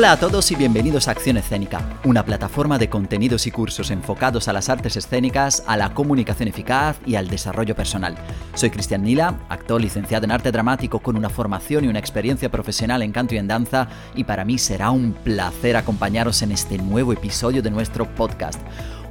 [0.00, 4.48] Hola a todos y bienvenidos a Acción Escénica, una plataforma de contenidos y cursos enfocados
[4.48, 8.16] a las artes escénicas, a la comunicación eficaz y al desarrollo personal.
[8.54, 13.02] Soy Cristian Nila, actor licenciado en arte dramático con una formación y una experiencia profesional
[13.02, 17.12] en canto y en danza, y para mí será un placer acompañaros en este nuevo
[17.12, 18.58] episodio de nuestro podcast.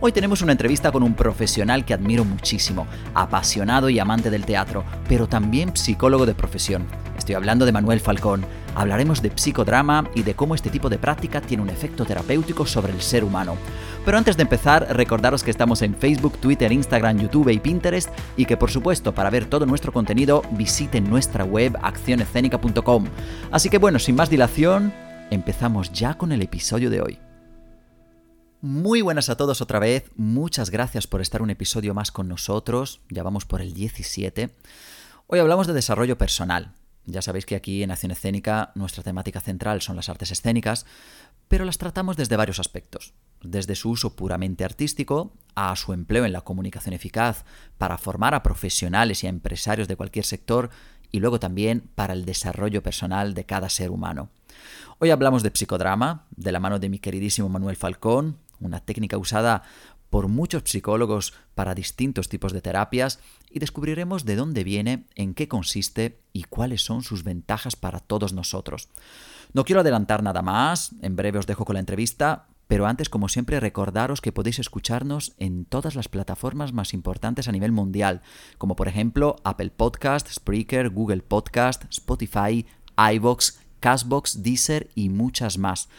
[0.01, 4.83] Hoy tenemos una entrevista con un profesional que admiro muchísimo, apasionado y amante del teatro,
[5.07, 6.87] pero también psicólogo de profesión.
[7.29, 8.43] Estoy hablando de Manuel Falcón.
[8.73, 12.91] Hablaremos de psicodrama y de cómo este tipo de práctica tiene un efecto terapéutico sobre
[12.91, 13.55] el ser humano.
[14.03, 18.45] Pero antes de empezar, recordaros que estamos en Facebook, Twitter, Instagram, YouTube y Pinterest y
[18.45, 23.05] que por supuesto para ver todo nuestro contenido visiten nuestra web accionescénica.com.
[23.51, 24.91] Así que bueno, sin más dilación,
[25.29, 27.19] empezamos ya con el episodio de hoy.
[28.59, 33.01] Muy buenas a todos otra vez, muchas gracias por estar un episodio más con nosotros,
[33.11, 34.49] ya vamos por el 17.
[35.27, 36.73] Hoy hablamos de desarrollo personal.
[37.09, 40.85] Ya sabéis que aquí en Acción Escénica nuestra temática central son las artes escénicas,
[41.47, 46.33] pero las tratamos desde varios aspectos, desde su uso puramente artístico a su empleo en
[46.33, 47.45] la comunicación eficaz
[47.79, 50.69] para formar a profesionales y a empresarios de cualquier sector
[51.11, 54.29] y luego también para el desarrollo personal de cada ser humano.
[54.99, 59.63] Hoy hablamos de psicodrama, de la mano de mi queridísimo Manuel Falcón, una técnica usada
[60.11, 65.47] por muchos psicólogos para distintos tipos de terapias y descubriremos de dónde viene, en qué
[65.47, 68.89] consiste y cuáles son sus ventajas para todos nosotros.
[69.53, 73.29] No quiero adelantar nada más, en breve os dejo con la entrevista, pero antes, como
[73.29, 78.21] siempre, recordaros que podéis escucharnos en todas las plataformas más importantes a nivel mundial,
[78.59, 85.89] como por ejemplo Apple Podcast, Spreaker, Google Podcast, Spotify, iVoox, Castbox, Deezer y muchas más.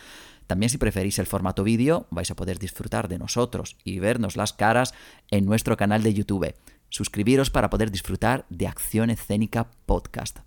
[0.47, 4.53] También si preferís el formato vídeo, vais a poder disfrutar de nosotros y vernos las
[4.53, 4.95] caras
[5.33, 6.55] en nuestro canal de YouTube.
[6.91, 10.41] Suscribiros para poder disfrutar de Acción Escénica Podcast.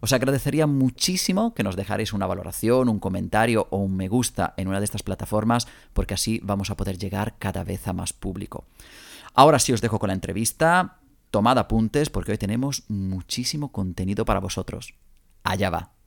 [0.00, 4.68] Os agradecería muchísimo que nos dejarais una valoración, un comentario o un me gusta en
[4.68, 8.64] una de estas plataformas, porque así vamos a poder llegar cada vez a más público.
[9.34, 10.98] Ahora sí os dejo con la entrevista.
[11.30, 14.94] Tomad apuntes porque hoy tenemos muchísimo contenido para vosotros.
[15.44, 15.99] Allá va.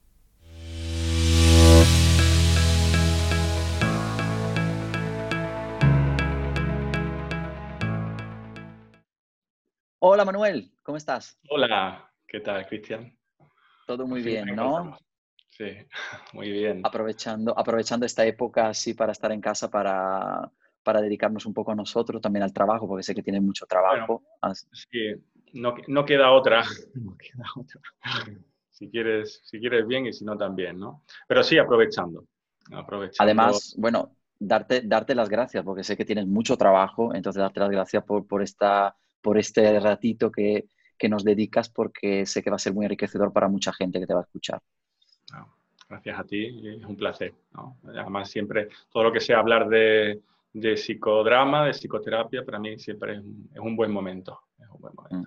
[10.06, 11.40] Hola Manuel, ¿cómo estás?
[11.48, 13.18] Hola, ¿qué tal, Cristian?
[13.88, 14.98] Todo muy bien, ¿no?
[15.50, 15.78] Sí,
[16.34, 16.82] muy bien.
[16.84, 20.52] Aprovechando, aprovechando esta época así para estar en casa, para,
[20.84, 24.22] para dedicarnos un poco a nosotros, también al trabajo, porque sé que tienes mucho trabajo.
[24.74, 25.14] sí,
[25.54, 26.64] no, no, queda otra.
[26.96, 27.82] No queda otra.
[28.72, 31.06] Si quieres, si quieres bien y si no también, ¿no?
[31.30, 32.26] Pero sí, aprovechando.
[32.74, 33.24] aprovechando.
[33.24, 37.70] Además, bueno, darte, darte las gracias, porque sé que tienes mucho trabajo, entonces darte las
[37.70, 40.66] gracias por, por esta por este ratito que,
[41.10, 44.14] nos dedicas porque sé que va a ser muy enriquecedor para mucha gente que te
[44.14, 44.62] va a escuchar.
[45.90, 47.34] gracias a ti, es un placer.
[47.84, 50.22] Además, siempre todo lo que sea hablar de,
[50.78, 54.40] psicodrama, de psicoterapia, para mí siempre es un, buen momento.
[55.10, 55.24] Mm.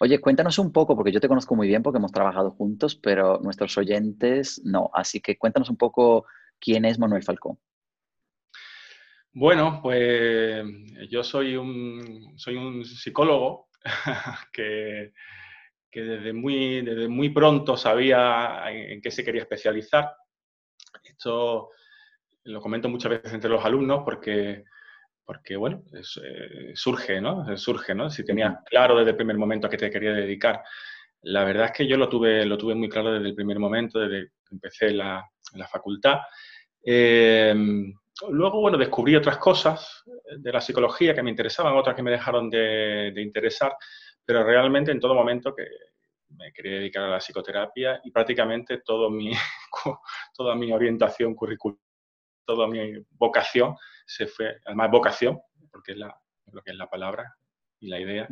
[0.00, 3.38] Oye, cuéntanos un poco, porque yo te conozco muy bien porque hemos trabajado juntos, pero
[3.38, 4.90] nuestros oyentes no.
[4.92, 6.26] Así que cuéntanos un poco
[6.58, 7.56] quién es Manuel Falcón.
[9.34, 10.62] Bueno, pues
[11.08, 13.68] yo soy un, soy un psicólogo
[14.52, 15.12] que,
[15.90, 20.12] desde, muy, desde muy pronto sabía en, qué se quería especializar.
[21.02, 21.70] Esto
[22.44, 24.64] lo comento muchas veces entre los alumnos porque,
[25.24, 27.56] porque bueno, eh, surge, ¿no?
[27.56, 28.10] Surge, ¿no?
[28.10, 30.62] Si tenías claro desde el primer momento a qué te quería dedicar.
[31.22, 33.98] La verdad es que yo lo tuve, lo tuve muy claro desde el primer momento,
[33.98, 36.18] desde que empecé la, la facultad.
[36.84, 37.54] Eh,
[38.30, 40.04] luego, bueno, descubrí otras cosas
[40.36, 43.76] de la psicología que me interesaban, otras que me dejaron de, interesar,
[44.24, 45.66] pero realmente en todo momento que
[46.30, 49.32] me quería dedicar a la psicoterapia y prácticamente todo mi,
[50.34, 51.78] toda mi orientación curricular,
[52.44, 53.76] toda mi vocación
[54.06, 56.14] se fue, además vocación, porque es, la,
[56.52, 57.36] lo que es la palabra
[57.80, 58.28] y la idea,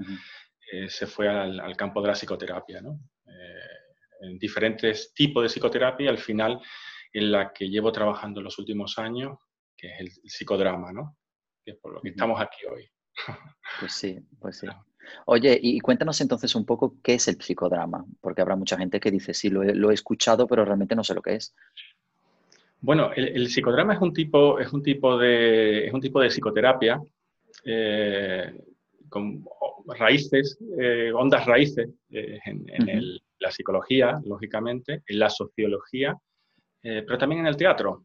[0.73, 2.99] eh, se fue al, campo de la psicoterapia, ¿no?
[3.27, 3.81] Eh,
[4.23, 6.61] en diferentes tipos de psicoterapia, al final
[7.13, 9.39] en la que llevo trabajando los últimos años,
[9.81, 11.17] que es el, psicodrama, ¿no?
[11.65, 12.89] Que es por lo que estamos aquí hoy.
[13.79, 14.67] Pues sí, pues sí.
[15.27, 19.11] Oye, y cuéntanos entonces un poco qué es el psicodrama, porque habrá mucha gente que
[19.11, 21.55] dice, sí, lo he, escuchado, pero realmente no sé lo que es.
[22.81, 27.01] Bueno, el, psicodrama es un tipo, es un tipo, de, es un tipo de psicoterapia
[27.65, 28.55] eh,
[29.09, 29.45] con
[29.87, 36.15] raíces, eh, ondas raíces eh, en, la psicología, lógicamente, en la sociología,
[36.83, 38.05] pero también en el teatro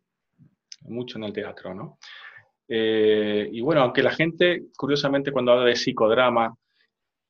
[0.87, 1.97] mucho en el teatro, ¿no?
[2.67, 6.55] Eh, y bueno, aunque la gente, curiosamente, cuando habla de psicodrama,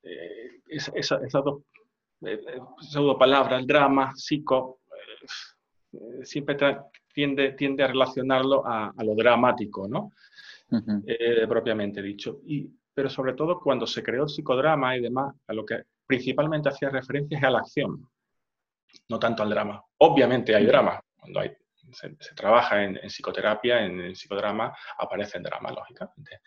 [0.04, 1.64] eh, esas dos
[2.26, 2.40] eh,
[2.80, 4.80] pseudo palabras, drama, psico,
[6.24, 6.58] siempre
[7.14, 10.12] tiende, tiende a relacionarlo a, lo dramático, ¿no?
[11.48, 12.42] Propiamente dicho.
[12.46, 16.70] Y, pero sobre todo cuando se creó el psicodrama y demás, a lo que principalmente
[16.70, 18.10] hacía referencia es a la acción,
[19.10, 19.84] no tanto al drama.
[20.00, 21.52] Obviamente hay drama, cuando hay,
[21.92, 26.42] se, trabaja en, psicoterapia, en, psicodrama, aparece el drama, lógicamente.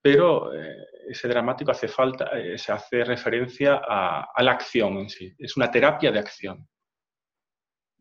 [0.00, 5.34] Pero eh, ese dramático hace falta, eh, se hace referencia a, la acción en sí.
[5.38, 6.68] Es una terapia de acción.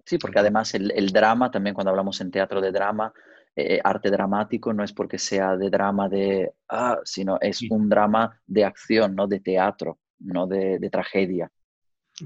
[0.06, 3.12] Sí, porque además el, el drama, también cuando hablamos en teatro de drama,
[3.60, 8.40] eh, arte dramático no es porque sea de drama de, ah, sino es un drama
[8.46, 11.52] de acción, no de teatro, no de, tragedia.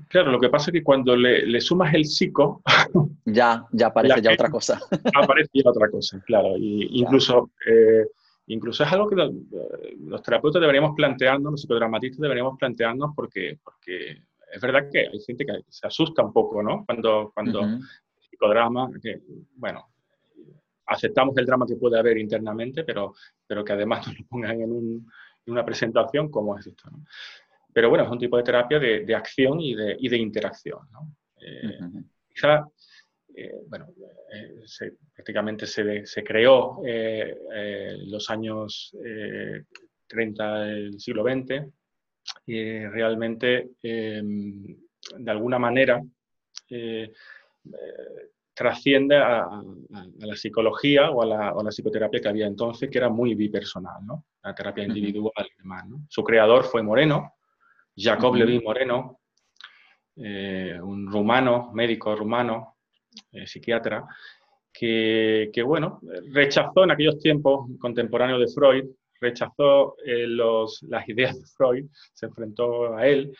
[0.07, 2.61] Claro, lo que pasa es que cuando le, sumas el psico...
[3.25, 4.79] ya, ya aparece ya otra cosa.
[5.15, 6.55] aparece ya otra cosa, claro.
[6.57, 8.05] Y incluso, eh,
[8.47, 14.23] incluso es algo que los, terapeutas deberíamos plantearnos, los psicodramatistas deberíamos plantearnos porque, porque
[14.53, 16.85] es verdad que hay gente que se asusta un poco, ¿no?
[16.85, 17.61] Cuando, cuando
[18.29, 19.21] psicodrama, que,
[19.55, 19.91] bueno,
[20.91, 23.13] aceptamos el drama que puede haber internamente, pero,
[23.47, 25.05] pero que además nos lo pongan en,
[25.47, 26.89] una presentación como es esto.
[27.73, 30.79] Pero bueno, es un tipo de terapia de, acción y de, y de interacción.
[31.39, 31.79] Eh,
[32.29, 32.65] quizá,
[33.35, 33.87] eh, bueno,
[34.33, 38.95] eh, prácticamente se, se creó en los años
[40.07, 41.65] 30 del siglo XX
[42.45, 46.01] y realmente, de alguna manera,
[48.53, 49.47] trasciende a,
[50.19, 54.25] la psicología o a la, psicoterapia que había entonces, que era muy bipersonal, ¿no?
[54.43, 57.33] La terapia individual y demás, Su creador fue Moreno,
[57.95, 59.21] Jacob Levin Moreno,
[60.15, 62.77] eh, un rumano, médico rumano,
[63.31, 64.05] eh, psiquiatra,
[64.73, 65.99] que, bueno,
[66.31, 68.85] rechazó en aquellos tiempos contemporáneos de Freud,
[69.19, 73.35] rechazó eh, las ideas de Freud, se enfrentó a él,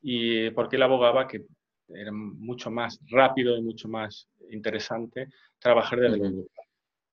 [0.00, 1.42] y porque él abogaba que
[1.88, 5.28] era mucho más rápido y mucho más interesante
[5.58, 6.46] trabajar desde el.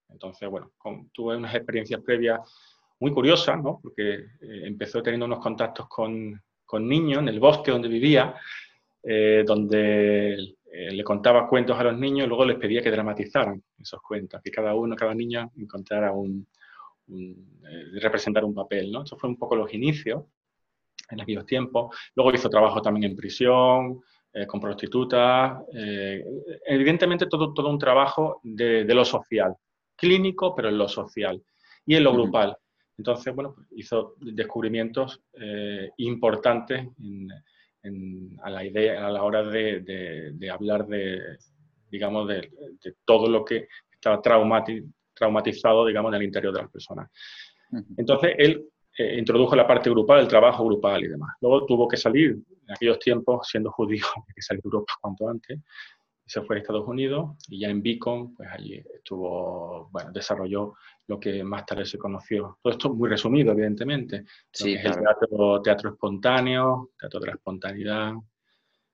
[0.09, 0.71] Entonces, bueno,
[1.11, 2.39] tuve unas experiencias previas
[2.99, 3.79] muy curiosas, ¿no?
[3.81, 8.35] Porque empezó teniendo unos contactos con, con, niños en el bosque donde vivía,
[9.03, 13.61] eh, donde eh, le contaba cuentos a los niños y luego les pedía que dramatizaran
[13.77, 16.47] esos cuentos, que cada uno, cada niño encontrara un,
[18.01, 19.03] representar un papel, ¿no?
[19.03, 20.23] Eso fue un poco los inicios
[21.09, 21.95] en aquellos tiempos.
[22.15, 24.01] Luego hizo trabajo también en prisión,
[24.37, 26.21] eh, con prostitutas, eh,
[26.65, 29.55] evidentemente todo, todo un trabajo de, lo social,
[29.95, 31.41] clínico, pero en lo social
[31.85, 32.57] y en lo grupal.
[32.97, 36.87] Entonces, bueno, pues, hizo descubrimientos eh, importantes
[38.41, 41.37] a la idea, a la hora de, hablar de,
[41.91, 42.49] digamos, de,
[43.05, 47.09] todo lo que estaba traumatizado, digamos, en el interior de las personas.
[47.97, 48.65] Entonces, él
[48.97, 51.35] eh, introdujo la parte grupal, el trabajo grupal y demás.
[51.41, 54.05] Luego tuvo que salir, en aquellos tiempos, siendo judío,
[54.35, 55.59] que salir de Europa cuanto antes,
[56.25, 60.73] se fue a Estados Unidos y ya en Beacon, pues allí estuvo, bueno, desarrolló
[61.07, 62.57] lo que más tarde se conoció.
[62.61, 64.25] Todo esto muy resumido, evidentemente.
[64.51, 68.13] Sí, el teatro, teatro espontáneo, teatro de la espontaneidad,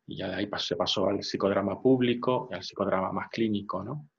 [0.07, 4.09] y ya de ahí se pasó al psicodrama público y al psicodrama más clínico, ¿no?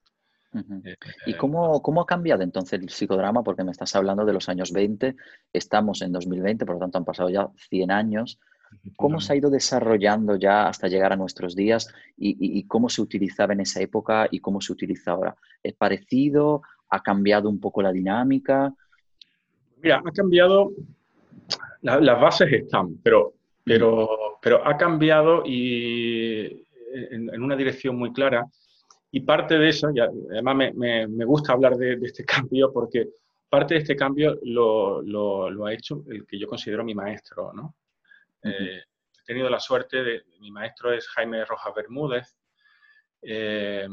[0.54, 3.42] Eh, ¿Y eh, cómo, cómo, ha cambiado entonces el psicodrama?
[3.42, 5.16] Porque me estás hablando de los años 20,
[5.52, 8.38] estamos en 2020, por lo tanto han pasado ya 100 años.
[8.96, 13.52] ¿Cómo se ha ido desarrollando ya hasta llegar a nuestros días y, cómo se utilizaba
[13.52, 15.36] en esa época y cómo se utiliza ahora?
[15.62, 16.62] ¿Es parecido?
[16.88, 18.74] ¿Ha cambiado un poco la dinámica?
[19.82, 20.72] Mira, ha cambiado,
[21.82, 26.64] las bases están, pero, pero, pero ha cambiado y
[27.10, 28.46] en una dirección muy clara
[29.14, 33.10] y parte de eso, y además me, me, gusta hablar de, este cambio porque
[33.48, 37.52] parte de este cambio lo, lo, ha hecho el que yo considero mi maestro.
[37.52, 37.74] ¿no?
[38.42, 42.36] Eh, he tenido la suerte de, mi maestro es Jaime Rojas Bermúdez,
[43.22, 43.86] eh,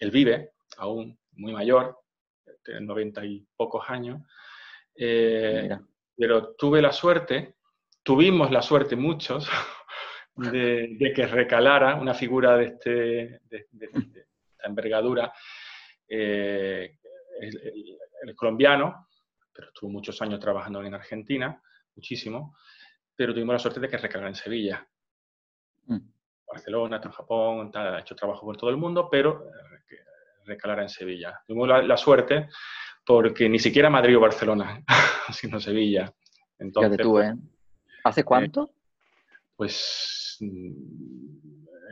[0.00, 1.98] él vive aún muy mayor,
[2.62, 4.22] tiene noventa y pocos años,
[4.94, 5.76] eh,
[6.16, 7.56] pero tuve la suerte,
[8.02, 9.48] tuvimos la suerte muchos,
[10.36, 13.66] de, que recalara una figura de este, de,
[14.62, 15.32] envergadura.
[16.08, 16.98] Eh,
[17.40, 19.08] el, colombiano,
[19.52, 21.62] pero estuvo muchos años trabajando en Argentina,
[21.94, 22.56] muchísimo,
[23.16, 24.86] pero tuvimos la suerte de que recalara en Sevilla.
[25.86, 25.98] Mm.
[26.46, 29.96] Barcelona, en Japón, ha hecho trabajo por todo el mundo, pero eh,
[30.44, 31.40] recalara en Sevilla.
[31.46, 32.48] Tuvimos la, suerte
[33.04, 34.82] porque ni siquiera Madrid o Barcelona,
[35.32, 36.12] sino Sevilla.
[36.58, 37.34] Entonces, tú, ¿eh?
[38.04, 38.70] ¿Hace cuánto?
[39.56, 40.36] pues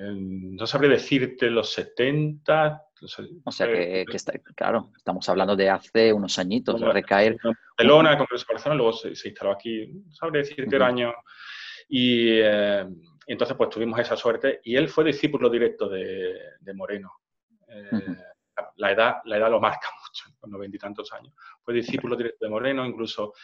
[0.01, 2.83] no sabré decirte los 70.
[3.45, 7.37] o sea que, está, claro, estamos hablando de hace unos añitos, de recaer.
[7.77, 11.13] Barcelona, el Congreso de Barcelona, luego se, instaló aquí, no sabré decirte el año.
[11.89, 12.87] Y eh,
[13.27, 14.61] entonces, pues tuvimos esa suerte.
[14.65, 16.39] Y él fue discípulo directo de,
[16.75, 17.13] Moreno.
[17.69, 18.17] Eh,
[18.77, 21.35] la, edad, la edad lo marca mucho, con noventa y tantos años.
[21.63, 23.35] Fue discípulo directo de Moreno, incluso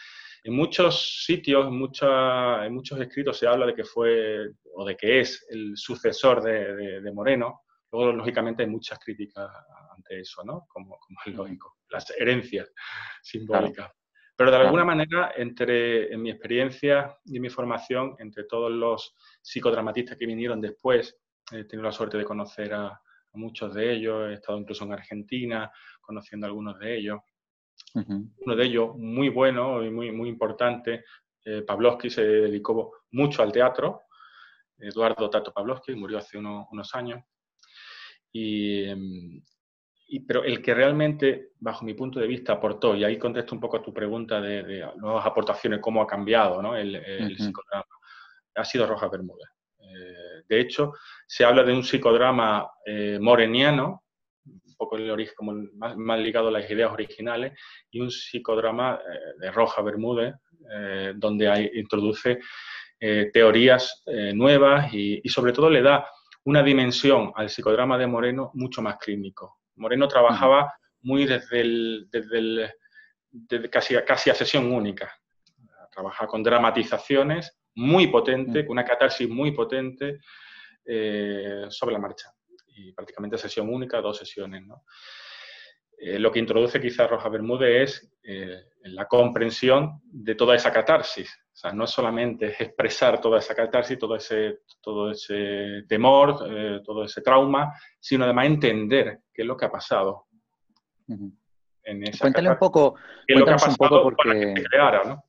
[0.43, 5.19] en muchos sitios, en, en muchos escritos se habla de que fue o de que
[5.19, 7.61] es el sucesor de, Moreno.
[7.91, 9.49] Luego, lógicamente, hay muchas críticas
[9.95, 10.65] ante eso, ¿no?
[10.67, 12.71] Como, como es lógico, las herencias
[13.21, 13.91] simbólicas.
[14.35, 20.17] Pero de alguna manera, entre, en mi experiencia y mi formación, entre todos los psicodramatistas
[20.17, 21.15] que vinieron después,
[21.51, 22.99] he tenido la suerte de conocer a,
[23.33, 25.71] muchos de ellos, he estado incluso en Argentina
[26.01, 27.19] conociendo a algunos de ellos.
[27.93, 31.03] Uno de ellos, muy bueno y muy, muy importante,
[31.43, 34.03] eh, Pavlovsky se dedicó mucho al teatro,
[34.77, 37.23] Eduardo Tato Pavlovsky, murió hace unos años.
[38.33, 39.41] Em,
[40.07, 43.61] y, pero el que realmente, bajo mi punto de vista, aportó, y ahí contesto un
[43.61, 46.75] poco a tu pregunta de, nuevas aportaciones, cómo ha cambiado ¿no?
[46.75, 47.85] el, psicodrama,
[48.55, 49.49] ha sido Rojas Bermúdez.
[49.79, 50.93] Eh, de hecho,
[51.27, 54.03] se habla de un psicodrama eh, moreniano,
[54.81, 57.53] poco el origen, como más, ligado a las ideas originales,
[57.91, 60.33] y un psicodrama eh, de Roja Bermúdez,
[61.15, 62.39] donde hay, introduce
[63.33, 66.07] teorías nuevas y, sobre todo le da
[66.43, 69.59] una dimensión al psicodrama de Moreno mucho más clínico.
[69.75, 70.71] Moreno trabajaba
[71.01, 75.11] muy desde, el, desde, casi, casi a sesión única.
[75.91, 78.65] Trabajaba con dramatizaciones muy potente, mm.
[78.65, 80.19] con una catarsis muy potente
[80.85, 82.31] eh, sobre la marcha.
[82.75, 84.63] Y prácticamente sesión única, dos sesiones.
[85.97, 91.29] Eh, lo que introduce quizás Roja Bermúdez es eh, la comprensión de toda esa catarsis.
[91.53, 97.21] O sea, no solamente expresar toda esa catarsis, todo ese, todo ese temor, todo ese
[97.21, 100.27] trauma, sino además entender qué es lo que ha pasado.
[102.19, 102.95] Cuéntale un poco,
[103.27, 104.53] cuéntanos un poco porque...
[104.69, 105.23] creara, ¿no?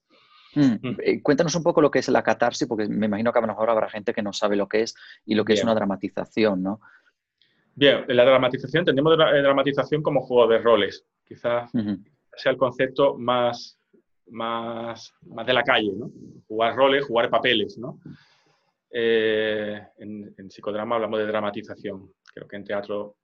[0.54, 0.96] Mm, mm.
[1.02, 3.49] Eh, cuéntanos un poco lo que es la catarsis, porque me imagino que a lo
[3.49, 4.94] mejor habrá gente que no sabe lo que es
[5.25, 6.80] y lo que es una dramatización, ¿no?
[7.75, 11.05] Bien, la dramatización, entendemos la eh, dramatización como juego de roles.
[11.25, 11.71] Quizás
[12.37, 13.79] sea el concepto más,
[14.29, 16.11] más, más, de la calle, ¿no?
[16.47, 17.99] Jugar roles, jugar papeles, ¿no?
[18.91, 22.12] Eh, en, en, psicodrama hablamos de dramatización.
[22.35, 23.17] Creo que en teatro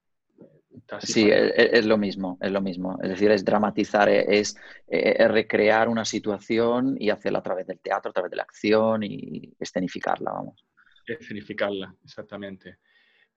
[1.00, 2.98] Sí, es, lo mismo, es lo mismo.
[3.02, 4.56] Es decir, es dramatizar, es,
[4.88, 9.52] recrear una situación y hacerla a través del teatro, a través de la acción y
[9.58, 10.64] escenificarla, vamos.
[11.06, 12.78] Escenificarla, exactamente.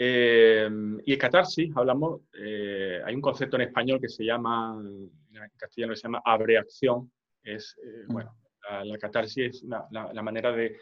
[0.03, 5.11] Em, y el catarsis, hablamos, eh, hay un concepto en español que se llama, en
[5.55, 7.11] castellano se llama abreacción.
[7.43, 8.11] Es, eh, mm.
[8.11, 8.35] bueno,
[8.83, 10.75] la, catarsis es la, manera de,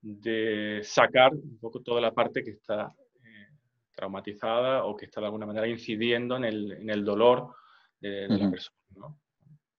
[0.00, 2.92] de sacar un poco toda la parte que está
[3.94, 7.54] traumatizada o que está de alguna manera incidiendo en el, en el dolor
[8.00, 8.74] de, la persona.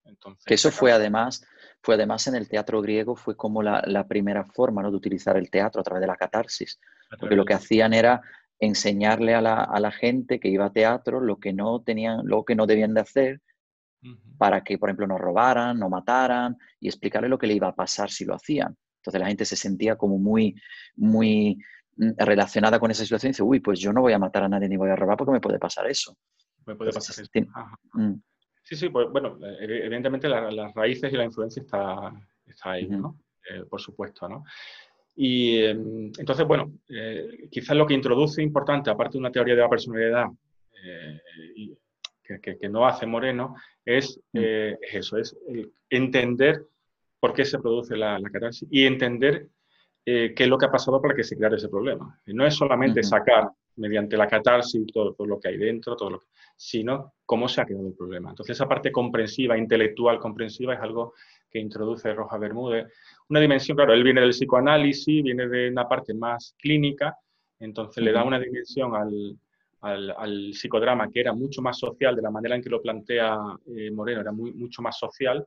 [0.06, 1.46] Entonces, que eso fue además,
[1.82, 4.90] fue además en el teatro griego, fue como la, la, primera forma ¿no?
[4.90, 6.80] de utilizar el teatro a través de la catarsis.
[7.20, 8.22] Porque lo que hacían era
[8.60, 12.46] enseñarle a la, a la, gente que iba a teatro lo que no tenían, lo
[12.46, 13.42] que no debían de hacer
[14.38, 17.76] para que, por ejemplo, no robaran, no mataran y explicarle lo que le iba a
[17.76, 18.78] pasar si lo hacían.
[18.98, 20.56] Entonces la gente se sentía como muy,
[20.96, 21.58] muy
[21.98, 24.50] Mm, relacionada con esa situación y dice, uy, pues yo no voy a matar a
[24.50, 26.18] nadie ni voy a robar porque me puede pasar eso.
[26.66, 27.32] Me puede pasar eso.
[27.94, 28.16] Mm.
[28.64, 32.12] Sí, sí, pues bueno, eh, evidentemente las raíces y la influencia está,
[32.46, 33.22] está ahí, ¿no?
[33.50, 34.44] Eh, por supuesto, ¿no?
[35.16, 39.62] Y em, entonces, bueno, eh, quizás lo que introduce importante, aparte de una teoría de
[39.62, 40.26] la personalidad
[42.24, 44.40] que, no hace Moreno, es, mm.
[44.40, 45.36] es eso, es
[45.90, 46.64] entender
[47.20, 49.48] por qué se produce la, la catarsis y entender
[50.08, 52.20] eh, qué es lo que ha pasado para que se creara ese problema.
[52.28, 56.22] Y no es solamente sacar mediante la catarsis todo, lo que hay dentro, todo lo
[56.58, 58.30] sino cómo se ha creado el problema.
[58.30, 61.16] Entonces esa parte comprensiva, intelectual comprensiva es algo
[61.50, 62.86] que introduce Roja Bermúdez.
[63.30, 67.18] Una dimensión, claro, él viene del psicoanálisis, viene de una parte más clínica,
[67.60, 69.38] entonces le da una dimensión al,
[69.82, 73.38] al, psicodrama que era mucho más social, de la manera en que lo plantea
[73.76, 75.46] eh, Moreno, era muy, mucho más social,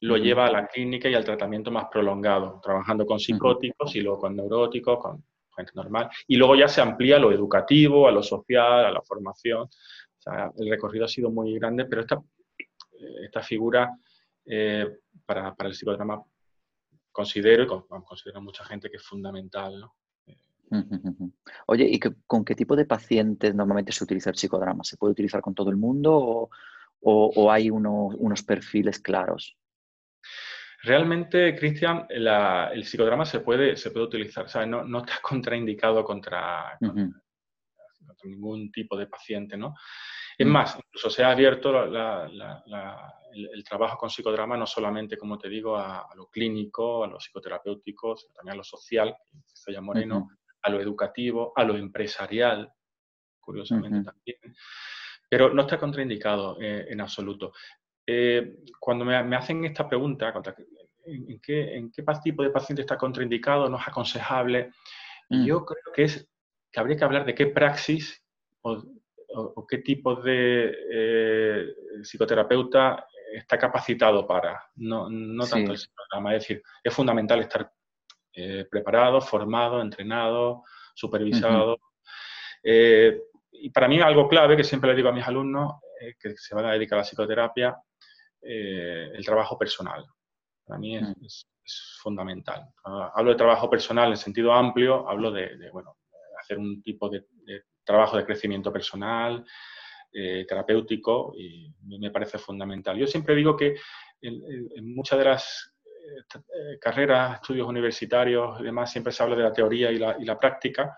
[0.00, 4.18] lo lleva a la clínica y al tratamiento más prolongado, trabajando con psicóticos y luego
[4.18, 5.24] con neuróticos, con
[5.56, 6.10] gente normal.
[6.26, 9.62] Y luego ya se amplía a lo educativo, a lo social, a la formación.
[9.62, 12.16] O sea, el recorrido ha sido muy grande, pero esta,
[12.56, 13.96] eh, esta figura
[14.44, 16.22] eh, para, para, el psicodrama
[17.14, 19.80] considero, y considero mucha gente que es fundamental.
[19.80, 19.94] ¿no?
[21.66, 24.84] Oye, ¿y con qué tipo de pacientes normalmente se utiliza el psicodrama?
[24.84, 26.50] ¿Se puede utilizar con todo el mundo o,
[27.00, 29.56] o, hay unos perfiles claros?
[30.82, 36.78] Realmente, Cristian, el psicodrama se puede, se puede utilizar, no, no, está contraindicado contra,
[38.24, 39.74] ningún tipo de paciente, ¿no?
[40.36, 40.50] Es mm.
[40.50, 46.08] más, incluso se ha abierto el, trabajo con psicodrama no solamente, como te digo, a,
[46.14, 49.16] lo clínico, a lo psicoterapéutico, sino también a lo social,
[49.64, 50.28] que ya Moreno,
[50.62, 52.72] a lo educativo, a lo empresarial,
[53.40, 54.38] curiosamente también.
[55.28, 57.52] pero no está contraindicado eh, en absoluto.
[58.06, 60.32] Eh, cuando me, hacen esta pregunta,
[61.06, 64.72] ¿en qué, en qué tipo de paciente está contraindicado, no es aconsejable?
[65.30, 65.44] Mm.
[65.44, 66.28] Yo creo que es
[66.70, 68.22] que habría que hablar de qué praxis
[68.62, 68.82] o,
[69.68, 75.08] qué tipo de eh, psicoterapeuta está capacitado para, no,
[75.48, 76.34] tanto el psicograma.
[76.34, 77.70] Es decir, es fundamental estar
[78.32, 80.62] eh, preparado, formado, entrenado,
[80.94, 81.78] supervisado.
[82.62, 83.20] Eh,
[83.52, 85.74] y para mí algo clave que siempre le digo a mis alumnos
[86.20, 87.76] que se van a dedicar a la psicoterapia,
[88.42, 90.04] el trabajo personal.
[90.66, 92.02] Para mí es, mm.
[92.02, 92.68] fundamental.
[92.84, 95.96] Ah, hablo de trabajo personal en sentido amplio, hablo de, bueno,
[96.38, 97.24] hacer un tipo de,
[97.84, 99.44] trabajo de crecimiento personal,
[100.12, 102.96] eh, terapéutico, y me parece fundamental.
[102.96, 103.76] Yo siempre digo que
[104.22, 109.52] en, muchas de las eh, carreras, estudios universitarios y demás, siempre se habla de la
[109.52, 110.96] teoría y la, práctica,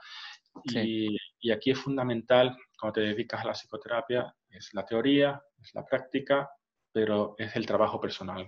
[0.64, 1.16] y,
[1.50, 6.50] aquí es fundamental, cuando te dedicas a la psicoterapia, es la teoría, es la práctica,
[6.92, 8.42] pero es el trabajo personal.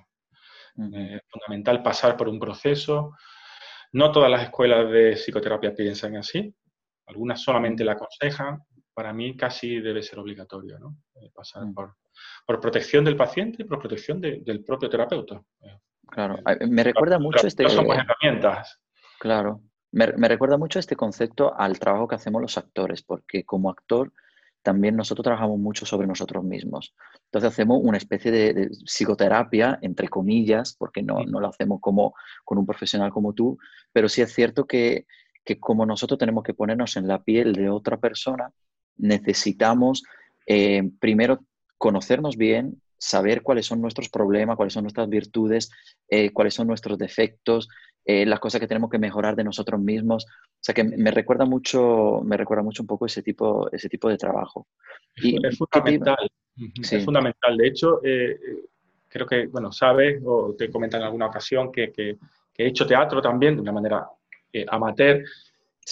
[0.76, 3.14] Eh, es fundamental pasar por un proceso.
[3.92, 6.54] No todas las escuelas de psicoterapia piensan así,
[7.08, 8.62] algunas solamente la aconsejan.
[8.94, 10.96] Para mí casi debe ser obligatorio, ¿no?
[11.20, 11.74] Eh, pasar mm.
[11.74, 11.96] por,
[12.46, 15.42] por, protección del paciente y por protección del propio terapeuta.
[15.60, 16.38] Eh, claro,
[16.68, 17.64] me recuerda mucho este...
[17.64, 18.80] No somos herramientas.
[19.20, 19.62] Claro,
[19.92, 24.12] me, me recuerda mucho este concepto al trabajo que hacemos los actores, porque como actor
[24.62, 26.94] también nosotros trabajamos mucho sobre nosotros mismos.
[27.26, 32.58] Entonces hacemos una especie de, psicoterapia, entre comillas, porque no, no, lo hacemos como con
[32.58, 33.58] un profesional como tú,
[33.92, 35.06] pero sí es cierto que,
[35.48, 38.52] que como nosotros tenemos que ponernos en la piel de otra persona,
[38.98, 40.02] necesitamos
[40.46, 41.40] eh, primero
[41.78, 45.70] conocernos bien, saber cuáles son nuestros problemas, cuáles son nuestras virtudes,
[46.06, 47.70] eh, cuáles son nuestros defectos,
[48.04, 50.26] eh, las cosas que tenemos que mejorar de nosotros mismos.
[50.26, 54.10] O sea que me recuerda mucho, me recuerda mucho un poco ese tipo, ese tipo
[54.10, 54.66] de trabajo.
[55.16, 56.30] es fundamental.
[56.82, 57.56] Es fundamental.
[57.56, 58.38] De hecho, eh,
[59.08, 62.18] creo que, bueno, sabes, o te comentan en alguna ocasión, que, que,
[62.58, 64.08] he hecho teatro también de una manera
[64.52, 64.64] eh,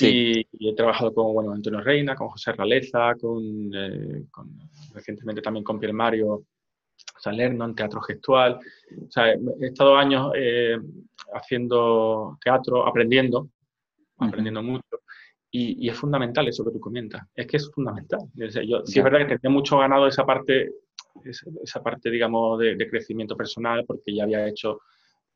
[0.05, 0.13] amateur.
[0.13, 3.71] Y, he trabajado con bueno, Antonio Reina, con José Raleza, con,
[4.95, 6.45] recientemente también con Pierre Mario
[7.19, 8.59] Salerno en teatro gestual.
[9.07, 10.79] O sea, he estado años eh,
[11.35, 13.49] haciendo teatro, aprendiendo,
[14.19, 15.01] aprendiendo mucho.
[15.51, 17.23] Y, es fundamental eso que tú comentas.
[17.35, 18.21] Es que es fundamental.
[18.35, 20.71] Yo, sí es verdad que tenía mucho ganado esa parte,
[21.63, 24.81] esa, parte, digamos, de, crecimiento personal, porque ya había hecho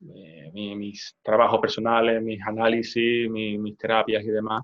[0.00, 4.62] eh, mis trabajos personales, mis análisis, mis terapias y demás.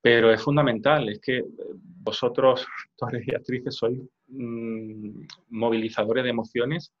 [0.00, 6.92] Pero es fundamental, es que vosotros, actores y actrices, sois mm, movilizadores de emociones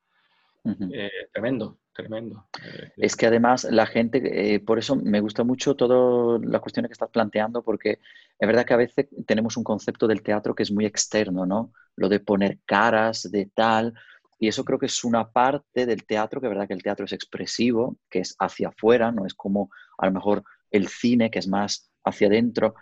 [0.64, 2.46] eh, tremendo, tremendo.
[2.62, 6.88] Eh, es que además la gente, eh, por eso me gusta mucho todas las cuestiones
[6.88, 7.98] que estás planteando, porque
[8.38, 11.72] es verdad que a veces tenemos un concepto del teatro que es muy externo, ¿no?
[11.96, 13.94] Lo de poner caras, de tal,
[14.42, 17.04] y eso creo que es una parte del teatro, que es verdad que el teatro
[17.04, 21.38] es expresivo, que es hacia afuera, no es como a lo mejor el cine, que
[21.38, 22.74] es más hacia adentro,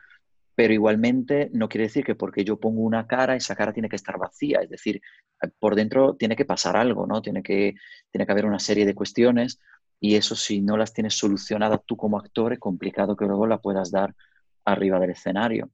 [0.55, 3.97] pero igualmente no quiere decir que porque yo pongo una cara, esa cara tiene que
[3.97, 5.03] estar vacía, es decir,
[5.59, 7.21] por dentro tiene que pasar algo, ¿no?
[7.21, 7.75] Tiene que,
[8.11, 9.61] tiene que haber una serie de cuestiones
[10.01, 13.59] y eso si no las tienes solucionadas tú como actor es complicado que luego la
[13.59, 14.15] puedas dar
[14.65, 15.71] arriba del escenario.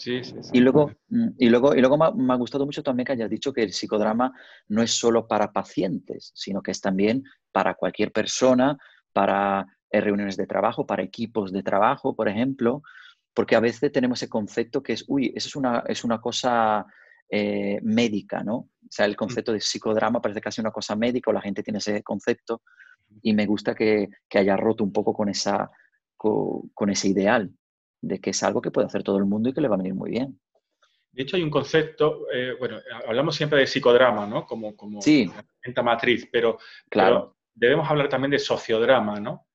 [0.00, 0.50] Sí, sí, sí.
[0.52, 3.52] Y luego, mm, y luego, y luego me, ha, gustado mucho también que hayas dicho
[3.52, 4.32] que el psicodrama
[4.68, 8.76] no es solo para pacientes, sino que es también para cualquier persona,
[9.12, 12.82] para eh, reuniones de trabajo, para equipos de trabajo, por ejemplo
[13.34, 16.84] porque a veces tenemos ese concepto que es, uy, eso es una, es una cosa
[17.28, 18.54] eh, médica, ¿no?
[18.56, 19.16] O sea, el mm.
[19.16, 22.62] concepto de psicodrama parece casi una cosa médica o la gente tiene ese concepto
[23.22, 25.70] y me gusta que, que haya roto un poco con, esa,
[26.16, 27.50] con, ese ideal
[28.00, 29.78] de que es algo que puede hacer todo el mundo y que le va a
[29.78, 30.40] venir muy bien.
[31.12, 34.46] De hecho, hay un concepto, eh, bueno, hablamos siempre de psicodrama, ¿no?
[34.46, 35.22] Como, como sí.
[35.22, 36.58] herramienta matriz, pero,
[36.88, 37.36] claro.
[37.52, 39.46] debemos hablar también de sociodrama, ¿no?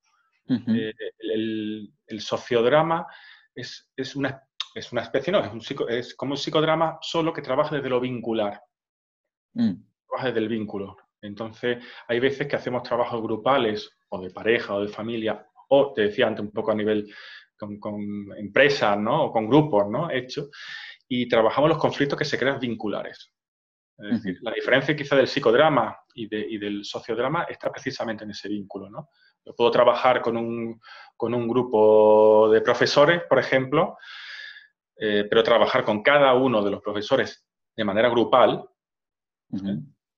[0.47, 3.07] Eh, el, el, sociodrama
[3.55, 4.43] es, una,
[4.75, 7.99] es una especie, no, es, un es como un psicodrama solo que trabaja desde lo
[7.99, 8.61] vincular.
[9.53, 9.73] Mm.
[10.07, 10.97] Trabaja desde el vínculo.
[11.21, 16.03] Entonces, hay veces que hacemos trabajos grupales o de pareja o de familia, o te
[16.03, 17.11] decía antes un poco a nivel
[17.57, 19.25] con, empresas, ¿no?
[19.25, 20.09] O con grupos, ¿no?
[20.09, 20.49] Hecho,
[21.07, 23.31] y trabajamos los conflictos que se crean vinculares.
[23.97, 28.49] Es decir, la diferencia quizá del psicodrama y, y, del sociodrama está precisamente en ese
[28.49, 29.09] vínculo, ¿no?
[29.45, 33.97] Yo puedo trabajar con un, grupo de profesores, por ejemplo,
[34.97, 38.67] eh, pero trabajar con cada uno de los profesores de manera grupal,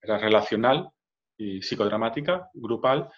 [0.02, 0.89] era relacional
[1.38, 3.10] y psicodramática, grupal,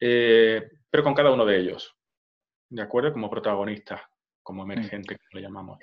[0.00, 1.94] eh, pero con cada uno de ellos,
[2.72, 3.12] ¿de acuerdo?
[3.12, 4.08] Como protagonista,
[4.42, 5.78] como emergente, como le llamamos.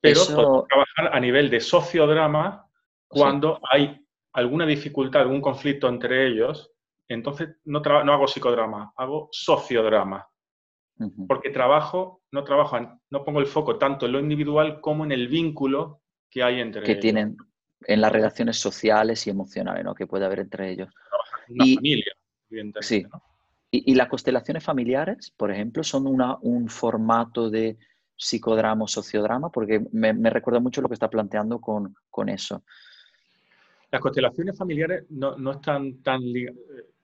[0.00, 2.64] Pero podemos trabajar a nivel de sociodrama
[3.08, 4.00] cuando hay
[4.32, 6.70] alguna dificultad, algún conflicto entre ellos.
[7.08, 10.26] Entonces no, no hago psicodrama, hago sociodrama.
[11.28, 12.76] Porque trabajo, no trabajo,
[13.10, 16.82] no pongo el foco tanto en lo individual como en el vínculo que hay entre
[16.82, 17.36] que tienen
[17.82, 19.94] en las relaciones sociales y emocionales, ¿no?
[19.94, 20.88] Que puede haber entre ellos.
[21.48, 22.12] Una familia,
[22.50, 22.82] evidentemente.
[22.82, 23.06] Sí.
[23.70, 27.76] ¿Y, las constelaciones familiares, por ejemplo, son una, un formato de
[28.16, 29.50] psicodrama o sociodrama?
[29.50, 32.62] Porque me, recuerda mucho lo que está planteando con, con eso.
[33.90, 36.58] Las constelaciones familiares no, no están tan ligadas,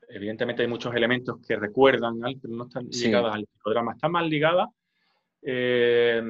[0.08, 4.68] evidentemente hay muchos elementos que recuerdan, pero no están ligadas al psicodrama, están más ligadas.
[5.42, 6.22] Eh,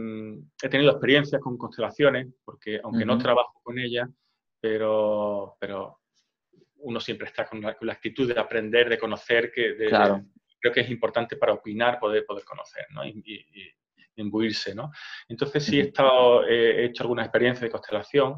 [0.63, 4.09] he tenido experiencias con constelaciones, porque aunque no trabajo con ellas,
[4.61, 5.99] pero, pero
[6.85, 9.77] uno siempre está con la, actitud de aprender, de conocer, que
[10.61, 13.05] creo que es importante para opinar, poder, poder conocer ¿no?
[13.05, 13.45] y,
[14.17, 14.75] imbuirse.
[14.75, 14.91] ¿no?
[15.29, 18.37] Entonces sí he, estado, he hecho algunas experiencias de constelación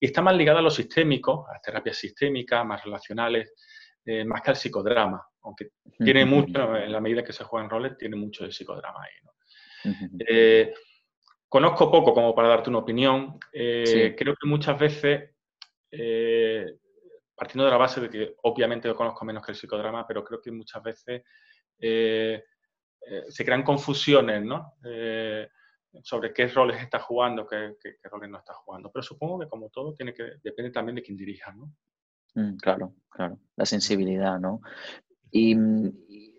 [0.00, 3.52] y está más ligada a lo sistémico, a las terapias sistémicas, más relacionales,
[4.04, 7.98] eh, más que al psicodrama, aunque tiene mucho, en la medida que se juegan roles,
[7.98, 9.92] tiene mucho de psicodrama ahí.
[10.26, 10.72] Eh,
[11.48, 13.38] conozco poco como para darte una opinión.
[13.52, 15.30] Eh, creo que muchas veces
[17.40, 20.42] partiendo de la base de que obviamente lo conozco menos que el psicodrama, pero creo
[20.42, 21.22] que muchas veces
[21.78, 22.44] eh,
[23.00, 24.74] eh, se crean confusiones ¿no?
[24.84, 25.48] Eh,
[26.02, 27.76] sobre qué roles está jugando, qué,
[28.10, 28.90] roles no está jugando.
[28.92, 31.50] Pero supongo que como todo tiene que depende también de quién dirija.
[31.54, 31.72] ¿no?
[32.34, 34.60] Mm, claro, claro, la sensibilidad, ¿no?
[35.30, 35.92] Y mm,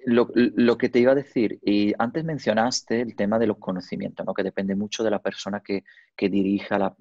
[0.06, 4.36] lo, que te iba a decir, y antes mencionaste el tema de los conocimientos, ¿no?
[4.36, 5.84] que depende mucho de la persona que,
[6.16, 6.96] que dirija,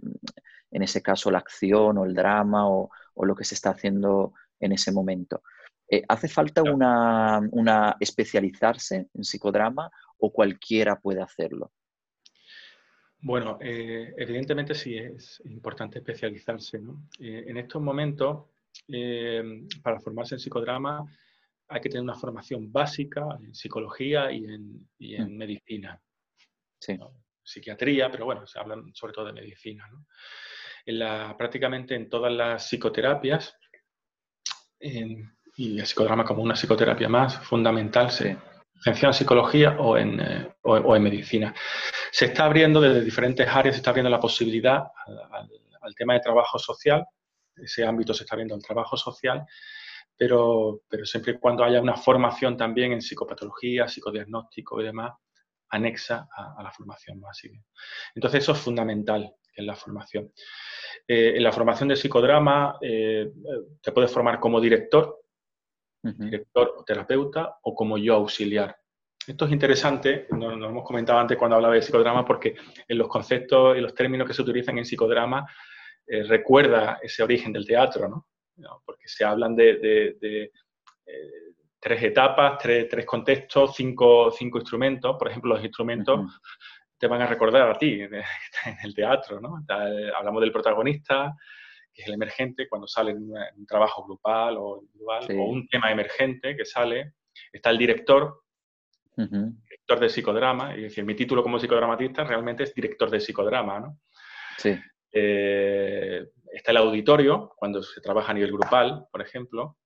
[0.71, 4.33] en ese caso, la acción o el drama o, o lo que se está haciendo
[4.59, 5.43] en ese momento.
[5.87, 11.71] Eh, ¿Hace falta una, especializarse en psicodrama o cualquiera puede hacerlo?
[13.19, 16.79] Bueno, eh, evidentemente sí es importante especializarse.
[17.19, 18.47] Eh, en estos momentos,
[19.83, 21.05] para formarse en psicodrama,
[21.69, 25.37] hay que tener una formación básica en psicología y en, mm.
[25.37, 26.01] medicina.
[26.81, 26.99] Sí.
[27.43, 29.87] Psiquiatría, pero bueno, se hablan sobre todo de medicina.
[29.93, 30.07] ¿no?
[31.37, 33.57] Prácticamente en todas las psicoterapias,
[34.81, 38.37] y el psicodrama como una psicoterapia más fundamental, se
[38.81, 41.55] licencia en psicología o en, eh, o, en, medicina.
[42.11, 44.85] Se está abriendo desde diferentes áreas, se está abriendo la posibilidad
[45.83, 47.05] al, tema de trabajo social,
[47.57, 49.45] ese ámbito se está viendo el trabajo social,
[50.17, 55.13] pero, pero siempre y cuando haya una formación también en psicopatología, psicodiagnóstico y demás,
[55.69, 57.59] anexa a, la formación básica.
[58.15, 60.33] Entonces eso es fundamental en la formación.
[61.07, 63.33] Eh, en la formación de psicodrama eh,
[63.81, 65.21] te puedes formar como director,
[66.03, 68.77] director o terapeuta, o como yo auxiliar.
[69.27, 72.57] Esto es interesante, nos, lo hemos comentado antes cuando hablaba de psicodrama, porque
[72.89, 75.47] en los conceptos y los términos que se utilizan en psicodrama
[76.07, 78.27] eh, recuerda ese origen del teatro, ¿no?
[78.85, 80.51] porque se hablan de,
[81.81, 85.17] tres etapas, tres, contextos, cinco, cinco, instrumentos.
[85.19, 86.21] Por ejemplo, los instrumentos
[87.01, 89.65] te van a recordar a ti en el teatro, ¿no?
[90.17, 91.35] Hablamos del protagonista,
[91.93, 95.91] que es el emergente, cuando sale en, un trabajo grupal o individual, o un tema
[95.91, 97.15] emergente que sale.
[97.51, 98.43] Está el director,
[99.17, 103.99] director de psicodrama, y decir, mi título como psicodramatista realmente es director de psicodrama, ¿no?
[104.59, 104.79] Sí.
[105.11, 109.79] Eh, está el auditorio, cuando se trabaja a nivel grupal, por ejemplo.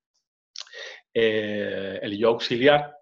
[1.14, 2.96] Eh, el yo auxiliar,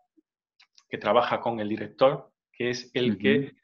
[0.86, 3.54] que trabaja con el director, que es el que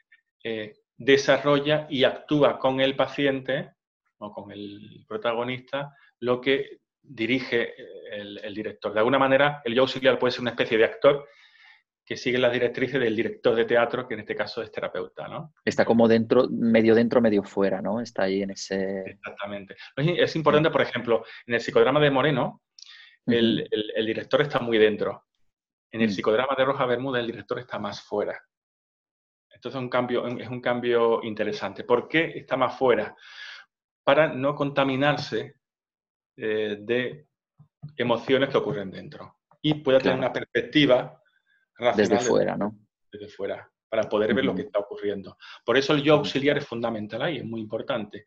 [0.42, 3.72] eh, desarrolla y actúa con el paciente
[4.18, 7.74] o con el protagonista lo que dirige
[8.10, 8.92] el, director.
[8.92, 11.28] De alguna manera, el yo auxiliar puede ser una especie de actor
[12.04, 15.52] que sigue las directrices del director de teatro, que en este caso es terapeuta, ¿no?
[15.64, 18.00] Está como dentro, medio dentro, medio fuera, ¿no?
[18.00, 19.02] Está ahí en ese...
[19.06, 19.76] Exactamente.
[19.94, 22.62] Es importante, por ejemplo, en el psicodrama de Moreno,
[23.26, 23.68] el,
[24.06, 25.26] director está muy dentro.
[25.90, 26.12] En el mm.
[26.12, 28.40] psicodrama de Roja Bermuda, el director está más fuera.
[29.58, 31.82] Entonces un cambio, es un cambio interesante.
[31.82, 33.16] ¿Por qué está más fuera?
[34.04, 35.56] Para no contaminarse
[36.36, 37.26] eh, de
[37.96, 39.38] emociones que ocurren dentro.
[39.60, 41.20] Y pueda tener una perspectiva
[41.76, 42.08] racional.
[42.08, 42.78] Desde fuera, ¿no?
[43.10, 45.36] Desde fuera, para poder ver lo que está ocurriendo.
[45.64, 48.26] Por eso el yo auxiliar es fundamental ahí, es muy importante.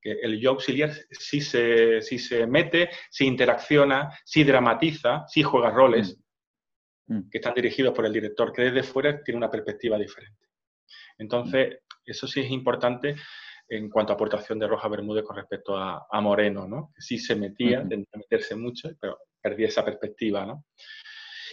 [0.00, 6.18] Que el yo auxiliar sí se, se mete, sí interacciona, sí dramatiza, sí juega roles.
[7.08, 7.30] Mm.
[7.30, 10.46] que están dirigidos por el director, que desde fuera tiene una perspectiva diferente.
[11.16, 13.16] Entonces, eso sí es importante
[13.66, 16.92] en cuanto a aportación de Roja Bermúdez con respecto a, Moreno, ¿no?
[16.94, 20.44] que sí se metía, uh meterse mucho, pero perdía esa perspectiva.
[20.44, 20.64] ¿no?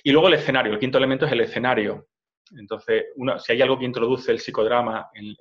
[0.03, 2.09] Y luego el escenario, el quinto elemento es el escenario.
[2.57, 3.05] Entonces,
[3.39, 5.35] si hay algo que introduce el psicodrama en,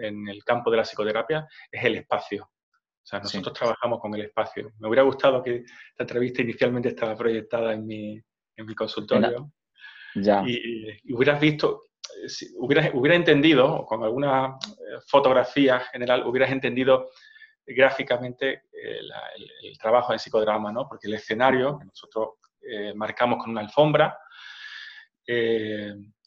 [0.00, 2.44] en, el campo de la psicoterapia, es el espacio.
[2.44, 4.72] O sea, nosotros trabajamos con el espacio.
[4.78, 8.20] Me hubiera gustado que esta entrevista inicialmente estaba proyectada en mi,
[8.56, 9.50] en mi consultorio.
[10.14, 10.44] Ya.
[10.46, 11.82] Y, hubieras visto,
[12.26, 17.10] si hubieras, hubiera entendido, con alguna eh, fotografía general, hubieras entendido
[17.66, 19.00] gráficamente eh,
[19.62, 20.88] el, trabajo de psicodrama, ¿no?
[20.88, 22.28] Porque el escenario que nosotros
[22.62, 24.18] eh, marcamos con una alfombra,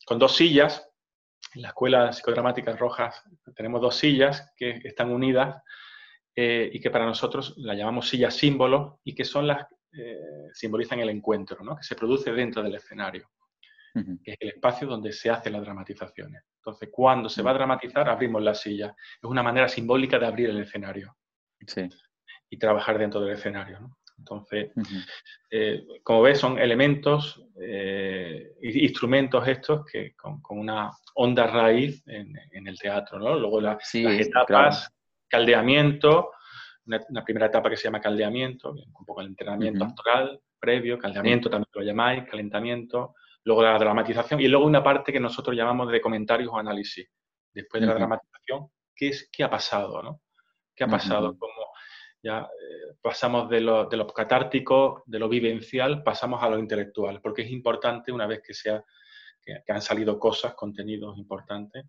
[0.05, 0.87] con dos sillas,
[1.55, 3.23] en la Escuela Psicodramática Rojas
[3.55, 5.61] tenemos dos sillas que están unidas
[6.35, 9.65] eh, y que para nosotros la llamamos sillas símbolo y que son las
[9.97, 11.75] eh, simbolizan el encuentro ¿no?
[11.75, 13.29] que se produce dentro del escenario,
[13.93, 16.43] que es el espacio donde se hacen las dramatizaciones.
[16.57, 18.95] Entonces, cuando se va a dramatizar, abrimos la silla.
[19.15, 21.17] Es una manera simbólica de abrir el escenario
[22.49, 23.79] y trabajar dentro del escenario.
[23.79, 23.97] ¿no?
[24.19, 24.71] Entonces,
[25.49, 27.43] eh, como ves, son elementos,
[28.61, 33.37] instrumentos estos que con, una honda raíz en, el teatro, ¿no?
[33.39, 34.91] Luego las etapas,
[35.27, 36.31] caldeamiento,
[36.87, 41.69] una, primera etapa que se llama caldeamiento, un poco el entrenamiento actoral previo, caldeamiento también
[41.73, 46.51] lo llamáis, calentamiento, luego la dramatización y luego una parte que nosotros llamamos de comentarios
[46.51, 47.07] o análisis.
[47.53, 50.01] Después de la dramatización, ¿qué, es, qué ha pasado?
[50.03, 50.21] ¿no?
[50.75, 51.37] ¿Qué ha pasado?
[51.37, 51.53] Como
[52.21, 57.21] ya eh, pasamos de lo, de lo catártico, de lo vivencial, pasamos a lo intelectual,
[57.21, 58.83] porque es importante una vez que, sea,
[59.41, 61.85] que, han salido cosas, contenidos importantes,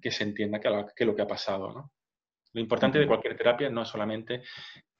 [0.00, 1.72] que se entienda qué es lo que ha pasado.
[1.72, 1.92] ¿no?
[2.52, 4.42] Lo importante de cualquier terapia no es solamente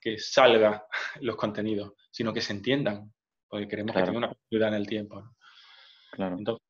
[0.00, 0.86] que salga
[1.20, 3.12] los contenidos, sino que se entiendan,
[3.48, 5.36] porque queremos que tenga una continuidad en el tiempo.
[6.12, 6.38] Claro.
[6.38, 6.66] Entonces,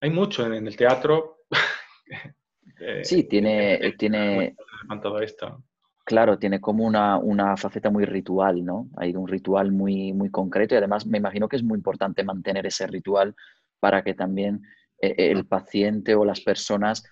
[0.00, 1.44] hay mucho en, el teatro.
[3.02, 3.94] sí, tiene...
[3.98, 4.54] tiene...
[5.02, 5.64] todo esto.
[6.04, 8.88] Claro, tiene como una, una, faceta muy ritual, ¿no?
[8.96, 12.64] Hay un ritual muy, muy concreto y además me imagino que es muy importante mantener
[12.64, 13.34] ese ritual
[13.80, 14.62] para que también
[15.00, 17.04] eh, el paciente o las personas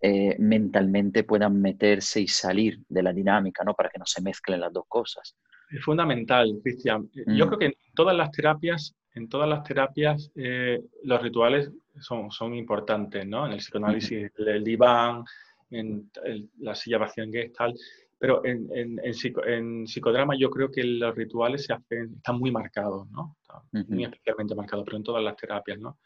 [0.00, 3.74] eh, mentalmente puedan meterse y salir de la dinámica, ¿no?
[3.74, 5.36] Para que no se mezclen las dos cosas.
[5.70, 7.10] Es fundamental, Cristian.
[7.12, 7.48] Yo mm.
[7.48, 11.70] creo que en todas las terapias, en todas las terapias, eh, los rituales
[12.00, 13.46] son, son importantes, ¿no?
[13.46, 15.24] En el psicoanálisis, el, diván,
[15.70, 16.10] en
[16.58, 17.76] la silla vacía en Gestalt,
[18.18, 23.36] pero en, en, psicodrama yo creo que los rituales se hacen, están muy marcados, ¿no?
[23.72, 25.98] muy especialmente marcados, pero en todas las terapias, ¿no?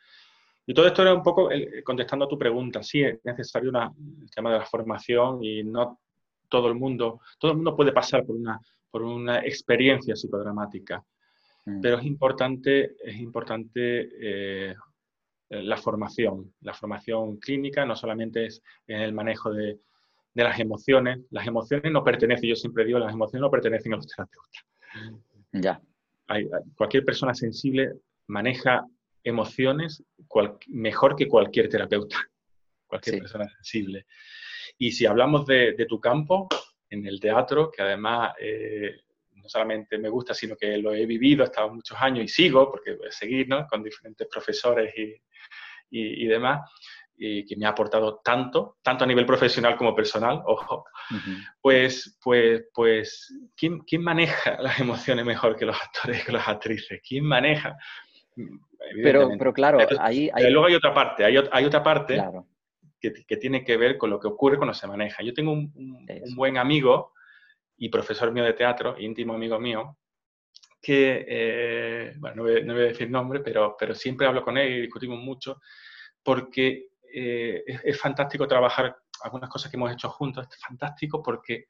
[0.67, 1.49] Y todo esto era un poco
[1.85, 2.83] contestando a tu pregunta.
[2.83, 5.99] Sí, es necesario una, el tema de la formación y no
[6.49, 11.03] todo el mundo, todo el mundo puede pasar por una, por una experiencia psicodramática,
[11.65, 11.81] mm.
[11.81, 14.75] pero es importante, es importante eh,
[15.49, 19.81] la formación, la formación clínica, no solamente es en el manejo de,
[20.35, 23.97] de, las emociones, las emociones no pertenecen, yo siempre digo, las emociones no pertenecen a
[23.97, 24.65] los terapeutas.
[25.53, 25.81] Ya.
[26.77, 27.95] cualquier persona sensible
[28.27, 28.87] maneja
[29.25, 30.05] emociones
[30.69, 32.17] mejor que cualquier terapeuta,
[32.87, 34.07] cualquier persona sensible.
[34.79, 36.49] Y si hablamos de, tu campo,
[36.91, 38.97] en el teatro, que además eh,
[39.35, 42.71] no solamente me gusta, sino que lo he vivido, he estado muchos años y sigo,
[42.71, 45.15] porque voy a seguir con diferentes profesores y,
[45.91, 46.71] y, demás,
[47.17, 50.85] y que me ha aportado tanto, tanto a nivel profesional como personal, ojo,
[51.61, 57.01] pues, pues, pues ¿quién, ¿quién, maneja las emociones mejor que los actores, que las actrices?
[57.07, 57.77] ¿Quién maneja?
[59.03, 62.23] Pero, pero claro, ahí, Luego hay otra parte, hay, hay otra parte
[63.01, 65.23] que, que, tiene que ver con lo que ocurre cuando se maneja.
[65.23, 67.13] Yo tengo un, un, buen amigo
[67.77, 69.99] y profesor mío de teatro, íntimo amigo mío,
[70.81, 74.59] que, eh, bueno, no voy, no voy, a decir nombre, pero, pero siempre hablo con
[74.59, 75.61] él y discutimos mucho,
[76.23, 81.67] porque eh, es, es, fantástico trabajar algunas cosas que hemos hecho juntos, es fantástico porque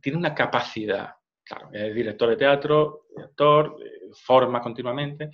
[0.00, 5.30] tiene una capacidad, claro, es director de teatro, actor, eh, forma continuamente,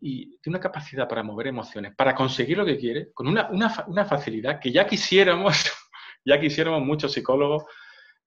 [0.00, 3.84] y tiene una capacidad para mover emociones, para conseguir lo que quiere, con una, una,
[3.88, 5.70] una facilidad que ya quisiéramos,
[6.24, 7.64] ya quisiéramos muchos psicólogos.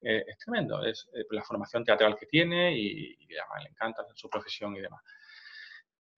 [0.02, 4.04] Eh, es tremendo, es eh, la formación teatral que tiene y, y además le encanta
[4.16, 5.02] su profesión y demás.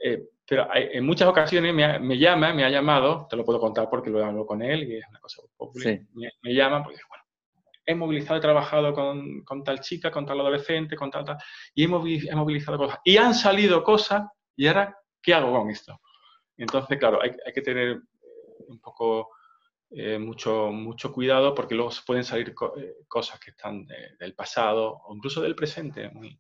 [0.06, 3.90] Eh, pero en muchas ocasiones me, me, llama, me ha llamado, te lo puedo contar
[3.90, 6.02] porque lo hablo con él y es una cosa popular.
[6.14, 7.23] Me, me, llama porque, bueno,
[7.86, 11.38] he movilizado, he trabajado con, con, tal chica, con tal adolescente, con tal, tal,
[11.74, 13.00] y he movilizado cosas.
[13.04, 14.24] Y han salido cosas
[14.56, 16.00] y ahora ¿qué hago con esto?
[16.58, 18.00] Entonces, claro, hay, que tener eh,
[18.68, 19.30] un poco
[19.90, 25.16] eh, mucho, mucho cuidado porque luego pueden salir eh, cosas que están del pasado o
[25.16, 26.40] incluso del presente, muy,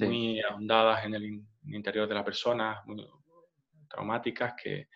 [0.00, 3.06] muy ahondadas en el, interior de la persona, muy
[3.88, 4.88] traumáticas, que,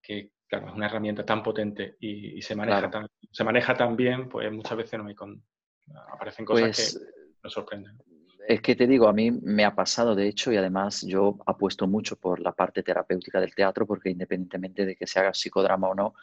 [0.00, 4.28] que claro, es una herramienta tan potente y, se, maneja tan, se maneja tan bien,
[4.28, 5.42] pues muchas veces no hay con,
[6.12, 7.98] aparecen cosas que pues nos sorprenden
[8.46, 11.86] Es que te digo, a mí me ha pasado, de hecho, y además yo apuesto
[11.86, 15.94] mucho por la parte terapéutica del teatro, porque independientemente de que se haga psicodrama o
[15.94, 16.14] no,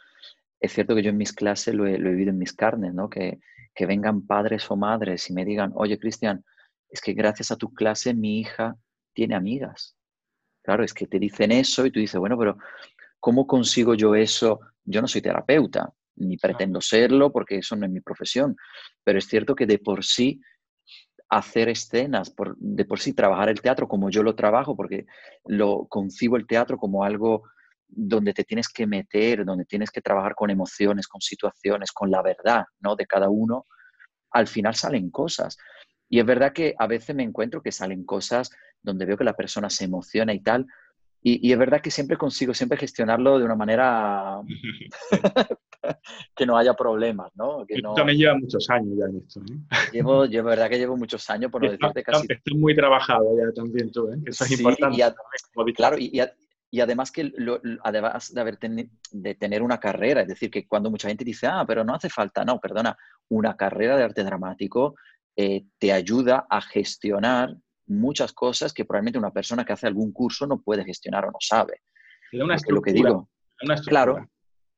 [0.60, 3.08] es cierto que yo en mis clases lo he, vivido en mis carnes, ¿no?
[3.08, 3.38] Que,
[3.74, 6.44] que vengan padres o madres y me digan, oye, Cristian,
[6.88, 8.76] es que gracias a tu clase mi hija
[9.12, 9.96] tiene amigas.
[10.62, 12.58] Claro, es que te dicen eso y tú dices, bueno, pero
[13.20, 14.60] ¿cómo consigo yo eso?
[14.84, 18.56] Yo no soy terapeuta, ni pretendo serlo porque eso no es mi profesión,
[19.04, 20.40] pero es cierto que de por sí
[21.28, 25.06] hacer escenas, por, de por sí trabajar el teatro como yo lo trabajo, porque
[25.44, 27.42] lo concibo el teatro como algo
[27.88, 32.22] donde te tienes que meter, donde tienes que trabajar con emociones, con situaciones, con la
[32.22, 32.96] verdad ¿no?
[32.96, 33.66] de cada uno,
[34.30, 35.56] al final salen cosas.
[36.08, 38.50] Y es verdad que a veces me encuentro que salen cosas
[38.82, 40.66] donde veo que la persona se emociona y tal,
[41.28, 44.40] y, es verdad que siempre consigo siempre gestionarlo de una manera
[46.36, 47.66] que no haya problemas, ¿no?
[47.66, 49.40] Que también lleva muchos años ya en esto.
[49.40, 49.88] ¿eh?
[49.92, 52.28] Llevo, llevo, verdad que llevo muchos años, por no decirte casi...
[52.28, 54.18] Estoy muy trabajado ya también tú, ¿eh?
[54.24, 55.02] Eso es importante.
[55.74, 56.22] claro, y,
[56.70, 57.32] y, además que
[57.82, 61.64] además de, haber de tener una carrera, es decir, que cuando mucha gente dice, ah,
[61.66, 62.96] pero no hace falta, no, perdona,
[63.30, 64.94] una carrera de arte dramático
[65.34, 67.56] eh, te ayuda a gestionar
[67.86, 71.38] muchas cosas que probablemente una persona que hace algún curso no puede gestionar o no
[71.40, 71.82] sabe.
[72.32, 73.28] Una lo que digo,
[73.86, 74.28] claro,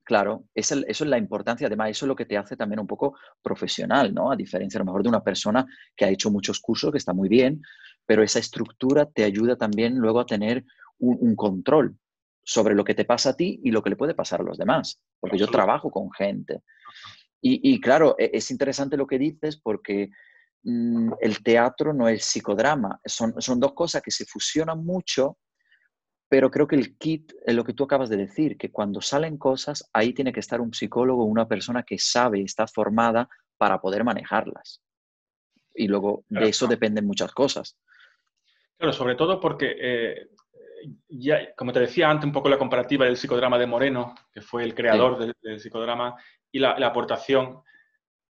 [0.05, 3.17] claro, eso es la importancia, además, eso es lo que te hace también un poco
[3.43, 4.31] profesional, ¿no?
[4.31, 5.67] A diferencia a lo mejor de una persona
[5.97, 7.63] que ha hecho muchos cursos, que está muy bien,
[8.07, 10.65] pero esa estructura te ayuda también luego a tener
[10.99, 11.97] un, control
[12.43, 14.59] sobre lo que te pasa a ti y lo que le puede pasar a los
[14.59, 16.63] demás, porque yo trabajo con gente.
[17.41, 20.11] Y, y, claro, e, es interesante lo que dices porque
[20.65, 23.01] el teatro no es psicodrama.
[23.05, 25.39] Son, son dos cosas que se fusionan mucho,
[26.29, 29.39] pero creo que el kit es lo que tú acabas de decir, que cuando salen
[29.39, 34.05] cosas, ahí tiene que estar un psicólogo, una persona que sabe, está formada para poder
[34.05, 34.83] manejarlas.
[35.75, 37.79] Y luego de eso dependen muchas cosas.
[38.77, 40.29] Claro, sobre todo porque, eh,
[41.09, 44.65] ya, como te decía antes, un poco la comparativa del psicodrama de Moreno, que fue
[44.65, 46.17] el creador del, psicodrama,
[46.53, 47.63] y la, aportación,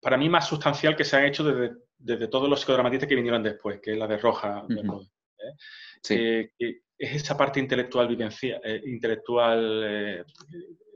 [0.01, 3.41] para mí más sustancial que se ha hecho desde desde todos los psicodramatistas que vinieron
[3.41, 6.49] después, que es la de Roja, ¿eh?
[6.57, 10.23] que es esa parte intelectual, vivencia, eh, intelectual eh,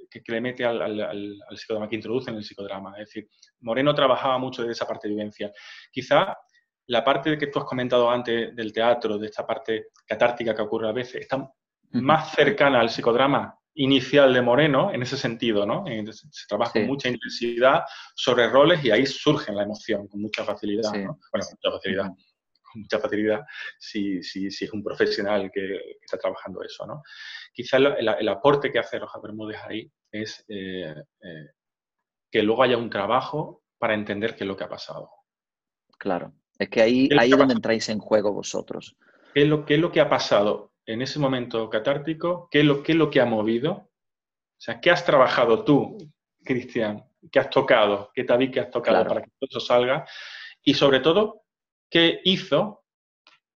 [0.10, 2.91] que, le mete al, al, psicodrama, que introduce en el psicodrama.
[2.93, 3.30] Es decir,
[3.62, 5.52] Moreno trabajaba mucho de esa parte de vivencia.
[5.91, 6.38] Quizá
[6.88, 10.89] la parte que tú has comentado antes del teatro, de esta parte catártica que ocurre
[10.89, 11.50] a veces, está
[11.91, 15.86] más cercana al psicodrama inicial de Moreno en ese sentido, ¿no?
[16.13, 17.84] Se trabaja con mucha intensidad
[18.16, 21.20] sobre roles y ahí surge la emoción con mucha facilidad, ¿no?
[21.32, 23.46] Bueno, con mucha facilidad, con mucha facilidad
[23.80, 27.04] si, si, si es un profesional que, está trabajando eso, ¿no?
[27.54, 31.48] Quizá el, aporte que hace Roja Bermúdez ahí es eh, eh,
[32.32, 35.12] que luego haya un trabajo para entender qué es lo que ha pasado.
[36.00, 38.96] Claro, es que ahí, ahí es donde entráis en juego vosotros.
[39.36, 42.65] ¿Qué es, lo, ¿Qué es lo que ha pasado en ese momento catártico, ¿qué es
[42.65, 43.71] lo, qué es lo que ha movido?
[43.71, 45.97] O sea, ¿qué has trabajado tú,
[46.43, 47.06] Cristian?
[47.30, 48.10] ¿Qué has tocado?
[48.13, 50.08] ¿Qué tabique que has tocado para que todo eso salga?
[50.63, 51.43] Y sobre todo,
[51.89, 52.86] ¿qué hizo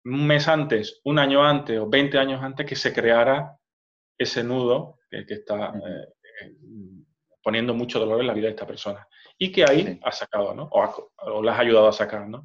[0.05, 3.57] un mes antes, un año antes o 20 años antes que se creara
[4.19, 6.53] ese nudo que, está eh,
[7.43, 9.07] poniendo mucho dolor en la vida de esta persona?
[9.39, 10.65] Y que ahí ha sacado, ¿no?
[10.65, 12.45] O, o, le has ayudado a sacar, ¿no?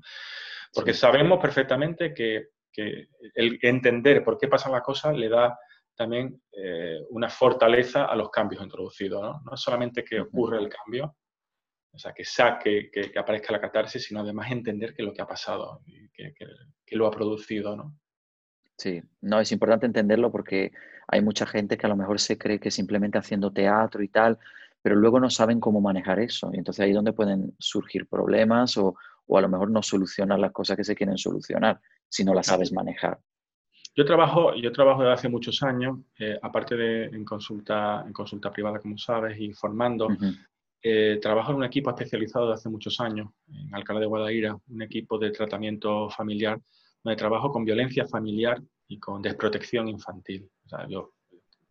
[0.72, 5.58] Porque sabemos perfectamente que que el entender por qué pasan las cosas le da
[5.96, 9.22] también eh, una fortaleza a los cambios introducidos.
[9.22, 9.42] ¿no?
[9.50, 11.16] no solamente que ocurre el cambio,
[11.94, 15.14] o sea, que saque, que, que, aparezca la catarsis, sino además entender qué es lo
[15.14, 17.76] que ha pasado, y que, que, lo ha producido.
[17.78, 17.98] ¿no?
[18.78, 20.74] Sí, no, es importante entenderlo porque
[21.08, 24.38] hay mucha gente que a lo mejor se cree que simplemente haciendo teatro y tal,
[24.82, 26.52] pero luego no saben cómo manejar eso.
[26.54, 28.96] Y entonces ahí es donde pueden surgir problemas o,
[29.28, 32.44] o a lo mejor no solucionar las cosas que se quieren solucionar si no la
[32.44, 33.20] sabes manejar.
[33.96, 38.52] Yo trabajo, yo trabajo desde hace muchos años, eh, aparte de en consulta, en consulta
[38.52, 40.10] privada, como sabes, y formando,
[40.82, 44.82] eh, trabajo en un equipo especializado desde hace muchos años, en Alcalá de Guadaira, un
[44.82, 46.60] equipo de tratamiento familiar,
[47.04, 50.50] donde trabajo con violencia familiar y con desprotección infantil.
[50.66, 51.14] O sea, yo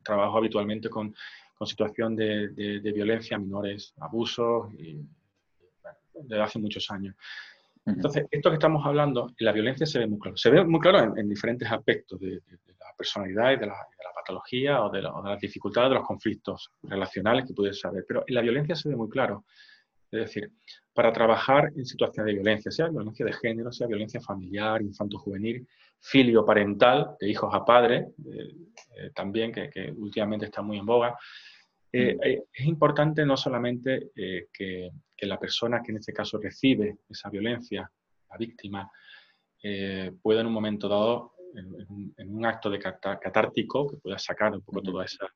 [0.02, 1.14] trabajo habitualmente con,
[1.54, 4.98] con situación de, de, violencia, menores, abusos, y,
[6.14, 7.14] desde hace muchos años.
[7.86, 10.36] Entonces, esto que estamos hablando, la violencia se ve muy claro.
[10.36, 12.40] Se ve muy claro en, diferentes aspectos de,
[12.78, 13.76] la personalidad y de la,
[14.14, 18.04] patología o de, las dificultades de los conflictos relacionales que puedes saber.
[18.08, 19.44] Pero en la violencia se ve muy claro.
[20.10, 20.50] Es decir,
[20.94, 25.66] para trabajar en situaciones de violencia, sea violencia de género, sea violencia familiar, infanto-juvenil,
[26.00, 28.54] filio-parental, de hijos a padres, eh,
[28.96, 31.18] eh, también, que, últimamente está muy en boga,
[31.94, 32.42] eh, mm.
[32.52, 37.90] es importante no solamente que, que la persona que en este caso recibe esa violencia,
[38.30, 38.90] la víctima,
[39.62, 44.60] eh, pueda en un momento dado, en, un acto de catártico, que pueda sacar un
[44.60, 45.26] poco toda esa,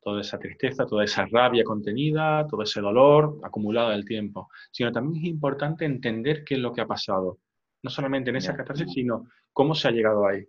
[0.00, 5.24] toda esa tristeza, toda esa rabia contenida, todo ese dolor acumulado del tiempo, sino también
[5.24, 7.38] es importante entender qué es lo que ha pasado,
[7.82, 10.44] no solamente en esa catarsis, sino cómo se ha llegado ahí.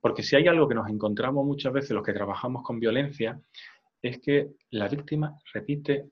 [0.00, 3.40] Porque si hay algo que nos encontramos muchas veces los que trabajamos con violencia,
[4.02, 6.10] es que la víctima repite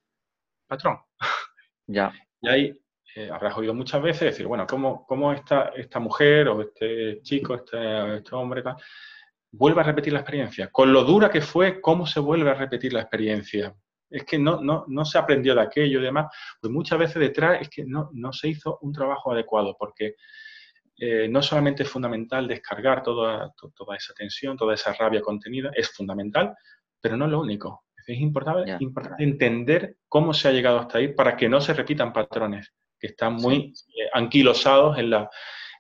[0.67, 0.99] patrón.
[1.91, 2.13] Ya.
[2.43, 2.79] Y ahí
[3.17, 7.55] eh, habrás oído muchas veces decir, bueno, ¿cómo, cómo esta, esta mujer o este chico,
[7.55, 8.63] este, este hombre,
[9.53, 10.69] vuelve a repetir la experiencia?
[10.71, 13.75] Con lo dura que fue, ¿cómo se vuelve a repetir la experiencia?
[14.11, 16.27] Es que no, no, no se aprendió de aquello y demás.
[16.61, 20.17] Pues muchas veces detrás es que no, no se hizo un trabajo adecuado, porque
[21.01, 25.91] eh, no solamente es fundamental descargar toda, toda esa tensión, toda esa rabia contenida, es
[25.91, 26.55] fundamental,
[27.01, 27.85] pero no es lo único.
[28.07, 32.13] Es importante, importante entender cómo se ha llegado hasta ahí para que no se repitan
[32.13, 35.31] patrones que están muy eh, anquilosados en la,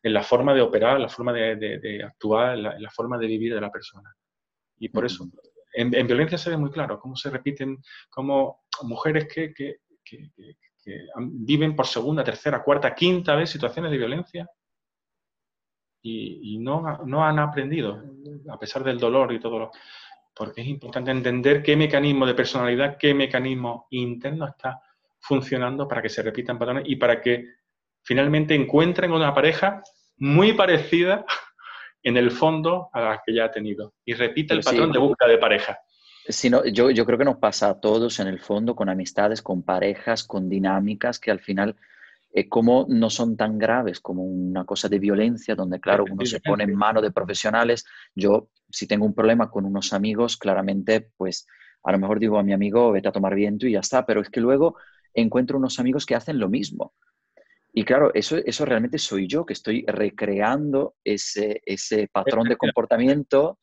[0.02, 3.60] en la, forma de operar, la forma de, actuar, en la, forma de vivir de
[3.60, 4.14] la persona.
[4.78, 5.28] Y por eso,
[5.72, 10.30] en, violencia se ve muy claro cómo se repiten, cómo mujeres que, que, que,
[11.20, 14.48] viven por segunda, tercera, cuarta, quinta vez situaciones de violencia
[16.00, 18.02] y, no, no, han aprendido,
[18.48, 19.70] a pesar del dolor y todo lo...
[20.38, 24.80] Porque es importante entender qué mecanismo de personalidad, qué mecanismo interno está
[25.18, 27.44] funcionando para que se repitan patrones y para que
[28.02, 29.82] finalmente encuentren una pareja
[30.18, 31.24] muy parecida
[32.02, 33.94] en el fondo a la que ya ha tenido.
[34.04, 35.78] Y repita el patrón de búsqueda de pareja.
[36.72, 40.24] Yo, yo creo que nos pasa a todos en el fondo, con amistades, con parejas,
[40.24, 41.76] con dinámicas que al final
[42.30, 46.40] eh, como no son tan graves como una cosa de violencia, donde claro, uno se
[46.40, 47.84] pone en manos de profesionales.
[48.14, 51.46] Yo, si tengo un problema con unos amigos, claramente, pues
[51.82, 54.20] a lo mejor digo a mi amigo, vete a tomar viento y ya está, pero
[54.20, 54.76] es que luego
[55.14, 56.92] encuentro unos amigos que hacen lo mismo.
[57.72, 63.58] Y claro, eso, eso realmente soy yo, que estoy recreando ese, ese patrón de comportamiento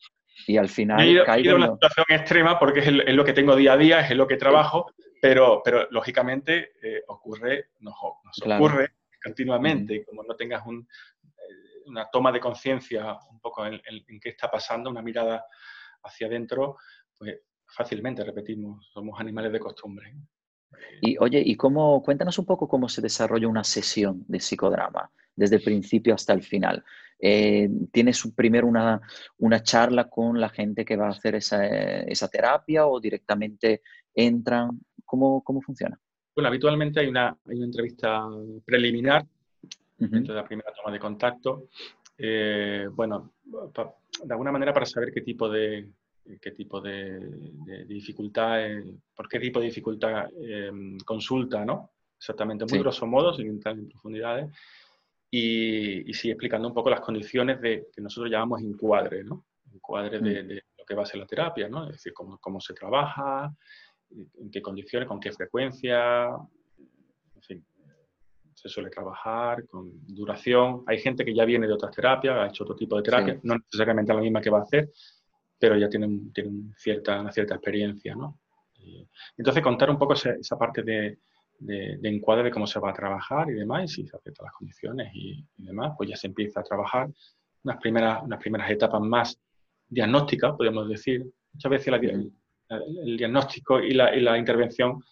[0.48, 3.74] y al final caigo en una situación extrema porque es, es, lo que tengo día
[3.74, 4.92] a día, es lo que trabajo,
[5.26, 7.96] pero, pero lógicamente eh, ocurre, nos,
[8.46, 8.92] ocurre
[9.24, 13.82] continuamente, como no tengas eh, una toma de conciencia un poco en,
[14.22, 15.44] qué está pasando, una mirada
[16.04, 16.78] hacia adentro,
[17.18, 20.14] pues fácilmente repetimos, somos animales de costumbre.
[21.02, 25.56] Y oye, ¿y cómo, cuéntanos un poco cómo se desarrolla una sesión de psicodrama, desde
[25.56, 26.84] el principio hasta el final?
[27.18, 29.02] Eh, ¿Tienes primero una,
[29.40, 33.82] una, charla con la gente que va a hacer esa, esa terapia o directamente
[34.14, 34.82] entran?
[35.16, 35.98] ¿Cómo, cómo funciona?
[36.36, 38.28] Bueno, habitualmente hay una, hay una entrevista
[38.66, 39.26] preliminar
[39.98, 41.70] dentro de la primera toma de contacto.
[42.18, 45.88] Eh, bueno, de alguna manera para saber qué tipo de,
[46.42, 48.60] qué tipo de, dificultad,
[49.16, 51.92] por qué tipo de dificultad em, consulta, ¿no?
[52.18, 54.54] Exactamente, muy grosso modo, sin entrar en profundidades.
[55.32, 59.46] Y, y sí, explicando un poco las condiciones de que nosotros llamamos encuadre, ¿no?
[59.74, 60.48] Encuadre de, mm.
[60.48, 61.86] de, lo que va a ser la terapia, ¿no?
[61.86, 63.56] Es decir, cómo, cómo se trabaja,
[64.12, 66.28] en qué condiciones, con qué frecuencia,
[67.36, 67.66] en fin,
[68.54, 70.84] se suele trabajar, con duración.
[70.88, 73.56] Hay gente que ya viene de otras terapias, ha hecho otro tipo de terapia, no
[73.58, 74.92] necesariamente la misma que va a hacer,
[75.60, 78.40] pero ya tienen, tienen cierta, una cierta experiencia, ¿no?
[79.38, 81.18] entonces contar un poco esa, parte de,
[81.60, 84.54] de, encuadre de cómo se va a trabajar y demás, y si se aceptan las
[84.54, 87.10] condiciones y, demás, pues ya se empieza a trabajar
[87.64, 89.40] unas primeras, unas primeras etapas más
[89.88, 91.26] diagnósticas, podríamos decir.
[91.54, 92.00] Muchas veces la,
[92.70, 95.04] el diagnóstico y la, y la intervención,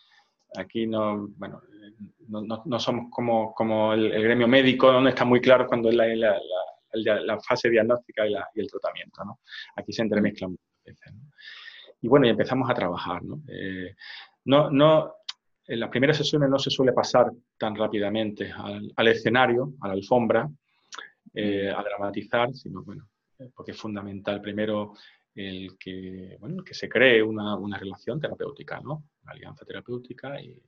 [0.57, 1.61] aquí no, bueno,
[2.27, 6.39] no, no, somos como, como el, gremio médico, donde está muy claro cuando es la,
[6.93, 9.23] la, fase diagnóstica y, y, el tratamiento.
[9.25, 9.39] ¿no?
[9.75, 11.13] Aquí se entremezclan muchas veces.
[12.01, 13.23] Y bueno, y empezamos a trabajar.
[13.23, 13.41] ¿no?
[13.47, 13.95] Eh,
[14.45, 15.15] no, no,
[15.65, 19.93] en las primeras sesiones no se suele pasar tan rápidamente al, al escenario, a la
[19.93, 20.49] alfombra,
[21.33, 23.09] eh, a dramatizar, sino bueno,
[23.55, 24.93] porque es fundamental primero
[25.35, 29.03] el que, bueno, que se cree una, una, relación terapéutica, ¿no?
[29.23, 30.61] Una alianza terapéutica y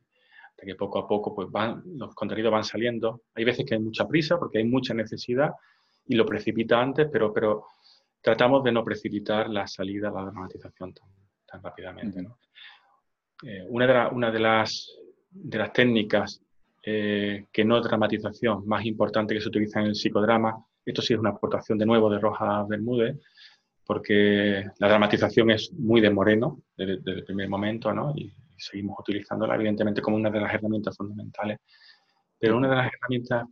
[0.49, 3.23] hasta que poco a poco pues van, los contenidos van saliendo.
[3.35, 5.51] Hay veces que hay mucha prisa porque hay mucha necesidad
[6.07, 7.65] y lo precipita antes, pero, pero
[8.21, 11.09] tratamos de no precipitar la salida, la dramatización tan,
[11.45, 12.39] tan rápidamente, ¿no?
[13.43, 14.89] Eh, una, de una de, las,
[15.29, 16.41] de las técnicas
[16.81, 20.55] eh, que no dramatización más importante que se utiliza en el psicodrama,
[20.85, 23.17] esto sí es una aportación de nuevo de Roja Bermúdez,
[23.85, 28.13] porque la dramatización es muy de Moreno desde, el primer momento, ¿no?
[28.15, 31.59] Y, seguimos utilizándola evidentemente como una de las herramientas fundamentales.
[32.39, 33.45] Pero una de las herramientas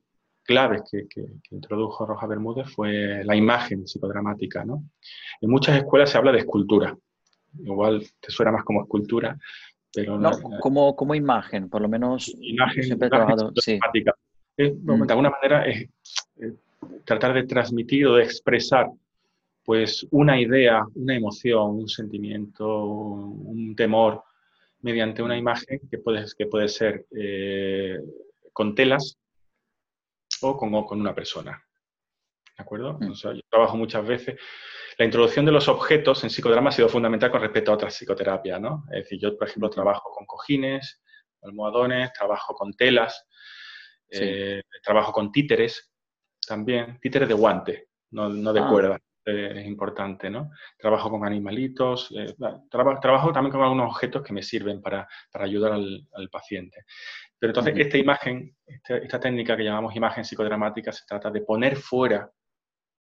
[0.43, 4.86] claves que, que, introdujo Roja Bermúdez fue la imagen psicodramática, ¿no?
[5.41, 6.97] En muchas escuelas se habla de escultura.
[7.59, 9.38] Igual te suena más como escultura,
[9.93, 10.17] pero...
[10.17, 10.31] No,
[10.61, 13.51] como, como imagen, por lo menos imagen, siempre he trabajado...
[13.57, 13.79] Sí.
[14.57, 15.89] de alguna manera es
[17.05, 18.88] tratar de transmitir o de expresar
[19.64, 24.24] pues una idea, una emoción, un sentimiento, un temor,
[24.82, 27.99] mediante una imagen que puede, que puede ser eh,
[28.51, 29.18] con telas
[30.41, 31.64] o con, con una persona.
[32.57, 32.99] ¿De acuerdo?
[32.99, 33.14] Mm.
[33.14, 34.39] yo trabajo muchas veces.
[34.97, 38.61] La introducción de los objetos en psicodrama ha sido fundamental con respecto a otras psicoterapias,
[38.61, 38.84] ¿no?
[38.91, 41.01] Es decir, yo, por ejemplo, trabajo con cojines,
[41.41, 43.26] almohadones, trabajo con telas,
[44.09, 45.91] eh, trabajo con títeres
[46.45, 48.68] también, títeres de guante, no, de ah.
[48.70, 50.51] cuerda es importante, ¿no?
[50.78, 52.36] Trabajo con animalitos, eh,
[52.69, 56.86] trabajo también con algunos objetos que me sirven para, ayudar al, paciente.
[57.38, 62.30] Pero entonces esta imagen, esta, técnica que llamamos imagen psicodramática, se trata de poner fuera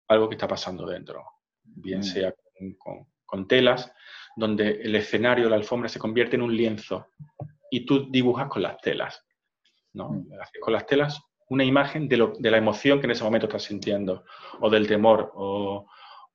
[0.07, 1.23] algo que está pasando dentro,
[1.63, 2.03] bien mm.
[2.03, 2.33] sea
[3.25, 3.91] con, telas,
[4.35, 7.07] donde el escenario, la alfombra se convierte en un lienzo
[7.71, 9.25] y tú dibujas con las telas,
[9.93, 10.09] ¿no?
[10.09, 10.27] Mm.
[10.61, 13.63] Con las telas una imagen de, lo, de, la emoción que en ese momento estás
[13.63, 14.25] sintiendo,
[14.59, 15.87] o del temor, o,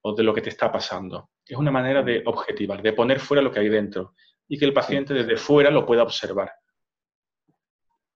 [0.02, 1.30] o de lo que te está pasando.
[1.46, 4.14] Es una manera de objetivar, de poner fuera lo que hay dentro
[4.48, 6.52] y que el paciente desde fuera lo pueda observar.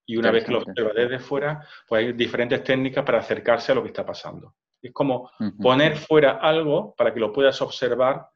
[0.06, 3.74] Y una vez que lo observa desde fuera, pues hay diferentes técnicas para acercarse a
[3.74, 4.56] lo que está pasando.
[4.80, 5.30] Es como
[5.60, 8.26] poner fuera algo para que lo puedas observar,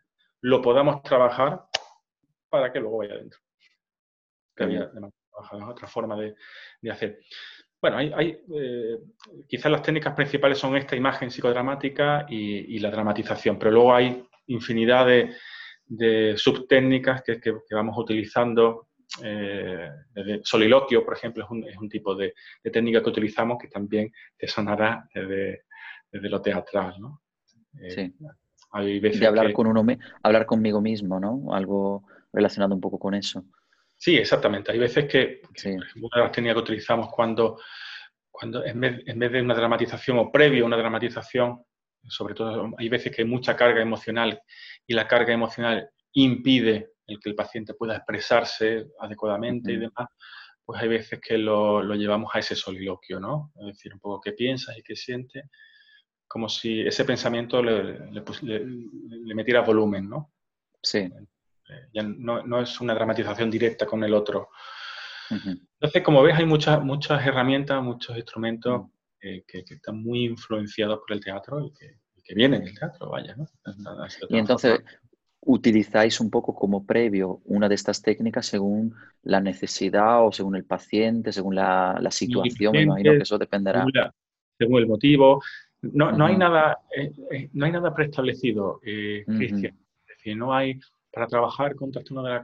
[0.43, 1.65] lo podamos trabajar
[2.49, 3.41] para que luego vaya adentro.
[4.55, 4.89] Que
[5.41, 6.35] otra forma de,
[6.81, 7.21] de hacer.
[7.89, 8.99] Bueno, hay, eh,
[9.47, 15.07] quizás las técnicas principales son esta imagen psicodramática y, la dramatización, pero luego hay infinidad
[15.07, 18.89] de, subtécnicas que, vamos utilizando.
[19.23, 19.89] Eh,
[20.43, 22.35] soliloquio, por ejemplo, es un, tipo de,
[22.65, 25.63] técnica que utilizamos que también te sonará desde,
[26.11, 26.97] lo teatral.
[26.99, 27.23] ¿no?
[27.81, 28.17] Eh, sí.
[28.73, 29.87] Hay veces de hablar, con uno,
[30.25, 31.55] hablar conmigo mismo, ¿no?
[31.55, 33.45] Algo relacionado un poco con eso.
[33.99, 34.73] Sí, exactamente.
[34.73, 35.41] Hay veces que,
[35.97, 37.59] una de las técnicas que utilizamos cuando,
[38.31, 41.65] cuando en vez, de una dramatización o previo a una dramatización,
[42.09, 44.41] sobre todo hay veces que hay mucha carga emocional
[44.87, 50.09] y la carga emocional impide el que el paciente pueda expresarse adecuadamente y demás,
[50.65, 53.53] pues hay veces que lo, llevamos a ese soliloquio, ¿no?
[53.61, 55.45] Es decir, un poco qué piensas y qué sientes,
[56.27, 60.33] como si ese pensamiento le, le metiera volumen, ¿no?
[60.83, 61.09] Sí.
[61.69, 64.51] Eh, ya no, es una dramatización directa con el otro.
[65.29, 68.87] Entonces, como ves, hay muchas, muchas herramientas, muchos instrumentos
[69.21, 73.35] eh, que, están muy influenciados por el teatro y que, vienen del teatro, vaya.
[73.37, 73.47] ¿no?
[74.29, 74.81] Y entonces,
[75.41, 80.65] utilizáis un poco como previo una de estas técnicas según la necesidad o según el
[80.65, 83.85] paciente, según la, situación, me imagino que eso dependerá.
[84.59, 85.43] Según, el motivo.
[85.83, 89.77] No, no, hay nada, eh, no hay nada preestablecido, Cristian.
[90.09, 90.81] Es decir, no hay
[91.17, 92.43] para trabajar con trastorno de la,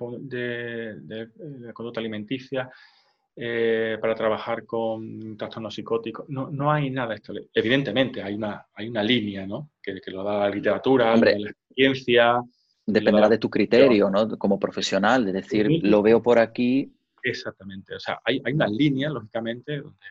[0.98, 2.70] de, conducta alimenticia,
[3.36, 6.26] eh, para trabajar con trastornos psicóticos.
[6.30, 7.14] No, no hay nada.
[7.52, 9.72] Evidentemente, hay una, hay una línea ¿no?
[9.82, 12.42] que, que lo da la literatura, la experiencia.
[12.86, 14.38] Dependerá de tu criterio, ¿no?
[14.38, 16.90] Como profesional, de decir, lo veo por aquí.
[17.22, 17.96] Exactamente.
[17.96, 20.06] O sea, hay, hay una línea, lógicamente, donde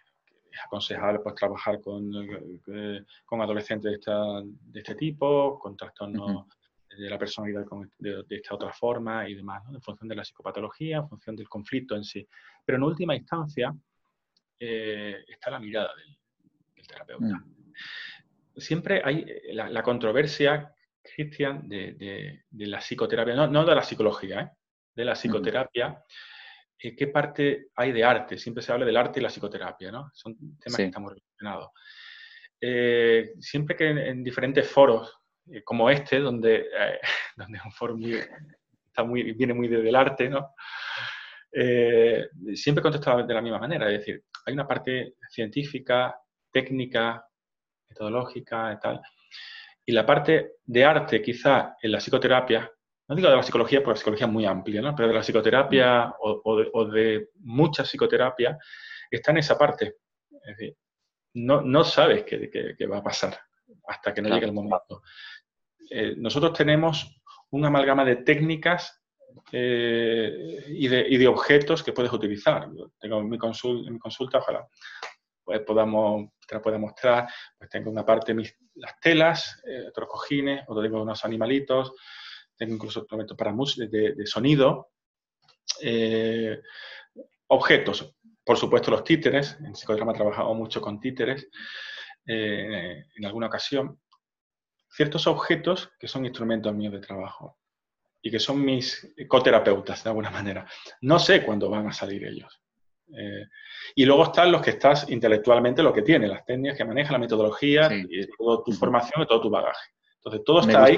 [0.51, 2.11] es aconsejable pues, trabajar con,
[2.67, 6.45] eh, con adolescentes de, esta, de este tipo, con trastornos
[6.97, 7.65] de la personalidad
[7.97, 11.95] de, esta otra forma y demás, en función de la psicopatología, en función del conflicto
[11.95, 12.27] en sí.
[12.65, 13.73] Pero en última instancia
[14.59, 17.37] eh, está la mirada del, terapeuta.
[17.37, 17.73] Mm.
[18.57, 24.49] Siempre hay eh, la, controversia, Cristian, de, la psicoterapia, no, de la psicología, ¿eh?
[24.93, 26.03] de la psicoterapia.
[26.77, 28.39] ¿Qué parte hay de arte?
[28.39, 30.09] Siempre se habla del arte y la psicoterapia, ¿no?
[30.13, 31.69] Son temas que estamos relacionados.
[33.39, 36.99] siempre que en diferentes foros eh, como este, donde, eh,
[37.35, 38.19] donde es un foro muy,
[38.85, 40.53] está muy, viene muy desde el arte, ¿no?
[41.53, 46.17] Eh, siempre contestaba de la misma manera, es decir, hay una parte científica,
[46.51, 47.25] técnica,
[47.89, 49.01] metodológica y tal,
[49.85, 52.71] y la parte de arte quizá en la psicoterapia,
[53.07, 54.95] no digo de la psicología porque la psicología es muy amplia, ¿no?
[54.95, 58.57] pero de la psicoterapia o, de, mucha psicoterapia
[59.09, 59.97] está en esa parte.
[60.31, 60.77] Es decir,
[61.33, 63.37] no, no sabes qué, qué, va a pasar
[63.87, 65.01] hasta que no llegue el momento.
[65.89, 69.01] Eh, nosotros tenemos un amalgama de técnicas
[69.51, 72.69] eh, y, de, objetos que puedes utilizar.
[72.99, 74.67] tengo en mi, consulta, mi consulta, ojalá
[75.43, 80.07] pues podamos, te la pueda mostrar, pues tengo una parte mis, las telas, eh, otros
[80.07, 81.93] cojines, otro tengo unos animalitos,
[82.55, 84.91] tengo incluso instrumentos para música, de, de, sonido,
[87.47, 88.15] objetos,
[88.45, 91.49] por supuesto los títeres, en psicodrama he trabajado mucho con títeres,
[92.25, 93.99] en alguna ocasión,
[94.89, 97.57] ciertos objetos que son instrumentos míos de trabajo
[98.21, 100.65] y que son mis coterapeutas de alguna manera.
[101.01, 102.61] No sé cuándo van a salir ellos.
[103.17, 103.45] Eh,
[103.95, 107.19] y luego están los que estás intelectualmente, lo que tiene, las técnicas que maneja, la
[107.19, 109.89] metodología, y toda tu formación y todo tu bagaje.
[110.17, 110.97] Entonces, todo está ahí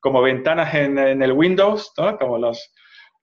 [0.00, 2.18] como ventanas en, el Windows, ¿no?
[2.18, 2.72] como los,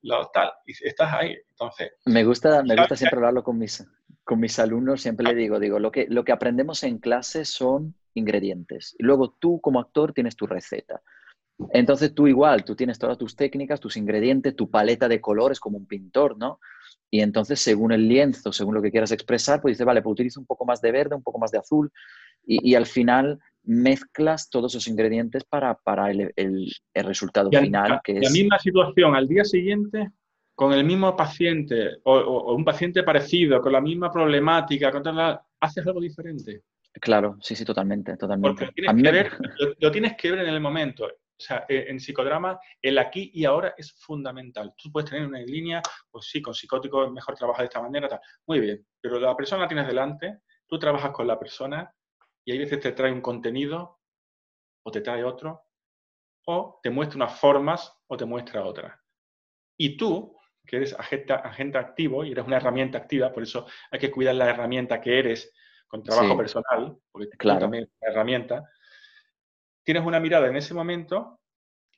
[0.02, 1.38] los, tal, y estás ahí.
[1.52, 3.86] Entonces, me gusta, me gusta siempre hablarlo con mis,
[4.26, 7.96] con mis alumnos, siempre le digo, digo, lo que, lo que aprendemos en clase son
[8.16, 8.96] ingredientes.
[8.98, 11.02] Y luego tú como actor tienes tu receta.
[11.72, 15.78] Entonces tú igual, tú tienes todas tus técnicas, tus ingredientes, tu paleta de colores como
[15.78, 16.60] un pintor, ¿no?
[17.10, 20.40] Y entonces según el lienzo, según lo que quieras expresar, pues dices, vale, pues utilizo
[20.40, 21.92] un poco más de verde, un poco más de azul,
[22.48, 25.80] y, al final mezclas todos esos ingredientes para,
[26.12, 28.02] el, resultado final.
[28.04, 30.12] que la misma situación al día siguiente,
[30.56, 35.04] con el mismo paciente o, un paciente parecido, con la misma problemática, con
[35.60, 36.64] haces algo diferente.
[36.94, 38.66] Claro, sí, sí, totalmente, totalmente.
[38.66, 39.32] Porque tienes que ver,
[39.80, 41.06] lo, tienes que ver en el momento.
[41.06, 44.74] O sea, eh, en psicodrama, el aquí y ahora es fundamental.
[44.78, 48.08] Tú puedes tener una línea, pues sí, con psicótico es mejor trabajar de esta manera,
[48.08, 48.22] tal.
[48.48, 51.94] Muy bien, pero la persona la tienes delante, tú trabajas con la persona
[52.46, 54.00] y hay veces te trae un contenido
[54.84, 55.64] o te trae otro,
[56.46, 58.98] o te muestra unas formas o te muestra otras.
[59.78, 60.35] Y tú,
[60.66, 64.36] que eres agente, agente activo y eres una herramienta activa, por eso hay que cuidar
[64.36, 65.54] la herramienta que eres
[65.88, 67.62] con trabajo personal, porque claro.
[67.62, 68.70] también es una herramienta,
[69.84, 71.40] tienes una mirada en ese momento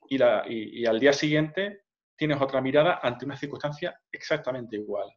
[0.09, 1.84] y, la, y, al día siguiente
[2.15, 5.09] tienes otra mirada ante una circunstancia exactamente igual.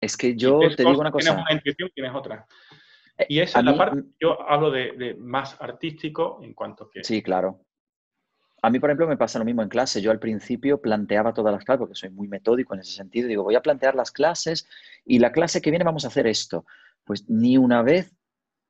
[0.00, 1.30] Es que yo te digo una cosa.
[1.30, 2.46] Tienes una intuición, tienes otra.
[3.18, 7.04] Eh, y esa es la parte, yo hablo de, más artístico en cuanto que...
[7.04, 7.64] Sí, claro.
[8.64, 10.00] A mí, por ejemplo, me pasa lo mismo en clase.
[10.00, 13.26] Yo al principio planteaba todas las clases, porque soy muy metódico en ese sentido.
[13.26, 14.68] Digo, voy a plantear las clases
[15.04, 16.64] y la clase que viene vamos a hacer esto.
[17.04, 18.14] Pues ni una vez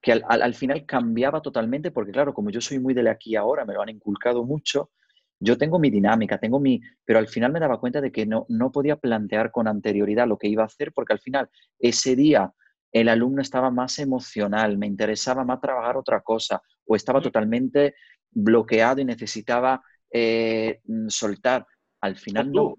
[0.00, 3.74] que al, final cambiaba totalmente, porque claro, como yo soy muy de aquí ahora, me
[3.74, 4.90] lo han inculcado mucho,
[5.38, 8.44] yo tengo mi dinámica, tengo mi, pero al final me daba cuenta de que no,
[8.48, 12.52] no podía plantear con anterioridad lo que iba a hacer, porque al final ese día
[12.90, 17.94] el alumno estaba más emocional, me interesaba más trabajar otra cosa, o estaba totalmente
[18.32, 21.66] bloqueado y necesitaba eh, mm, soltar.
[22.00, 22.76] Al final no.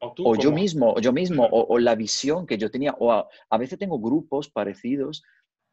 [0.00, 3.78] O, yo mismo, o yo mismo, o, la visión que yo tenía, o a, veces
[3.78, 5.22] tengo grupos parecidos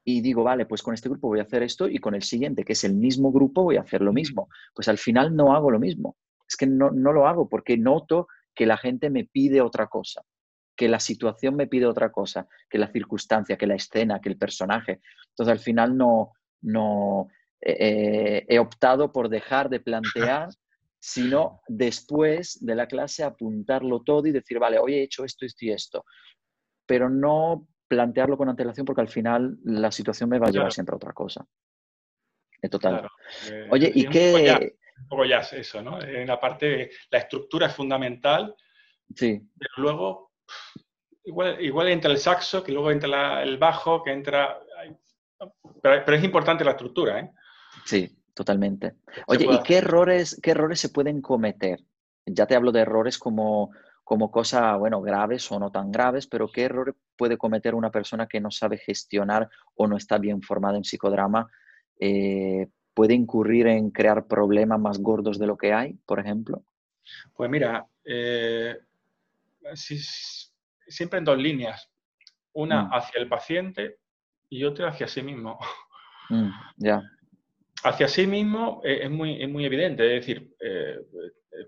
[0.06, 2.64] y digo, vale, pues con este grupo voy a hacer esto y con el siguiente,
[2.64, 4.48] que es el mismo grupo, voy a hacer lo mismo.
[4.76, 6.16] Pues al final no hago lo mismo.
[6.48, 10.22] Es que no, no lo hago porque noto que la gente me pide otra cosa,
[10.76, 14.38] que la situación me pide otra cosa, que la circunstancia, que la escena, que el
[14.38, 15.02] personaje.
[15.30, 17.30] Entonces al final no, no
[17.62, 20.50] eh, he optado por dejar de plantear,
[21.00, 25.66] sino después de la clase apuntarlo todo y decir, vale, hoy he hecho esto, esto
[25.66, 26.06] y esto.
[26.86, 30.94] Pero no plantearlo con antelación porque al final la situación me va a llevar siempre
[30.94, 31.46] a otra cosa.
[32.62, 33.08] Es total.
[33.50, 34.76] Eh, Oye, ¿y qué...?
[35.02, 36.02] un poco ya es eso, ¿no?
[36.02, 38.54] En la parte, la estructura es fundamental,
[39.16, 39.42] sí.
[39.58, 40.34] pero luego,
[41.24, 44.60] igual, igual entra el saxo, que luego entra el bajo, que entra...
[45.82, 47.32] Pero, pero, es importante la estructura, ¿eh?
[47.86, 48.96] Sí, totalmente.
[49.28, 51.80] Oye, ¿y qué errores, qué errores se pueden cometer?
[52.26, 53.72] Ya te hablo de errores como
[54.10, 58.26] como cosa, bueno, graves o no tan graves, pero qué error puede cometer una persona
[58.26, 61.48] que no sabe gestionar o no está bien formada en psicodrama.
[62.00, 66.64] Eh, ¿Puede incurrir en crear problemas más gordos de lo que hay, por ejemplo?
[67.36, 68.80] Pues mira, eh,
[69.76, 71.88] siempre en dos líneas.
[72.54, 72.90] Una mm.
[72.92, 74.00] hacia el paciente
[74.50, 75.60] y otra hacia sí mismo.
[76.32, 77.04] Mm, ya.
[77.84, 80.56] Hacia sí mismo eh, es, muy, es muy evidente, es decir,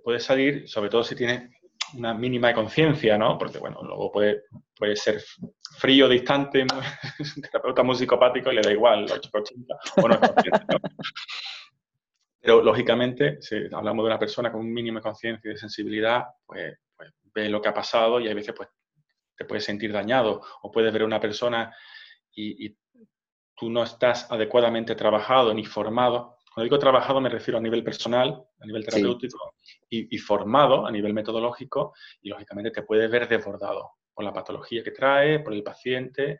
[0.03, 1.51] puede salir, sobre todo si tiene
[1.95, 3.37] una mínima conciencia, ¿no?
[3.37, 4.43] Porque, bueno, luego puede,
[4.77, 5.21] puede ser
[5.77, 6.61] frío, distante,
[7.35, 10.19] un terapeuta muy y le da igual, 880, o no
[12.39, 16.25] Pero, lógicamente, si hablamos de una persona con un mínimo de conciencia y de sensibilidad,
[16.45, 18.69] pues, pues, ve lo que ha pasado y a veces, pues,
[19.35, 20.41] te puedes sentir dañado.
[20.63, 21.73] O puedes ver a una persona
[22.33, 22.75] y
[23.61, 28.43] tú no estás adecuadamente trabajado ni formado cuando digo trabajado me refiero a nivel personal,
[28.59, 29.53] a nivel terapéutico
[29.87, 34.91] y, formado a nivel metodológico y lógicamente te puedes ver desbordado por la patología que
[34.91, 36.39] trae, por el paciente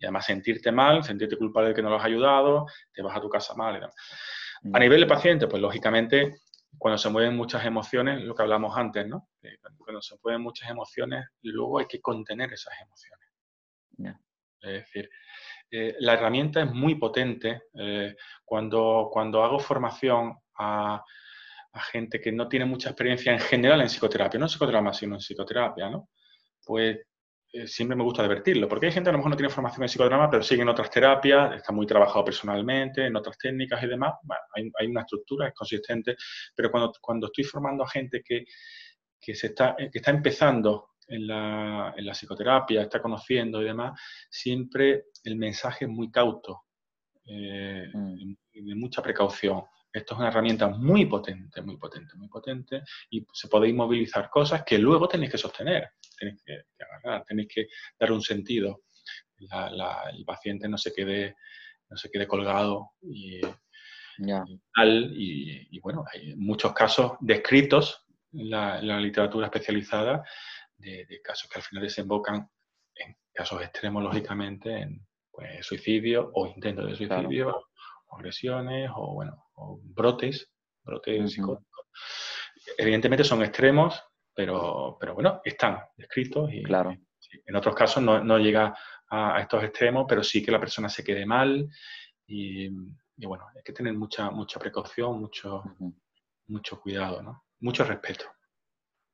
[0.00, 3.20] y además sentirte mal, sentirte culpable de que no lo has ayudado, te vas a
[3.20, 3.84] tu casa mal.
[3.84, 3.88] A
[4.62, 4.80] mm.
[4.80, 6.40] nivel de paciente, pues lógicamente
[6.76, 9.28] cuando se mueven muchas emociones, lo que hablamos antes, ¿no?
[9.78, 13.28] Cuando se mueven muchas emociones, luego hay que contener esas emociones.
[14.62, 15.10] Es decir,
[15.74, 17.62] eh, la herramienta es muy potente.
[17.74, 18.14] Eh,
[18.44, 21.02] cuando, cuando hago formación a,
[21.90, 25.20] gente que no tiene mucha experiencia en general en psicoterapia, no en psicoterapia, sino en
[25.20, 25.90] psicoterapia.
[26.66, 26.98] Pues
[27.50, 29.84] eh, siempre me gusta advertirlo, porque hay gente que a lo mejor no tiene formación
[29.84, 33.86] en psicodrama, pero sigue en otras terapias, está muy trabajado personalmente, en otras técnicas y
[33.86, 34.12] demás.
[34.54, 36.14] hay, hay, una estructura, es consistente,
[36.54, 38.44] pero cuando, cuando estoy formando a gente que,
[39.18, 44.00] que, se está, que está empezando en la, psicoterapia, está conociendo y demás,
[44.30, 46.62] siempre el mensaje es muy cauto,
[47.26, 48.34] eh, mm.
[48.52, 49.62] de mucha precaución.
[49.92, 54.64] Esto es una herramienta muy potente, muy potente, muy potente, y se podéis movilizar cosas
[54.64, 57.66] que luego tenéis que sostener, tenéis que, agarrar, tenéis que
[57.98, 58.82] dar un sentido.
[59.38, 61.36] el paciente no se quede,
[61.90, 63.40] no se quede colgado y,
[65.16, 70.24] y, bueno, hay muchos casos descritos en la, literatura especializada
[70.82, 72.48] de, casos que al final desembocan
[72.94, 77.68] en casos extremos, lógicamente, en pues, suicidio o intentos de suicidio,
[78.10, 79.46] agresiones o, bueno,
[79.82, 80.52] brotes,
[80.82, 81.86] brotes psicóticos.
[82.76, 84.02] Evidentemente son extremos,
[84.34, 86.94] pero, pero bueno, están descritos y claro.
[87.46, 88.76] en otros casos no, llega
[89.08, 91.68] a, estos extremos, pero sí que la persona se quede mal
[92.26, 92.68] y,
[93.26, 95.62] bueno, hay que tener mucha, mucha precaución, mucho,
[96.46, 97.44] mucho cuidado, ¿no?
[97.62, 98.26] mucho respeto.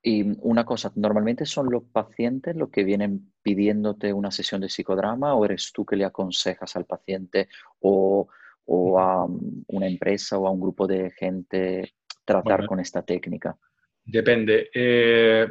[0.02, 5.34] Y una cosa, ¿normalmente son los pacientes los que vienen pidiéndote una sesión de psicodrama
[5.34, 7.48] o eres tú que le aconsejas al paciente
[7.80, 8.28] o,
[8.66, 11.94] o a una empresa o a un grupo de gente
[12.24, 13.56] tratar con esta técnica?
[14.04, 14.70] Depende.
[14.72, 15.46] Eh,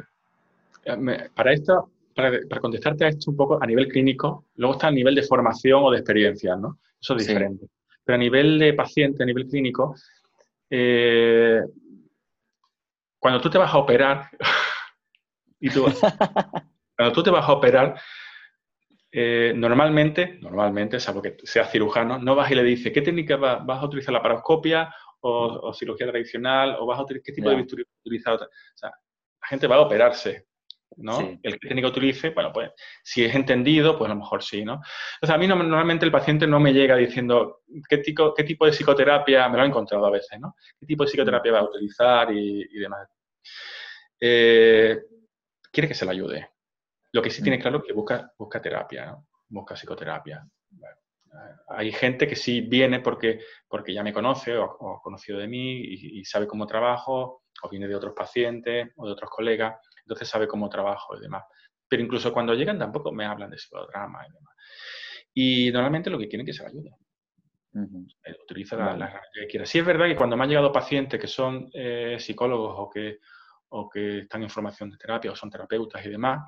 [1.34, 5.14] para esto, para, contestarte a esto un poco a nivel clínico, luego está a nivel
[5.14, 6.78] de formación o de experiencia, ¿no?
[7.00, 7.66] Eso es diferente.
[8.04, 9.94] Pero a nivel de paciente, a nivel clínico,
[10.70, 11.60] eh,
[13.18, 14.30] cuando tú te vas a operar,
[15.60, 15.84] y tú,
[16.96, 18.00] cuando tú te vas a operar,
[19.10, 23.82] eh, normalmente, normalmente, salvo que seas cirujano, no vas y le dices, ¿qué técnica vas,
[23.82, 24.12] a utilizar?
[24.12, 26.76] ¿La paroscopia o, cirugía tradicional?
[26.78, 28.34] ¿O vas a utilizar qué tipo de bisturí utilizar?
[28.34, 28.38] O
[28.74, 30.47] sea, la gente va a operarse,
[30.96, 31.38] ¿no?
[31.42, 32.70] El que técnica utilice, bueno, pues
[33.02, 34.80] si es entendido, pues a lo mejor sí, ¿no?
[35.22, 38.72] sea, a mí normalmente el paciente no me llega diciendo qué tipo, qué tipo de
[38.72, 40.56] psicoterapia, me lo he encontrado a veces, ¿no?
[40.78, 43.08] ¿Qué tipo de psicoterapia va a utilizar y, demás?
[44.20, 44.98] Eh,
[45.70, 46.50] quiere que se le ayude.
[47.12, 47.60] Lo que sí tiene mm.
[47.60, 49.16] claro es que busca, busca terapia,
[49.48, 50.46] busca psicoterapia.
[51.68, 55.80] hay gente que sí viene porque, porque ya me conoce o, ha conocido de mí
[55.80, 59.76] y, sabe cómo trabajo, o viene de otros pacientes o de otros colegas,
[60.08, 61.44] entonces sabe cómo trabajo y demás.
[61.86, 64.54] Pero incluso cuando llegan tampoco me hablan de psicodrama y demás.
[65.34, 66.90] Y normalmente lo que quieren es que se le ayude.
[68.24, 69.66] Eh, utiliza la, la, que quiera.
[69.66, 73.18] Sí es verdad que cuando me han llegado pacientes que son eh, psicólogos o que,
[73.68, 76.40] o que están en formación de terapia o son terapeutas y demás,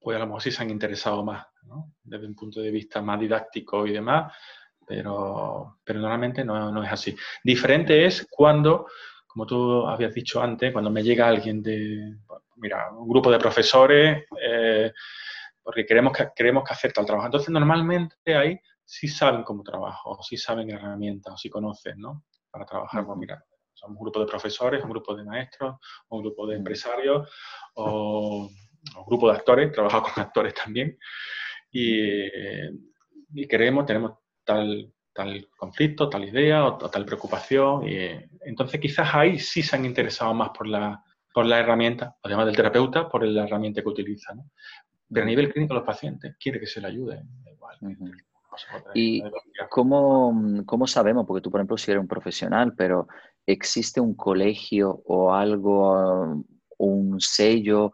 [0.00, 1.94] pues a lo mejor sí se han interesado más, ¿no?
[2.02, 4.32] desde un punto de vista más didáctico y demás,
[4.86, 7.16] pero, pero normalmente no, no, es así.
[7.44, 8.86] Diferente es cuando,
[9.32, 12.18] como tú habías dicho antes, cuando me llega alguien de,
[12.56, 14.92] mira, un grupo de profesores, eh,
[15.62, 17.26] porque queremos que, queremos que hacer tal trabajo.
[17.26, 22.24] Entonces, normalmente ahí sí saben cómo trabajo, sí saben herramientas, o sí conocen, ¿no?
[22.50, 25.76] Para trabajar, pues mira, somos un grupo de profesores, un grupo de maestros,
[26.08, 27.30] un grupo de empresarios,
[27.74, 28.50] o
[28.96, 30.98] un grupo de actores, trabajo con actores también,
[31.70, 32.26] y,
[33.32, 37.96] y queremos, tenemos tal, tal conflicto, tal idea o, tal preocupación, y
[38.40, 41.02] entonces quizás ahí sí se han interesado más por la,
[41.32, 44.34] por la herramienta, además del terapeuta, por la herramienta que utiliza.
[44.34, 44.50] ¿no?
[45.08, 47.78] Pero a nivel clínico los pacientes quiere que se le ayude, igual.
[48.94, 49.22] ¿Y
[49.70, 51.26] cómo, cómo, sabemos?
[51.26, 53.08] Porque tú, por ejemplo, si eres un profesional, pero
[53.46, 56.44] ¿existe un colegio o algo,
[56.78, 57.92] un sello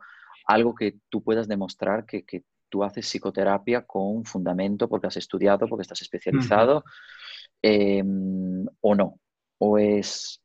[0.48, 2.24] algo que tú puedas demostrar que,
[2.68, 6.84] tú haces psicoterapia con un fundamento porque has estudiado, porque estás especializado,
[7.62, 9.20] em, o no,
[9.58, 10.42] o es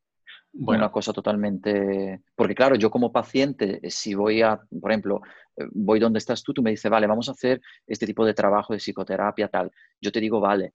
[0.54, 2.22] una cosa totalmente...
[2.36, 5.22] Porque claro, yo como paciente, si voy a, por ejemplo,
[5.58, 8.34] eh, voy donde estás tú, tú me dices, vale, vamos a hacer este tipo de
[8.34, 9.72] trabajo de psicoterapia, tal.
[10.00, 10.74] Yo te digo, vale,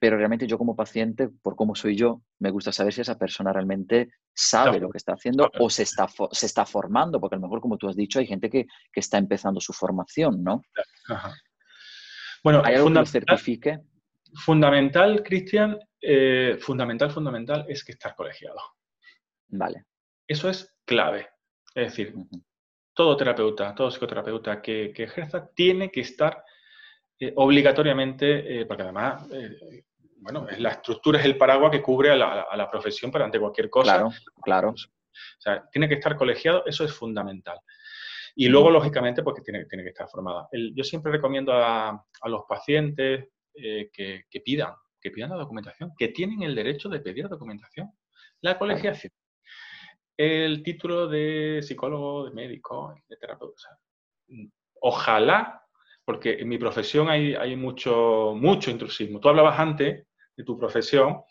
[0.00, 3.52] pero realmente yo como paciente, por cómo soy yo, me gusta saber si esa persona
[3.52, 7.42] realmente sabe lo que está haciendo o se está, se está formando, porque a lo
[7.42, 10.62] mejor, como tú has dicho, hay gente que, está empezando su formación, ¿no?
[12.42, 13.78] Bueno, ¿hay algo que lo certifique?
[14.34, 18.58] Fundamental, Cristian, eh, fundamental, fundamental es que estar colegiado.
[19.48, 19.84] Vale.
[20.26, 21.28] Eso es clave.
[21.74, 22.14] Es decir,
[22.94, 26.42] todo terapeuta, todo psicoterapeuta que, ejerza tiene que estar
[27.18, 29.28] eh, obligatoriamente, eh, porque además
[30.20, 33.92] bueno, la estructura es el paraguas que cubre a la, profesión para ante cualquier cosa.
[33.92, 34.10] Claro,
[34.42, 34.68] claro.
[34.70, 37.58] O sea, tiene que estar colegiado, eso es fundamental.
[38.36, 40.48] Y luego, lógicamente, porque tiene, tiene que estar formada.
[40.52, 46.42] yo siempre recomiendo a, los pacientes eh, que, pidan, que pidan la documentación, que tienen
[46.42, 47.90] el derecho de pedir documentación.
[48.42, 49.12] La colegiación.
[50.16, 53.78] El título de psicólogo, de médico, de terapeuta.
[54.82, 55.64] Ojalá,
[56.04, 59.18] porque en mi profesión hay, hay mucho, mucho intrusismo.
[59.18, 60.06] Tú hablabas antes
[60.44, 61.22] tu profesión,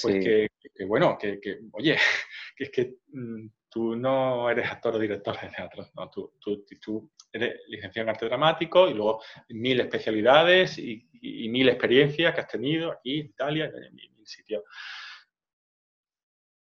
[0.00, 0.50] pues que,
[0.86, 1.38] bueno, que,
[1.72, 1.96] oye,
[2.56, 6.32] que es que mm, tú no eres actor o director de teatro, no, tú,
[7.32, 11.06] eres licenciado en arte dramático y luego mil especialidades y,
[11.50, 14.62] mil experiencias que has tenido aquí en Italia, en mil, sitios.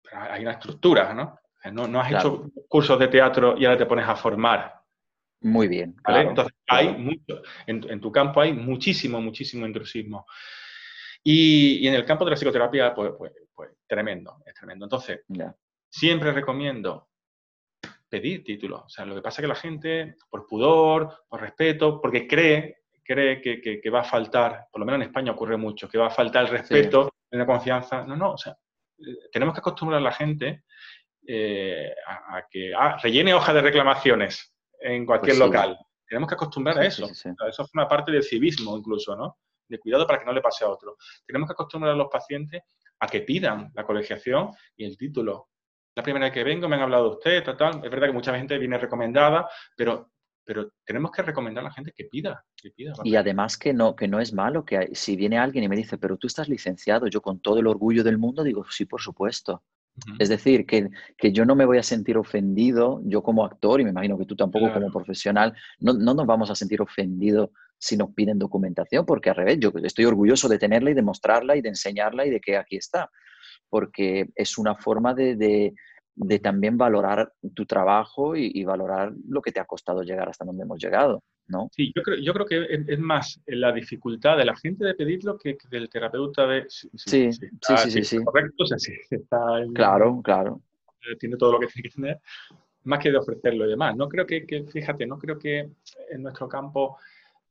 [0.03, 1.39] Pero hay una estructura, ¿no?
[1.73, 4.85] No, has hecho cursos de teatro y ahora te pones a formar.
[5.45, 5.95] Muy bien.
[6.07, 10.27] Entonces, hay mucho, en, tu campo hay muchísimo, muchísimo intrusismo.
[11.27, 14.85] Y, en el campo de la psicoterapia, pues, pues, pues tremendo, es tremendo.
[14.85, 15.21] Entonces,
[15.89, 17.09] siempre recomiendo
[18.09, 18.83] pedir títulos.
[18.85, 22.83] O sea, lo que pasa es que la gente, por pudor, por respeto, porque cree,
[23.03, 26.11] cree que, va a faltar, por lo menos en España ocurre mucho, que va a
[26.11, 28.05] faltar el respeto, la confianza.
[28.05, 28.57] No, no, o sea,
[28.99, 30.65] eh, tenemos que acostumbrar a la gente
[31.27, 35.79] eh, a, que ah, rellene hoja de reclamaciones en cualquier pues local.
[36.07, 37.07] Tenemos que acostumbrar a eso.
[37.07, 39.39] eso es una parte del civismo incluso, ¿no?
[39.69, 40.97] De cuidado para que no le pase a otro.
[41.27, 42.63] Tenemos que acostumbrar a los pacientes
[43.01, 45.49] a que pidan la colegiación y el título.
[45.95, 48.37] La primera vez que vengo me han hablado de usted, tal, Es verdad que mucha
[48.37, 50.11] gente viene recomendada, pero,
[50.45, 52.45] pero tenemos que recomendar a la gente que pida.
[52.57, 55.69] Que pida y además que no, que no es malo que si viene alguien y
[55.69, 58.87] me dice, pero tú estás licenciado, yo con todo el orgullo del mundo digo, sí,
[58.87, 59.63] por supuesto.
[60.19, 63.85] Es decir, que, que, yo no me voy a sentir ofendido, yo como actor, y
[63.85, 67.51] me imagino que tú tampoco como profesional, no, no, nos vamos a sentir ofendidos
[67.85, 71.55] si nos piden documentación, porque al revés, yo estoy orgulloso de tenerla y de mostrarla
[71.55, 73.11] y de enseñarla y de que aquí está,
[73.69, 75.37] porque es una forma de,
[76.17, 80.63] de, también valorar tu trabajo y, valorar lo que te ha costado llegar hasta donde
[80.63, 81.23] hemos llegado.
[81.47, 81.69] ¿No?
[81.73, 85.37] Sí, yo creo, yo creo que es, más la dificultad de la gente de pedirlo
[85.37, 86.65] que, del terapeuta de...
[86.69, 87.51] sí, sí,
[87.91, 89.39] sí, sí, Correcto, o sea, sí, está
[89.75, 90.63] claro, claro.
[91.03, 92.21] Eh, tiene todo lo que tiene que tener,
[92.85, 93.95] más que de ofrecerlo y demás.
[93.95, 95.69] No creo que, que fíjate, no creo que
[96.11, 96.97] en nuestro campo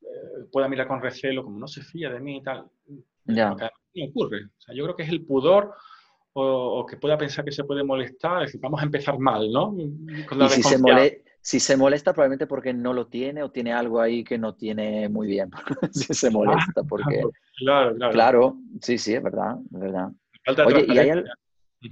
[0.04, 2.66] eh, pueda mirar con recelo, como no se fía de mí y tal.
[3.26, 3.50] Ya.
[3.96, 4.46] No ocurre.
[4.46, 5.74] O sea, yo creo que es el pudor
[6.34, 9.76] o, que pueda pensar que se puede molestar, es decir, vamos a empezar mal, ¿no?
[9.78, 14.24] y si se, si se, molesta, probablemente porque no lo tiene o tiene algo ahí
[14.24, 15.52] que no tiene muy bien.
[15.92, 17.22] si se molesta, porque.
[17.58, 18.14] Claro, claro.
[18.14, 20.10] Claro, sí, sí, es verdad, es verdad.
[20.66, 21.24] Oye, y hay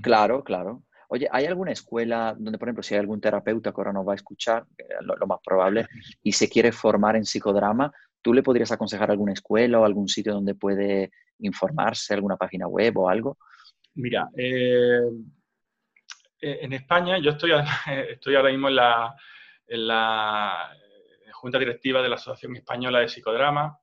[0.02, 0.84] Claro, claro.
[1.14, 4.14] Oye, ¿hay alguna escuela donde, por ejemplo, si hay algún terapeuta que ahora nos va
[4.14, 4.66] a escuchar,
[5.02, 5.86] lo, más probable,
[6.24, 7.92] y se quiere formar en psicodrama,
[8.22, 12.98] ¿tú le podrías aconsejar alguna escuela o algún sitio donde puede informarse, alguna página web
[12.98, 13.38] o algo?
[13.96, 15.02] Mira, eh,
[16.40, 17.52] eh, en España, yo estoy,
[18.10, 19.14] estoy ahora mismo en la,
[19.68, 20.72] en la
[21.34, 23.78] Junta Directiva de la Asociación Española de Psicodrama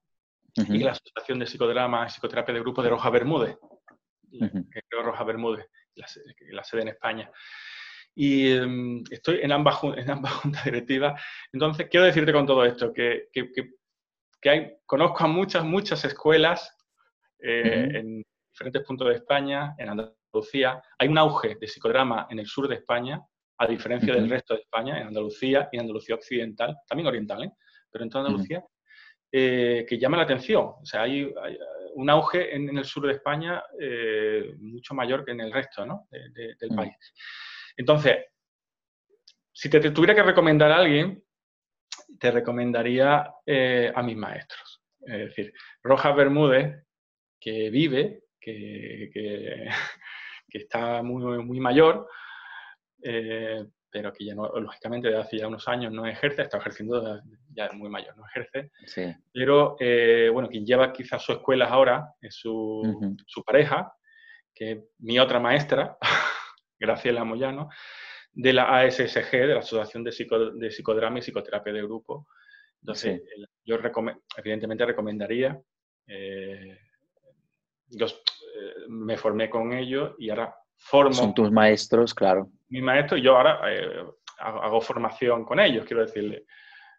[0.57, 3.59] y la Asociación de Psicodrama y Psicoterapia de Grupo de Roja Bermúdez,
[4.31, 5.67] que creo Roja Bermúdez
[5.99, 7.31] la, sede en España.
[8.15, 11.23] Y em, estoy en ambas, en ambas juntas directivas.
[11.53, 16.77] Entonces, quiero decirte con todo esto que, que, hay, conozco a muchas, muchas escuelas
[17.41, 20.83] eh, en diferentes puntos de España, en Andalucía.
[20.99, 23.21] Hay un auge de psicodrama en el sur de España,
[23.59, 27.53] a diferencia del resto de España, en Andalucía y en Andalucía occidental, también oriental, ¿eh?
[27.91, 28.65] pero en toda Andalucía,
[29.31, 30.65] eh, que llama la atención.
[30.81, 31.31] O sea, hay,
[31.95, 36.71] un auge en, el sur de España eh, mucho mayor que en el resto del
[36.71, 36.77] mm.
[36.77, 37.15] país.
[37.77, 38.17] Entonces,
[39.53, 41.23] si te, tuviera que recomendar a alguien,
[42.19, 44.83] te recomendaría eh, a mis maestros.
[45.01, 46.85] Es decir, Rojas Bermúdez,
[47.41, 49.69] que vive, que, que,
[50.49, 52.09] está muy, muy mayor,
[53.03, 57.21] eh, pero que ya no, lógicamente desde hace ya unos años no ejerce, está ejerciendo
[57.51, 58.71] ya muy mayor, no ejerce.
[59.33, 63.93] Pero, eh, bueno, quien lleva quizás su escuela ahora es su, su, pareja,
[64.55, 65.97] que es mi otra maestra,
[66.79, 67.71] Graciela Moyano,
[68.33, 70.11] de la ASSG, de la Asociación de,
[70.55, 72.29] de Psicodrama y Psicoterapia de Grupo.
[72.81, 73.23] Entonces,
[73.65, 73.79] yo
[74.37, 75.61] evidentemente recomendaría,
[76.07, 76.79] eh,
[77.89, 81.13] yo eh, me formé con ellos y ahora formo...
[81.13, 84.05] Son tus maestros, claro mi maestro y yo ahora eh,
[84.39, 86.45] hago, formación con ellos, quiero decirle.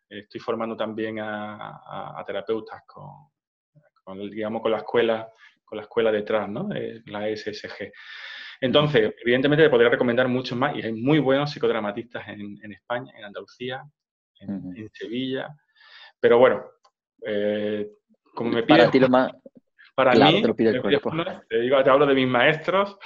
[0.10, 5.30] Estoy formando también a, terapeutas con, digamos, con la escuela,
[5.64, 6.68] con la escuela detrás, ¿no?
[7.06, 7.92] la SSG.
[8.62, 13.26] Entonces, evidentemente te podría recomendar muchos más y hay muy buenos psicodramatistas en, España, en
[13.26, 13.84] Andalucía,
[14.40, 15.48] en, Sevilla.
[16.20, 16.66] Pero bueno,
[17.24, 17.88] eh,
[18.34, 18.80] como me pides...
[18.80, 19.32] Para ti lo más...
[19.94, 22.98] Para mí, te, digo, te hablo de mis maestros,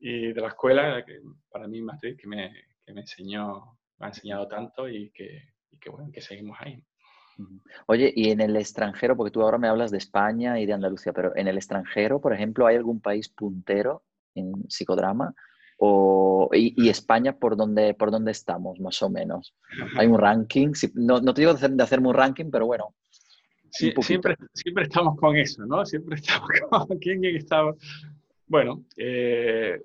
[0.00, 1.20] y de la escuela, que
[1.50, 2.52] para mí Madrid, que me,
[2.84, 6.82] que me enseñó, me ha enseñado tanto y que, y que, bueno, que seguimos ahí.
[7.86, 11.12] Oye, y en el extranjero, porque tú ahora me hablas de España y de Andalucía,
[11.12, 14.02] pero en el extranjero, por ejemplo, ¿hay algún país puntero
[14.34, 15.34] en psicodrama?
[15.78, 19.54] O, y, España, ¿por dónde, ¿por dónde estamos, más o menos?
[19.96, 20.72] ¿Hay un ranking?
[20.94, 22.94] No, no te digo de, hacer, de hacerme un ranking, pero bueno.
[23.70, 25.86] Sí, siempre, siempre estamos con eso, ¿no?
[25.86, 27.62] Siempre estamos con quién está.
[28.50, 29.80] Bueno, eh,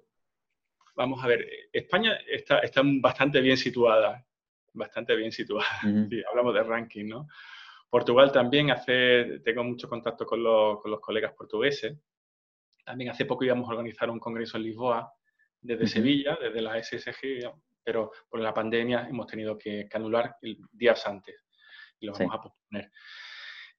[0.95, 4.26] vamos a ver, España está, está bastante bien situada,
[4.74, 5.68] bastante bien situada.
[6.32, 7.28] hablamos de ranking, ¿no?
[7.91, 11.95] Portugal también hace, tengo mucho contacto con los, con los, colegas portugueses.
[12.84, 15.13] También hace poco íbamos a organizar un congreso en Lisboa
[15.61, 17.47] desde Sevilla, desde la SSG,
[17.84, 20.38] pero por la pandemia hemos tenido que, anular
[20.72, 21.36] días antes
[21.99, 22.91] y lo vamos a posponer.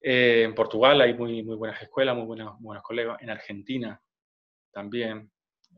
[0.00, 3.20] Eh, en Portugal hay muy, muy buenas escuelas, muy buenos, buenos colegas.
[3.20, 4.00] En Argentina
[4.76, 5.30] también,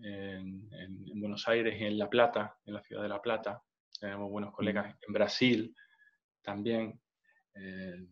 [0.02, 3.62] en, en, Buenos Aires y en La Plata, en la ciudad de La Plata,
[4.00, 4.92] tenemos buenos colegas.
[5.06, 5.72] En Brasil
[6.42, 7.00] también,
[7.54, 8.10] en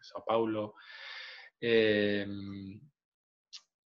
[0.00, 0.74] Sao Paulo.
[1.60, 2.26] Eh,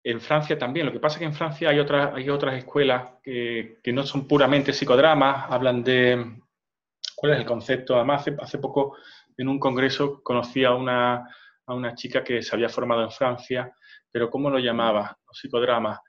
[0.05, 0.87] en Francia también.
[0.87, 4.05] Lo que pasa es que en Francia hay otras, hay otras escuelas que, que, no
[4.05, 6.43] son puramente psicodramas, hablan de...
[7.17, 7.97] ¿Cuál es el concepto?
[7.97, 8.97] Además, hace, hace poco
[9.37, 11.29] en un congreso conocí a una,
[11.67, 13.75] a una, chica que se había formado en Francia,
[14.13, 15.19] pero ¿cómo lo llamaba?
[15.37, 16.01] Psicodrama,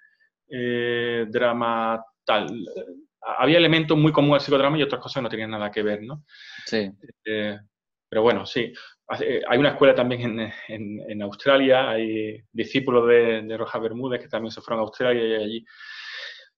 [0.50, 2.48] eh, drama tal.
[3.40, 6.24] Había elementos muy comunes al psicodrama y otras cosas no tenían nada que ver, ¿no?
[6.66, 6.90] Sí.
[7.26, 7.58] Eh,
[8.10, 8.72] pero bueno, sí.
[9.20, 14.28] Eh, hay una escuela también en, en, Australia, hay discípulos de, de, Rojas Bermúdez que
[14.28, 15.66] también se fueron a Australia y allí.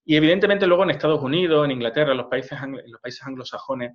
[0.06, 3.94] Y evidentemente luego en Estados Unidos, en Inglaterra, en los países, en los países anglosajones,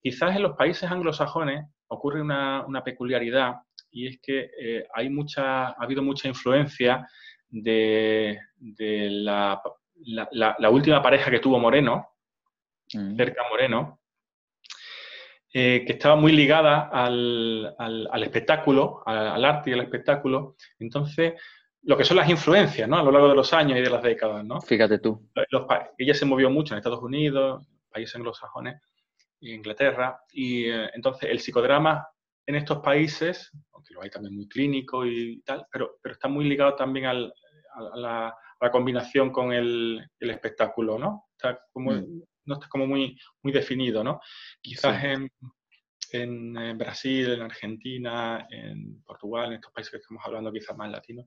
[0.00, 3.54] quizás en los países anglosajones ocurre una, una peculiaridad
[3.92, 7.06] y es que eh, hay mucha, ha habido mucha influencia
[7.52, 9.62] de, de la,
[10.06, 12.08] la, la, última pareja que tuvo Moreno,
[12.92, 13.16] mm.
[13.16, 14.00] cerca Moreno,
[15.52, 20.56] eh, que estaba muy ligada al, al, espectáculo, al, arte y al espectáculo.
[20.78, 21.34] Entonces,
[21.82, 22.98] lo que son las influencias, ¿no?
[22.98, 24.60] A lo largo de los años y de las décadas, ¿no?
[24.62, 25.28] Fíjate tú.
[25.98, 28.80] ella se movió mucho en Estados Unidos, países anglosajones,
[29.40, 32.06] y Inglaterra, y eh, entonces el psicodrama
[32.46, 36.46] en estos países, aunque lo hay también muy clínico y tal, pero, pero está muy
[36.46, 37.32] ligado también al,
[37.74, 41.26] a, la, la, combinación con el, el, espectáculo, ¿no?
[41.36, 44.20] Está como, mm no está como muy, muy definido, ¿no?
[44.60, 45.30] Quizás en,
[46.12, 51.26] en, Brasil, en Argentina, en Portugal, en estos países que estamos hablando quizás más latinos,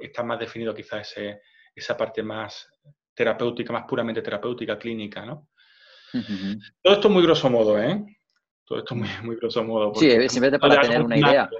[0.00, 1.40] está más definido quizás ese,
[1.74, 2.68] esa parte más
[3.14, 5.48] terapéutica, más puramente terapéutica, clínica, ¿no?
[6.80, 8.04] Todo esto muy grosso modo, ¿eh?
[8.64, 9.94] Todo esto muy, muy grosso modo.
[9.96, 11.50] Sí, simplemente para tener una idea.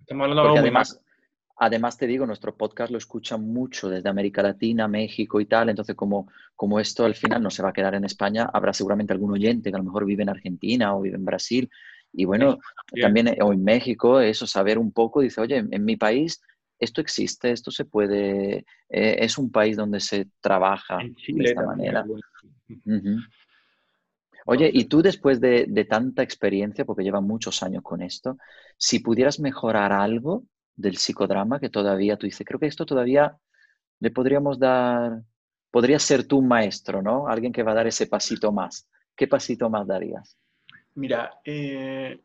[0.00, 1.01] Estamos hablando de algo además,
[1.64, 5.68] Además, te digo, nuestro podcast lo escuchan mucho desde América Latina, México y tal.
[5.68, 9.12] Entonces, como, como esto al final no se va a quedar en España, habrá seguramente
[9.12, 11.70] algún oyente que a lo mejor vive en Argentina o vive en Brasil.
[12.12, 12.58] Y bueno,
[13.00, 16.42] también eh, o en México, eso, saber un poco, dice, oye, en mi país
[16.80, 22.04] esto existe, esto se puede, eh, es un país donde se trabaja de esta manera.
[24.46, 28.36] Oye, y tú después de, de, tanta experiencia, porque lleva muchos años con esto,
[28.76, 30.42] si pudieras mejorar algo
[30.76, 33.36] del psicodrama que todavía tú dices, creo que esto todavía
[34.00, 35.22] le podríamos dar,
[35.70, 37.28] podría ser tú un maestro, ¿no?
[37.28, 38.88] Alguien que va a dar ese pasito más.
[39.14, 40.38] ¿Qué pasito más darías?
[40.94, 42.20] Mira, eh,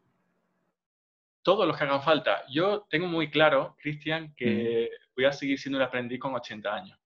[1.42, 2.44] todos los que hagan falta.
[2.50, 7.00] Yo tengo muy claro, Cristian, que voy a seguir siendo un aprendiz con 80 años.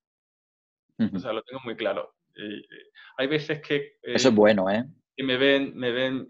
[1.13, 2.15] O sea, lo tengo muy claro.
[2.35, 3.97] Eh, eh, hay veces que...
[4.03, 4.85] Eso es bueno, ¿eh?
[5.17, 6.27] Que me ven, me ven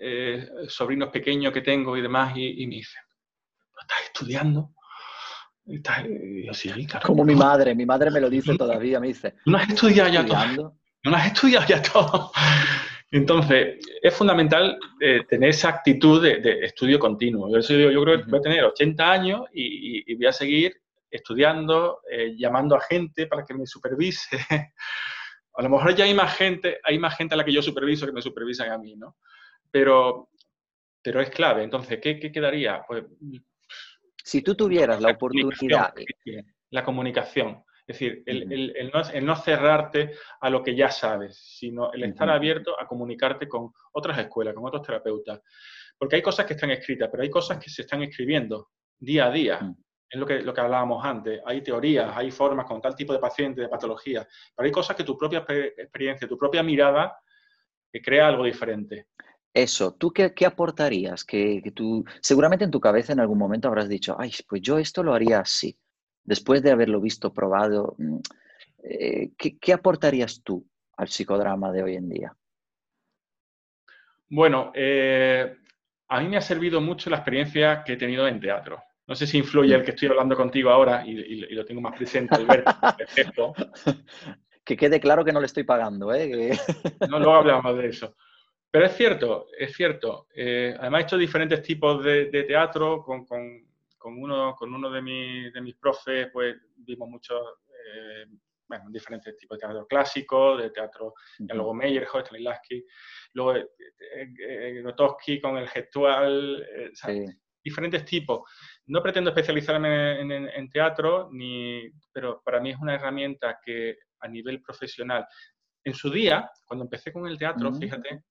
[0.68, 3.04] sobrinos pequeños que tengo y demás y, y me dicen,
[3.80, 4.74] ¿estás estudiando?
[7.06, 9.36] Como mi madre, mi madre me lo dice todavía, me dice.
[9.46, 10.78] No has estudiado ya todo.
[11.04, 12.32] No has estudiado ya todo.
[13.12, 17.50] Entonces, es fundamental eh, tener esa actitud de, estudio continuo.
[17.50, 20.74] Yo, yo, creo que voy a tener 80 años y, voy a seguir
[21.10, 24.38] estudiando, eh, llamando a gente para que me supervise.
[25.54, 28.06] a lo mejor ya hay más gente, hay más gente a la que yo superviso
[28.06, 29.18] que me supervisan a mí, ¿no?
[29.70, 30.30] Pero,
[31.02, 31.64] pero es clave.
[31.64, 32.82] Entonces, ¿qué, qué quedaría?
[32.88, 33.04] Pues
[34.24, 35.94] si tú tuvieras la, oportunidad...
[36.70, 37.64] La comunicación.
[37.86, 38.92] Es decir, el,
[39.24, 44.18] no, cerrarte a lo que ya sabes, sino el estar abierto a comunicarte con otras
[44.20, 45.42] escuelas, con otros terapeutas.
[45.98, 49.32] Porque hay cosas que están escritas, pero hay cosas que se están escribiendo día a
[49.32, 49.76] día.
[50.10, 51.42] Es lo que, lo que hablábamos antes.
[51.46, 54.28] Hay teorías, hay formas con tal tipo de paciente, de patología.
[54.56, 57.18] Pero hay cosas que tu propia experiencia, tu propia mirada,
[57.92, 59.08] que crea algo diferente.
[59.54, 61.26] Eso, ¿tú qué, aportarías?
[61.26, 65.04] Que, tú, seguramente en tu cabeza en algún momento habrás dicho, ay, pues yo esto
[65.04, 65.78] lo haría así.
[66.24, 68.20] Después de haberlo visto, probado, mm,
[68.84, 72.34] eh, ¿qué, aportarías tú al psicodrama de hoy en día?
[74.30, 75.58] Bueno, eh,
[76.08, 78.82] a mí me ha servido mucho la experiencia que he tenido en teatro.
[79.06, 82.36] No sé si influye el que estoy hablando contigo ahora y, lo tengo más presente
[82.36, 82.64] al ver
[84.64, 86.58] Que quede claro que no le estoy pagando, ¿eh?
[87.10, 88.16] no, luego hablamos de eso.
[88.72, 90.28] Pero es cierto, es cierto.
[90.34, 93.66] Eh, además he hecho diferentes tipos de, teatro con, con,
[94.18, 97.42] uno, con uno de, de mis profes, pues vimos muchos
[97.86, 98.26] eh,
[98.72, 102.86] bueno, diferentes tipos de teatro clásico, de teatro, ya luego Meyerhold, Stanislavski,
[103.34, 103.68] luego eh,
[104.18, 106.66] eh, Grotowski con el gestual,
[107.62, 108.50] diferentes tipos.
[108.86, 114.62] No pretendo especializarme en, teatro, ni, pero para mí es una herramienta que a nivel
[114.62, 115.28] profesional,
[115.84, 118.24] en su día, cuando empecé con el teatro, fíjate,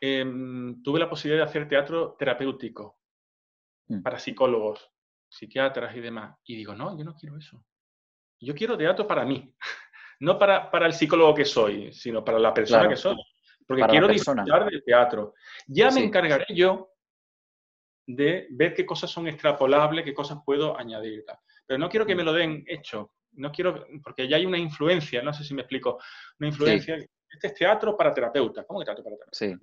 [0.00, 2.98] em, tuve la posibilidad de hacer teatro terapéutico
[3.88, 4.02] mm.
[4.02, 4.90] para psicólogos,
[5.28, 6.38] psiquiatras y demás.
[6.44, 7.64] Y digo, no, yo no quiero eso.
[8.40, 9.54] Yo quiero teatro para mí,
[10.20, 13.16] no para, para el psicólogo que soy, sino para la persona que soy.
[13.66, 15.34] Porque quiero disfrutar del teatro.
[15.66, 16.92] Ya me encargaré yo
[18.06, 21.24] de ver qué cosas son extrapolables, qué cosas puedo añadir.
[21.66, 22.18] Pero no quiero que mm.
[22.18, 23.12] me lo den hecho.
[23.32, 25.98] No quiero, porque ya hay una influencia, no sé si me explico,
[26.38, 26.96] una influencia.
[27.28, 28.64] Este es teatro para terapeutas.
[28.66, 29.38] ¿Cómo que teatro para terapeutas?
[29.38, 29.54] Sí,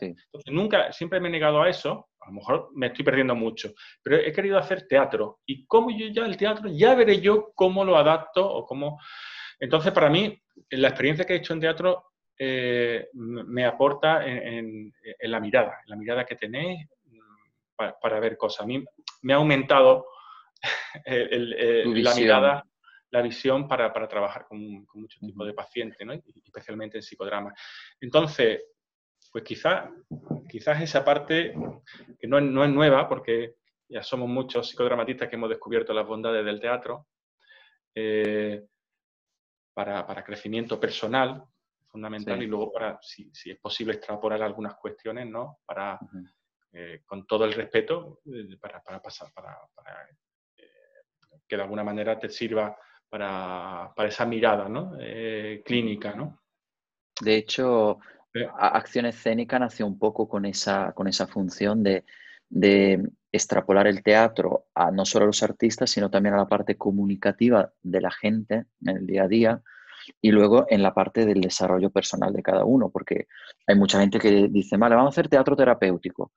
[0.00, 2.08] Entonces, nunca, siempre me he negado a eso.
[2.20, 3.72] A lo mejor me estoy perdiendo mucho,
[4.02, 5.40] pero he querido hacer teatro.
[5.44, 8.98] Y como yo ya el teatro, ya veré yo cómo lo adapto o cómo.
[9.58, 10.40] Entonces, para mí,
[10.70, 15.96] la experiencia que he hecho en teatro eh, me aporta en, la mirada, en la
[15.96, 16.88] mirada que tenéis,
[17.76, 18.62] para, ver cosas.
[18.62, 18.84] A mí
[19.22, 20.06] me ha aumentado
[21.06, 22.64] la mirada,
[23.10, 26.12] la visión para, trabajar con, con muchos tipos de pacientes, ¿no?
[26.12, 27.52] especialmente en psicodrama.
[28.00, 28.60] Entonces,
[29.32, 29.88] pues quizás
[30.52, 31.54] quizás esa parte,
[32.20, 33.56] que no es, no es nueva, porque
[33.88, 37.06] ya somos muchos psicodramatistas que hemos descubierto las bondades del teatro,
[37.94, 38.66] eh,
[39.72, 41.42] para, para, crecimiento personal,
[41.88, 45.60] fundamental, y luego para, si, si, es posible, extrapolar algunas cuestiones, ¿no?
[45.64, 45.98] Para,
[46.72, 49.58] eh, con todo el respeto, eh, para, pasar, para,
[51.48, 52.76] que de alguna manera te sirva
[53.08, 54.98] para, esa mirada ¿no?
[55.64, 56.14] clínica.
[56.14, 56.40] ¿no?
[57.20, 57.98] De hecho,
[58.58, 62.04] Acción Escénica nació un poco con esa, con esa función de,
[62.48, 66.76] de extrapolar el teatro a no solo a los artistas, sino también a la parte
[66.76, 69.62] comunicativa de la gente en el día a día
[70.20, 73.26] y luego en la parte del desarrollo personal de cada uno, porque
[73.66, 76.32] hay mucha gente que dice, vale, vamos a hacer teatro terapéutico.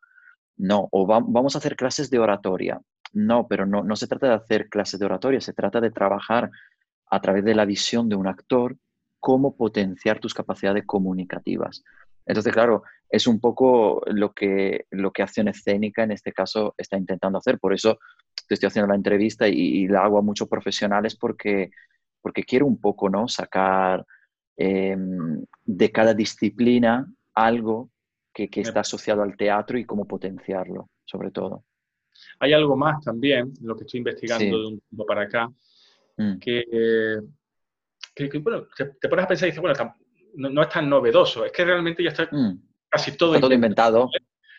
[0.57, 2.79] No, o vamos a hacer clases de oratoria.
[3.11, 6.49] No, pero no, no se trata de hacer clases de oratoria, se trata de trabajar
[7.09, 8.77] a través de la visión de un actor
[9.25, 11.83] cómo potenciar tus capacidades comunicativas.
[12.27, 16.95] Entonces, claro, es un poco lo que, lo que Acción Escénica en este caso está
[16.95, 17.57] intentando hacer.
[17.57, 17.97] Por eso
[18.47, 21.71] te estoy haciendo la entrevista y, la hago a muchos profesionales porque,
[22.21, 23.27] porque quiero un poco ¿no?
[23.27, 24.05] sacar
[24.57, 27.89] em, de cada disciplina algo
[28.31, 31.63] que, está asociado al teatro y cómo potenciarlo, sobre todo.
[32.39, 35.49] Hay algo más también, lo que estoy investigando de un tiempo para acá,
[36.15, 36.37] mm.
[36.37, 37.21] que,
[38.41, 39.95] bueno, te, pones a pensar y dices, bueno,
[40.35, 42.61] no, es tan novedoso, es que realmente ya está mm.
[42.89, 44.09] casi todo, todo inventado.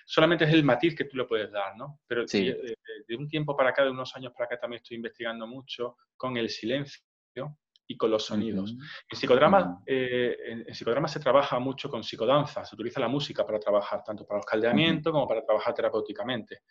[0.08, 2.00] Solamente es el matiz que tú le puedes dar, ¿no?
[2.06, 2.76] Pero de,
[3.08, 6.36] de, un tiempo para acá, de unos años para acá, también estoy investigando mucho con
[6.36, 7.02] el silencio
[7.88, 8.72] y con los sonidos.
[8.72, 10.36] en, psicodrama, eh,
[10.66, 14.38] en, psicodrama se trabaja mucho con psicodanza, se utiliza la música para trabajar, tanto para
[14.38, 16.62] los caldeamientos como para trabajar terapéuticamente.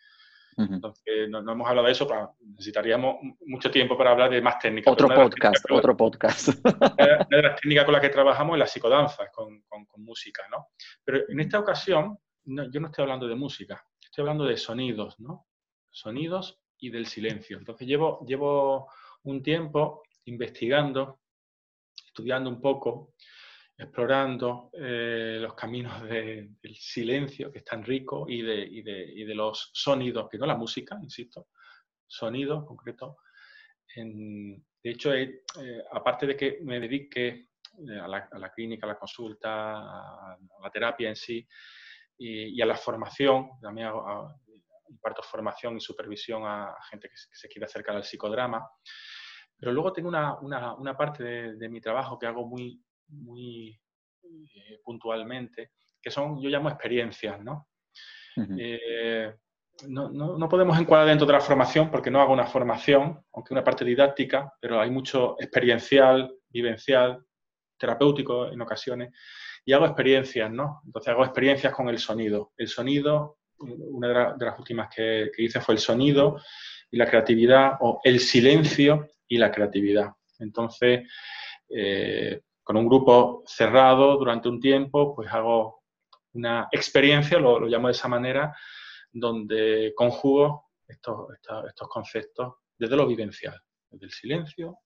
[0.56, 2.08] Entonces, no, hemos hablado de eso,
[2.40, 4.90] necesitaríamos mucho tiempo para hablar de más técnicas.
[4.90, 6.48] Otro podcast, otro podcast.
[6.64, 10.68] Una de las técnicas con las que trabajamos es la psicodanza, con, con, música, ¿no?
[11.04, 15.46] Pero en esta ocasión, yo no estoy hablando de música, estoy hablando de sonidos, ¿no?
[15.90, 17.58] Sonidos y del silencio.
[17.58, 18.88] Entonces, llevo, llevo
[19.24, 21.20] un tiempo investigando,
[22.06, 23.14] estudiando un poco,
[23.78, 30.38] explorando eh, los caminos del silencio, que es tan rico, y de, los sonidos, que
[30.38, 31.48] no la música, insisto,
[32.06, 33.16] sonidos concretos.
[33.94, 35.42] de hecho, eh,
[35.92, 37.48] aparte de que me dedique
[37.88, 41.46] eh, a la, clínica, a la consulta, a, la terapia en sí,
[42.18, 43.90] y, a la formación, también
[44.88, 48.66] imparto formación y supervisión a, gente que, que se quiere acercar al psicodrama,
[49.58, 51.22] pero luego tengo una, una, parte
[51.54, 53.78] de, mi trabajo que hago muy, muy
[54.22, 57.68] eh, puntualmente, que son, yo llamo experiencias, ¿no?
[58.58, 59.34] Eh,
[59.88, 63.54] no, no, no, podemos encuadrar dentro de la formación porque no hago una formación, aunque
[63.54, 67.24] una parte didáctica, pero hay mucho experiencial, vivencial,
[67.78, 69.12] terapéutico en ocasiones,
[69.64, 70.82] y hago experiencias, ¿no?
[70.84, 72.52] Entonces hago experiencias con el sonido.
[72.56, 76.40] El sonido, una de, las últimas que, que, hice fue el sonido
[76.90, 80.12] y la creatividad, o el silencio y la creatividad.
[80.38, 81.08] Entonces,
[81.68, 85.84] eh, con un grupo cerrado durante un tiempo, pues hago
[86.32, 88.56] una experiencia, lo, llamo de esa manera,
[89.12, 91.28] donde conjugo estos,
[91.68, 93.56] estos, conceptos desde lo vivencial,
[93.88, 94.80] desde el silencio,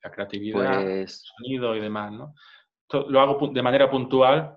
[0.00, 2.12] la creatividad, el pues sonido y demás.
[2.12, 2.34] ¿no?
[3.08, 4.56] lo hago de manera puntual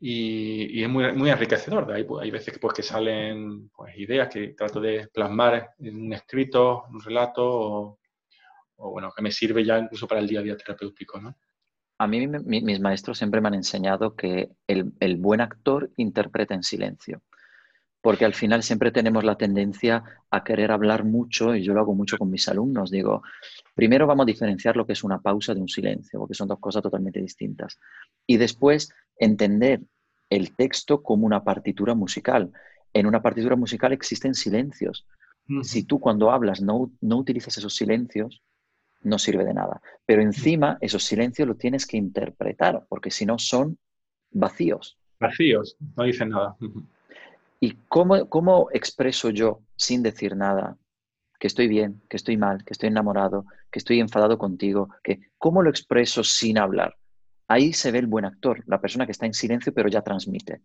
[0.00, 1.92] y, es muy, muy enriquecedor.
[1.92, 6.14] hay, hay veces que, pues, que salen pues, ideas que trato de plasmar en un
[6.14, 7.98] escrito, un relato
[8.76, 11.36] o, bueno, que me sirve ya incluso para el día a día terapéutico, ¿no?
[11.98, 16.62] A mí mis maestros siempre me han enseñado que el, el buen actor interpreta en
[16.62, 17.22] silencio
[18.00, 21.94] porque al final siempre tenemos la tendencia a querer hablar mucho, y yo lo hago
[21.94, 23.22] mucho con mis alumnos, digo,
[23.74, 26.60] primero vamos a diferenciar lo que es una pausa de un silencio, porque son dos
[26.60, 27.78] cosas totalmente distintas,
[28.26, 29.82] y después entender
[30.30, 32.52] el texto como una partitura musical.
[32.92, 35.06] En una partitura musical existen silencios.
[35.62, 38.42] Si tú cuando hablas no, no utilizas esos silencios,
[39.02, 39.80] no sirve de nada.
[40.06, 43.78] Pero encima esos silencios los tienes que interpretar, porque si no son
[44.30, 44.98] vacíos.
[45.20, 46.56] Vacíos, no dicen nada.
[47.60, 50.76] ¿Y cómo, cómo expreso yo, sin decir nada,
[51.38, 54.88] que estoy bien, que estoy mal, que estoy enamorado, que estoy enfadado contigo?
[55.02, 56.96] Que, ¿Cómo lo expreso sin hablar?
[57.48, 60.62] Ahí se ve el buen actor, la persona que está en silencio pero ya transmite.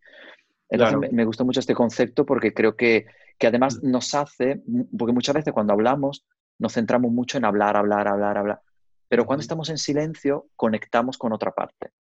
[0.70, 3.06] Entonces me, gusta mucho este concepto porque creo que,
[3.38, 3.92] que además mm.
[3.92, 4.62] nos hace,
[4.98, 6.26] porque muchas veces cuando hablamos
[6.60, 8.62] nos centramos mucho en hablar, hablar, hablar, hablar,
[9.08, 11.92] pero cuando estamos en silencio conectamos con otra parte.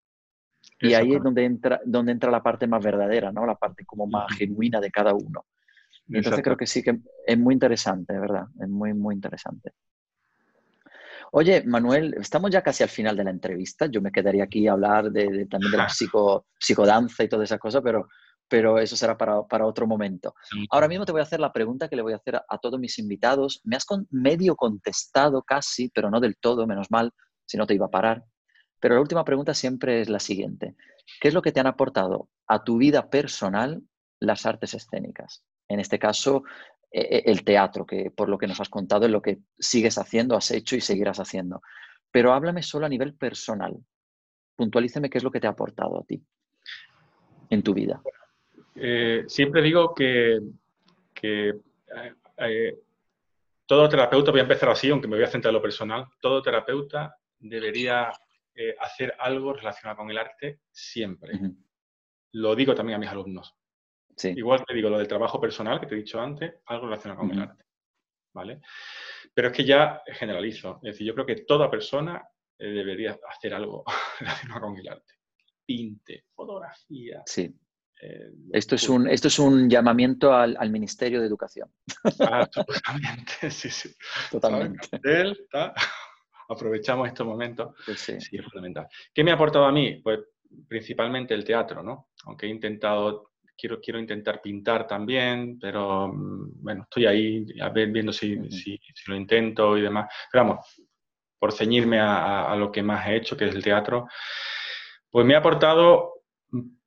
[0.79, 3.45] Y ahí es donde entra, donde entra la parte más verdadera, ¿no?
[3.45, 5.45] La parte como más genuina de cada uno.
[6.09, 8.47] Entonces creo que sí que es muy interesante, ¿verdad?
[8.59, 9.71] Es muy, muy interesante.
[11.31, 13.87] Oye, Manuel, estamos ya casi al final de la entrevista.
[13.87, 17.59] Yo me quedaría aquí a hablar de, también de la psico, psicodanza y todas esas
[17.59, 18.07] cosas, pero,
[18.53, 20.35] pero eso será para, para, otro momento.
[20.69, 22.79] Ahora mismo te voy a hacer la pregunta que le voy a hacer a, todos
[22.79, 23.59] mis invitados.
[23.63, 27.11] Me has medio contestado casi, pero no del todo, menos mal,
[27.47, 28.23] si no te iba a parar.
[28.79, 30.75] Pero la última pregunta siempre es la siguiente.
[31.19, 33.81] ¿Qué es lo que te han aportado a tu vida personal
[34.19, 35.43] las artes escénicas?
[35.67, 36.43] En este caso,
[36.91, 39.97] e, e, el teatro, que por lo que nos has contado es lo que sigues
[39.97, 41.63] haciendo, has hecho y seguirás haciendo.
[42.11, 43.83] Pero háblame solo a nivel personal.
[44.55, 46.23] Puntualíceme qué es lo que te ha aportado a ti
[47.49, 47.99] en tu vida.
[48.75, 50.39] Eh, siempre digo que,
[51.21, 51.53] eh,
[52.37, 52.79] eh,
[53.65, 56.41] todo terapeuta, voy a empezar así, aunque me voy a centrar en lo personal, todo
[56.41, 58.11] terapeuta debería
[58.55, 61.39] eh, hacer algo relacionado con el arte siempre.
[62.33, 63.55] Lo digo también a mis alumnos.
[64.23, 67.31] Igual te digo lo del trabajo personal que te he dicho antes, algo relacionado con
[67.31, 67.65] el arte.
[68.33, 68.61] ¿Vale?
[69.33, 70.75] Pero es que ya generalizo.
[70.83, 72.27] Es decir, yo creo que toda persona
[72.57, 73.83] eh, debería hacer algo
[74.19, 75.13] relacionado con el arte.
[75.65, 77.23] Pinte, fotografía.
[77.25, 77.55] Sí.
[78.05, 81.69] Eh, esto, es un, esto es un llamamiento al, Ministerio de Educación.
[82.19, 83.89] Absolutamente, sí, sí.
[84.29, 84.99] Totalmente
[86.49, 87.75] aprovechamos estos momentos.
[87.95, 88.87] Sí, es fundamental.
[89.13, 90.01] ¿Qué me ha aportado a mí?
[90.03, 90.19] Pues
[90.67, 92.09] principalmente el teatro, ¿no?
[92.25, 97.45] Aunque he intentado, quiero, quiero intentar pintar también, pero mm, bueno, estoy ahí
[97.87, 98.35] viendo si,
[99.07, 100.13] lo intento y demás.
[100.29, 100.83] Pero vamos,
[101.39, 104.07] por ceñirme a, lo que más he hecho, que es el teatro,
[105.09, 106.13] pues me ha aportado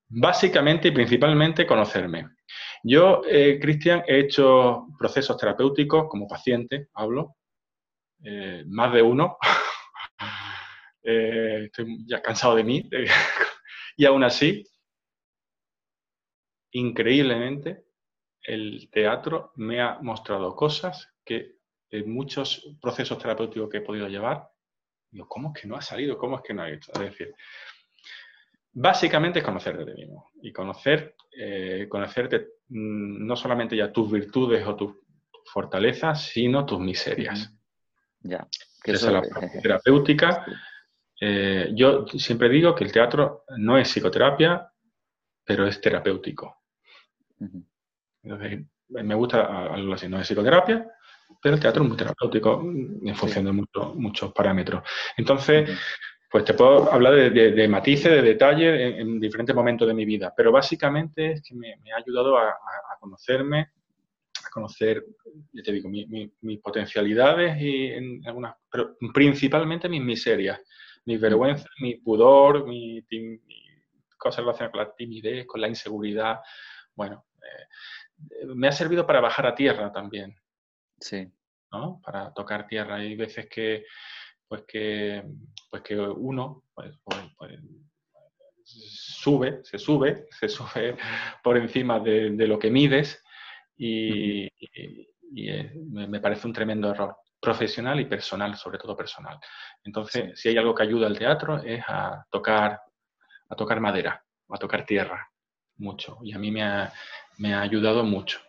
[0.08, 2.28] básicamente y principalmente conocerme.
[2.82, 7.36] Yo, eh, Cristian, he hecho procesos terapéuticos como paciente, hablo,
[8.22, 9.38] eh, más de uno.
[11.08, 12.90] Eh, estoy ya cansado de mí.
[13.96, 14.64] y aún así,
[16.72, 17.84] increíblemente,
[18.42, 21.58] el teatro me ha mostrado cosas que
[21.90, 24.48] en muchos procesos terapéuticos que he podido llevar,
[25.08, 26.18] digo, ¿cómo es que no ha salido?
[26.18, 26.90] ¿Cómo es que no ha hecho?
[26.94, 27.32] Es decir,
[28.78, 34.10] básicamente es conocerte de ti mismo y conocer, eh, conocerte mm, no solamente ya tus
[34.10, 34.96] virtudes o tus
[35.46, 37.52] fortalezas, sino tus miserias.
[38.20, 38.46] Ya.
[38.82, 40.44] Que Esa es la parte terapéutica.
[41.18, 44.70] Eh, yo siempre digo que el teatro no es psicoterapia,
[45.42, 46.62] pero es terapéutico.
[48.88, 50.86] me gusta algo así, no es psicoterapia,
[51.42, 54.82] pero el teatro es muy terapéutico en función de muchos parámetros.
[55.16, 55.70] Entonces,
[56.30, 60.52] pues te puedo hablar de, matices, de detalles en, diferentes momentos de mi vida, pero
[60.52, 62.54] básicamente es que me, ha ayudado a
[63.00, 63.70] conocerme,
[64.56, 65.04] conocer,
[65.52, 70.58] ya te digo, mis potencialidades y en algunas, pero principalmente mis miserias,
[71.04, 73.04] mis vergüenzas, mi pudor, mi,
[74.16, 76.40] cosas relacionadas con la timidez, con la inseguridad.
[76.94, 80.34] Bueno, eh, me ha servido para bajar a tierra también.
[80.98, 81.30] Sí.
[81.70, 82.00] ¿no?
[82.02, 82.96] Para tocar tierra.
[82.96, 83.84] Hay veces que,
[84.48, 85.22] pues que,
[85.70, 87.60] pues que uno, pues, pues, pues
[88.64, 90.96] sube, se sube, se sube
[91.42, 93.22] por encima de, de lo que mides
[93.76, 99.38] y, eh, me parece un tremendo error profesional y personal, sobre todo personal.
[99.84, 102.80] Entonces, si hay algo que ayuda al teatro es a tocar,
[103.48, 105.28] a tocar madera, a tocar tierra,
[105.78, 106.18] mucho.
[106.22, 106.92] Y a mí me ha,
[107.38, 108.40] me ha ayudado mucho.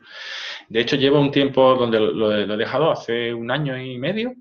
[0.69, 4.33] De hecho, llevo un tiempo donde lo, he dejado hace un año y medio,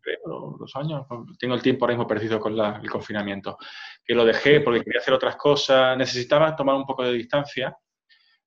[0.00, 1.06] creo, dos años.
[1.38, 3.58] Tengo el tiempo ahora mismo perdido con el confinamiento.
[4.04, 5.96] Que lo dejé porque quería hacer otras cosas.
[5.96, 7.76] Necesitaba tomar un poco de distancia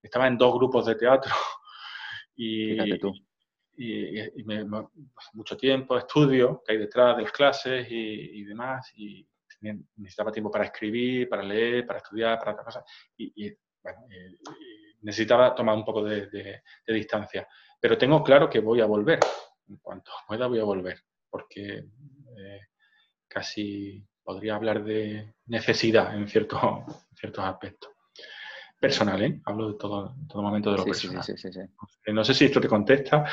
[0.02, 1.32] estaba en dos grupos de teatro
[2.36, 2.80] y,
[3.78, 4.66] y, me,
[5.34, 9.28] mucho tiempo, estudio que hay detrás de las clases y, demás, y
[9.98, 12.84] necesitaba tiempo para escribir, para leer, para estudiar, para otras cosas,
[13.18, 13.52] y,
[15.02, 17.48] necesitaba tomar un poco de, distancia.
[17.80, 19.20] Pero tengo claro que voy a volver,
[19.72, 21.00] en cuanto pueda voy a volver,
[21.30, 21.86] porque
[22.38, 22.60] eh,
[23.28, 27.92] casi podría hablar de necesidad en, cierto, en ciertos aspectos
[28.80, 29.40] personal, ¿eh?
[29.46, 31.24] Hablo de todo, todo momento de lo personal.
[31.24, 31.60] Sí, sí, sí,
[32.12, 33.26] no sé si esto te contesta.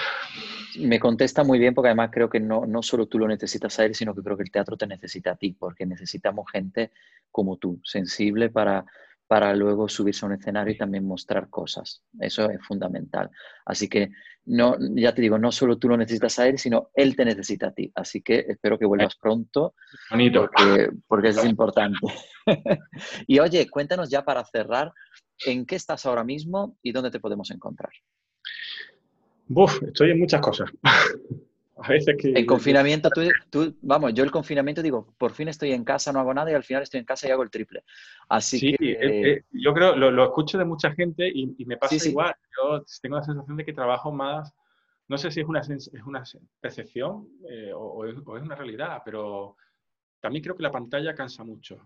[0.78, 3.86] Me contesta muy bien porque además creo que no, no solo tú lo necesitas a
[3.86, 6.92] él, sino que creo que el teatro te necesita a ti, porque necesitamos gente
[7.30, 8.84] como tú, sensible para,
[9.28, 12.02] para luego subirse a un escenario y también mostrar cosas.
[12.18, 13.30] Eso es fundamental.
[13.64, 14.10] Así que,
[14.46, 17.68] no, ya te digo, no solo tú lo necesitas a él, sino él te necesita
[17.68, 17.92] a ti.
[17.94, 19.74] Así que espero que vuelvas pronto.
[20.10, 20.50] Bonito.
[20.50, 21.98] Porque, porque eso es importante.
[23.26, 24.92] y oye, cuéntanos ya para cerrar,
[25.46, 27.92] ¿En qué estás ahora mismo y dónde te podemos encontrar?
[29.46, 30.70] Buf, estoy en muchas cosas.
[31.82, 32.32] A veces que...
[32.32, 33.10] En confinamiento,
[33.50, 36.54] tú, vamos, yo el confinamiento digo, por fin estoy en casa, no hago nada y
[36.54, 37.84] al final estoy en casa y hago el triple.
[38.28, 38.92] Así sí, que...
[38.92, 42.34] Eh, eh, yo creo, lo, escucho de mucha gente y, me pasa igual.
[42.56, 44.52] Yo tengo la sensación de que trabajo más,
[45.08, 46.22] no sé si es una, es una
[46.60, 49.56] percepción eh, o, es, una realidad, pero
[50.20, 51.80] también creo que la pantalla cansa mucho.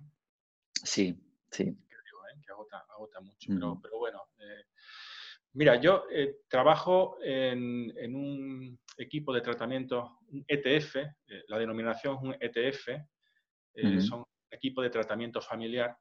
[0.73, 1.17] Sí,
[1.51, 1.77] sí
[2.93, 3.81] agota, mucho.
[3.83, 4.65] Pero, bueno, eh,
[5.55, 12.23] mira, yo eh, trabajo en, un equipo de tratamiento, un ETF, eh, la denominación es
[12.23, 12.89] un ETF,
[14.07, 15.97] son equipos de tratamiento familiar.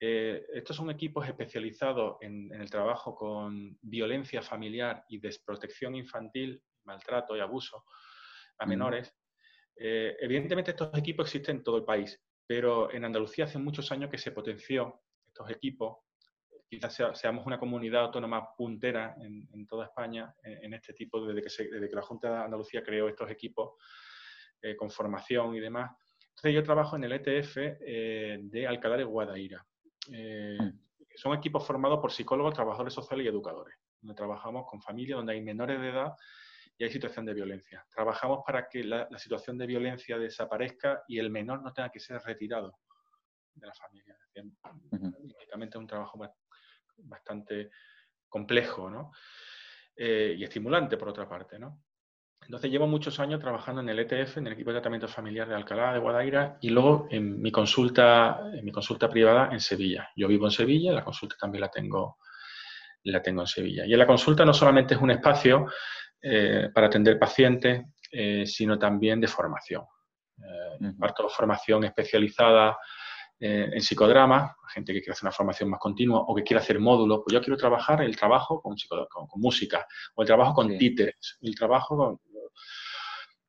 [0.00, 7.40] estos son equipos especializados en, el trabajo con violencia familiar y desprotección infantil, maltrato y
[7.40, 7.84] abuso
[8.58, 9.14] a menores.
[9.76, 14.18] evidentemente estos equipos existen en todo el país, pero en Andalucía hace muchos años que
[14.18, 16.03] se potenció estos equipos,
[16.74, 21.88] quizás seamos una comunidad autónoma puntera en, toda España en, este tipo, desde que, desde
[21.88, 23.72] que la Junta de Andalucía creó estos equipos
[24.62, 25.90] eh, con formación y demás.
[26.28, 29.64] Entonces yo trabajo en el ETF eh, de Alcalá de Guadaira.
[30.12, 30.72] Eh, mm.
[31.16, 35.42] son equipos formados por psicólogos, trabajadores sociales y educadores, donde trabajamos con familias donde hay
[35.42, 36.12] menores de edad
[36.76, 37.86] y hay situación de violencia.
[37.94, 42.00] Trabajamos para que la, la situación de violencia desaparezca y el menor no tenga que
[42.00, 42.78] ser retirado
[43.54, 44.16] de la familia.
[44.34, 46.18] es un trabajo
[46.98, 47.70] bastante
[48.28, 49.12] complejo ¿no?
[49.96, 51.58] Eh, y estimulante, por otra parte.
[51.58, 51.82] ¿no?
[52.42, 55.54] Entonces llevo muchos años trabajando en el ETF, en el equipo de tratamiento familiar de
[55.54, 60.10] Alcalá de Guadaira, y luego en mi consulta, en mi consulta privada en Sevilla.
[60.14, 62.18] Yo vivo en Sevilla, la consulta también la tengo,
[63.04, 63.86] la tengo en Sevilla.
[63.86, 65.66] Y en la consulta no solamente es un espacio
[66.20, 69.84] eh, para atender pacientes, eh, sino también de formación.
[70.38, 72.76] Eh, Parto formación especializada
[73.40, 76.78] eh, en psicodrama, gente que quiere hacer una formación más continua o que quiere hacer
[76.78, 78.76] módulos, pues yo quiero trabajar el trabajo con,
[79.08, 82.20] con, música, o el trabajo con títeres, el trabajo con...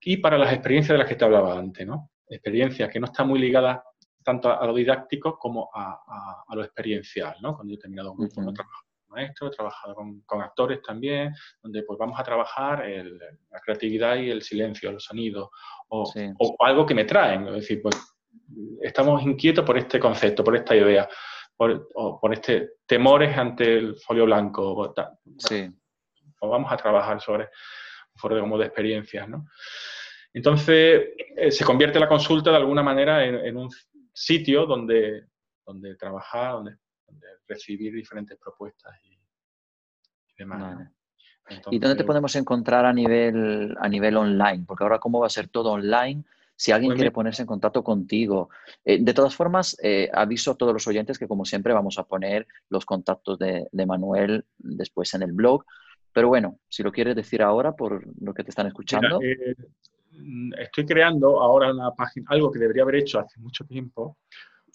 [0.01, 2.11] Y para las experiencias de las que te hablaba antes, ¿no?
[2.27, 3.79] Experiencias que no están muy ligadas
[4.23, 7.55] tanto a, lo didáctico como a, lo experiencial, ¿no?
[7.55, 11.33] Cuando yo he terminado un grupo, uh trabajo con maestros, he trabajado con, actores también,
[11.61, 15.49] donde pues vamos a trabajar la creatividad y el silencio, los sonidos,
[15.89, 18.14] o, o, algo que me traen, es decir, pues
[18.81, 21.07] estamos inquietos por este concepto, por esta idea,
[21.55, 24.93] por, por este temores ante el folio blanco.
[25.37, 25.69] Sí.
[26.39, 29.47] O vamos a trabajar sobre un foro como de experiencias, ¿no?
[30.33, 33.69] Entonces, eh, se convierte la consulta de alguna manera en, un
[34.13, 35.27] sitio donde,
[35.65, 36.75] donde trabajar, donde,
[37.47, 39.17] recibir diferentes propuestas y,
[40.37, 40.89] demás.
[41.71, 44.65] ¿Y dónde te podemos encontrar a nivel, a nivel online?
[44.67, 46.25] Porque ahora, ¿cómo va a ser todo online?
[46.57, 48.49] Si alguien quiere ponerse en contacto contigo.
[48.85, 52.03] Eh, de todas formas, eh, aviso a todos los oyentes que como siempre vamos a
[52.03, 55.65] poner los contactos de, Manuel después en el blog.
[56.13, 59.19] Pero bueno, si lo quieres decir ahora por lo que te están escuchando.
[59.21, 59.55] Eh,
[60.57, 64.17] estoy creando ahora una página, algo que debería haber hecho hace mucho tiempo.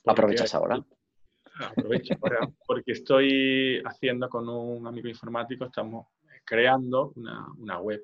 [0.04, 0.84] ¿Aprovechas ahora?
[1.76, 6.08] Aprovecho ahora, porque estoy haciendo con un amigo informático, estamos
[6.44, 8.02] creando una, una web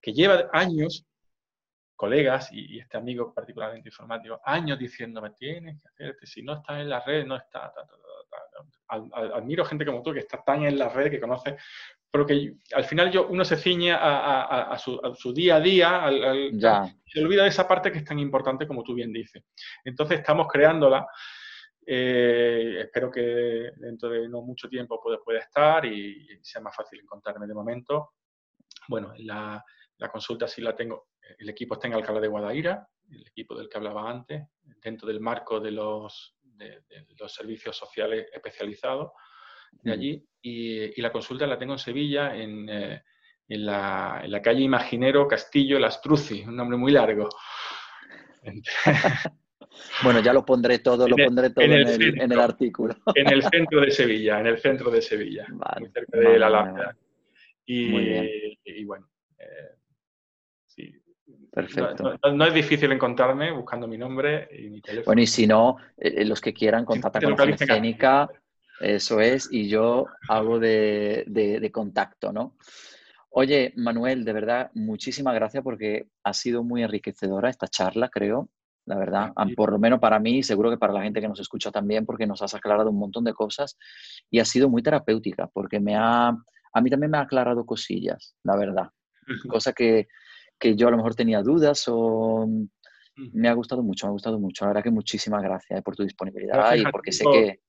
[0.00, 1.04] que lleva años
[1.96, 6.90] colegas y, este amigo particularmente informático, años diciéndome, tienes que hacerte, si no estás en
[6.90, 7.72] la red, no está.
[8.88, 11.56] admiro gente como tú que está tan en la red que conoce,
[12.10, 16.10] porque al final yo, uno se ciñe a, su, día a día,
[17.04, 19.42] se olvida de esa parte que es tan importante como tú bien dices.
[19.84, 21.06] Entonces estamos creándola.
[21.88, 27.00] Eh, espero que dentro de no mucho tiempo pueda, pueda estar y, sea más fácil
[27.00, 28.14] encontrarme de momento.
[28.88, 29.64] Bueno, la,
[29.98, 33.68] la consulta sí la tengo el equipo está en Alcalá de Guadaira, el equipo del
[33.68, 34.42] que hablaba antes,
[34.82, 36.82] dentro del marco de los, de,
[37.18, 39.12] los servicios sociales especializados
[39.72, 40.24] de allí.
[40.42, 43.02] Y, la consulta la tengo en Sevilla, en, eh,
[43.48, 47.28] en la, en la calle Imaginero Castillo Lastruzzi, un nombre muy largo.
[50.02, 51.72] Bueno, ya lo pondré todo, lo pondré todo en
[52.32, 52.94] el, artículo.
[53.14, 55.46] En el centro de Sevilla, en el centro de Sevilla,
[55.78, 56.96] muy cerca de la Lámpara.
[57.66, 59.08] Y, bueno,
[59.38, 59.75] eh.
[61.56, 62.18] Perfecto.
[62.34, 65.06] No, es difícil encontrarme buscando mi nombre y mi teléfono.
[65.06, 68.28] Bueno, y si no, eh, eh, los que quieran contactar con la escénica,
[68.78, 72.56] eso es, y yo hago de, de contacto, ¿no?
[73.30, 78.50] Oye, Manuel, de verdad, muchísimas gracias porque ha sido muy enriquecedora esta charla, creo
[78.86, 79.32] la verdad.
[79.56, 82.26] Por lo menos para mí, seguro que para la gente que nos escucha también, porque
[82.26, 83.76] nos has aclarado un montón de cosas
[84.30, 88.36] y ha sido muy terapéutica, porque me ha, a mí también me ha aclarado cosillas,
[88.44, 88.90] la verdad.
[89.50, 90.06] Cosa que,
[90.58, 92.46] que yo a lo mejor tenía dudas o
[93.32, 94.64] me ha gustado mucho, me ha gustado mucho.
[94.64, 97.60] La verdad que muchísimas gracias eh, por tu disponibilidad y porque sé que...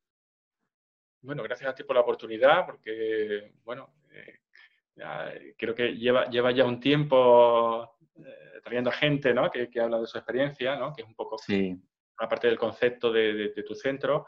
[1.21, 6.65] Bueno, gracias a ti por la oportunidad, porque, bueno, eh, creo que lleva, lleva ya
[6.65, 9.49] un tiempo eh, trayendo a gente ¿no?
[9.49, 10.93] que, que, habla de su experiencia, ¿no?
[10.93, 14.27] que es un poco una parte del concepto de, tu centro.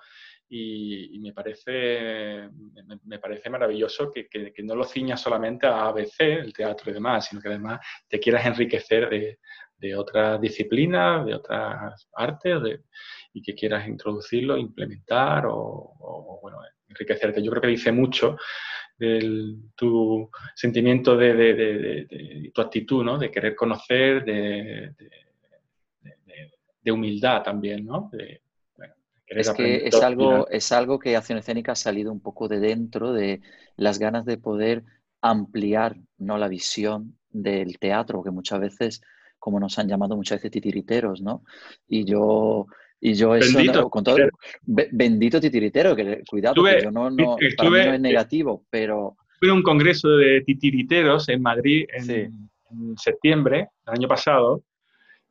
[0.52, 2.50] Y, me, parece,
[3.06, 7.28] me, parece maravilloso que, que, no lo ciñas solamente a ABC, el teatro y demás,
[7.28, 9.40] sino que además te quieras enriquecer de,
[9.80, 12.80] de otras disciplinas, de otras artes
[13.34, 17.42] y que quieras introducirlo, implementar o, bueno, enriquecerte.
[17.42, 18.38] Yo creo que dice mucho
[19.76, 23.18] tu sentimiento de, tu actitud, ¿no?
[23.18, 24.94] De querer conocer, de,
[26.92, 28.10] humildad también, ¿no?
[29.30, 33.14] Es que es algo, es algo que Acción Escénica ha salido un poco de dentro
[33.14, 33.41] de
[33.76, 34.84] las ganas de poder
[35.22, 36.38] ampliar ¿no?
[36.38, 39.01] la visión del teatro, que muchas veces,
[39.38, 41.43] como nos han llamado muchas veces titiriteros, ¿no?
[41.88, 42.68] Y yo
[43.01, 44.18] y yo eso, bendito, con todo,
[44.65, 49.15] bendito titiritero, que cuidado, que yo no, no, para mí no es negativo, pero...
[49.39, 52.49] Fui a un congreso de titiriteros en Madrid en,
[52.97, 54.64] septiembre del año pasado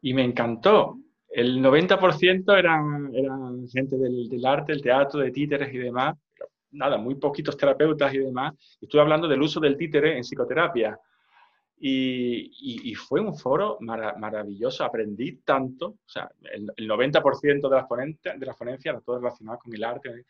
[0.00, 0.98] y me encantó.
[1.28, 6.16] El 90% eran, eran gente del, del, arte, el teatro, de títeres y demás.
[6.70, 8.54] Nada, muy poquitos terapeutas y demás.
[8.80, 10.98] Estuve hablando del uso del títere en psicoterapia.
[11.80, 18.46] Y, fue un foro maravilloso, aprendí tanto, o sea, el, 90% de las, ponentes, de
[18.46, 20.24] las ponencias era todo relacionado con el arte,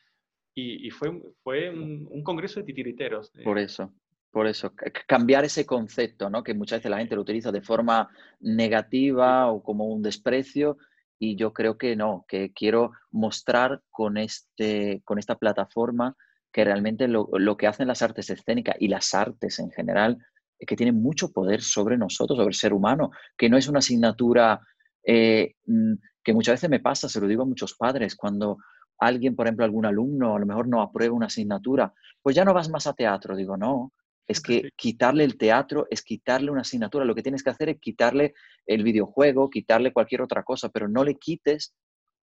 [0.54, 3.30] y, fue, fue un, congreso de titiriteros.
[3.44, 3.92] Por eso,
[4.30, 4.72] por eso,
[5.06, 6.42] cambiar ese concepto, ¿no?
[6.42, 8.08] que muchas veces la gente lo utiliza de forma
[8.40, 10.76] negativa o como un desprecio,
[11.18, 16.16] y yo creo que no, que quiero mostrar con, este, con esta plataforma
[16.52, 20.18] que realmente lo, lo que hacen las artes escénicas y las artes en general
[20.58, 24.60] que tiene mucho poder sobre nosotros, sobre el ser humano, que no es una asignatura
[25.04, 28.58] eh, mm, que muchas veces me pasa, se lo digo a muchos padres, cuando
[28.98, 32.52] alguien, por ejemplo, algún alumno a lo mejor no aprueba una asignatura, pues ya no
[32.52, 33.36] vas más a teatro.
[33.36, 33.92] Digo, no,
[34.28, 37.06] es que quitarle el teatro es quitarle una asignatura.
[37.06, 38.34] Lo que tienes que hacer es quitarle
[38.66, 41.74] el videojuego, quitarle cualquier otra cosa, pero no le quites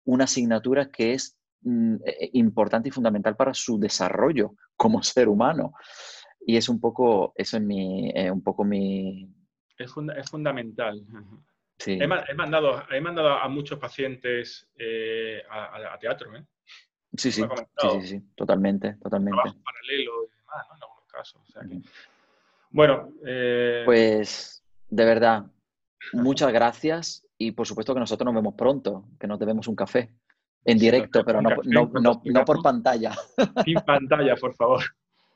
[0.03, 5.73] una asignatura que es mm, e, importante y fundamental para su desarrollo como ser humano.
[6.45, 9.33] Y es un poco, eso es mi, eh, un poco mi...
[9.77, 11.01] Es, es fundamental.
[11.77, 11.97] Sí.
[11.99, 16.45] He, mandado, he mandado a muchos pacientes eh, a, teatro, ¿eh?
[17.15, 17.43] Sí, sí,
[17.77, 19.39] sí, sí, totalmente, totalmente.
[19.41, 20.92] Trabajo paralelo y demás, ¿no?
[21.13, 21.41] Casos.
[21.47, 21.79] O sea que...
[22.71, 23.09] Bueno.
[23.25, 23.83] Eh...
[23.85, 25.45] Pues, de verdad,
[26.11, 30.13] muchas gracias y por supuesto que nosotros nos vemos pronto, que nos debemos un café
[30.65, 33.13] en directo, pero no, no, no, no por pantalla.
[33.65, 34.81] Sin pantalla, por favor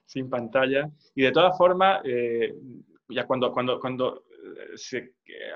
[0.07, 0.89] sin pantalla.
[1.13, 2.55] Y de todas formas, eh,
[3.09, 5.13] ya cuando, cuando, cuando eh, se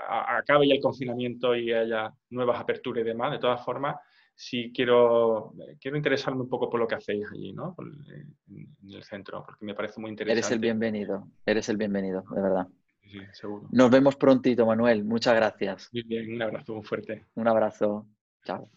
[0.08, 3.96] acabe ya el confinamiento y haya nuevas aperturas y demás, de todas formas,
[4.36, 7.76] sí quiero, quiero interesarme un poco por lo que hacéis allí, ¿no?
[7.78, 10.40] En el centro, porque me parece muy interesante.
[10.40, 12.68] Eres el bienvenido, eres el bienvenido, de verdad.
[13.04, 13.68] Sí, seguro.
[13.72, 15.04] Nos vemos prontito, Manuel.
[15.04, 15.90] Muchas gracias.
[15.92, 17.26] Muy bien, un abrazo muy fuerte.
[17.36, 18.08] Un abrazo.
[18.46, 18.70] Chao.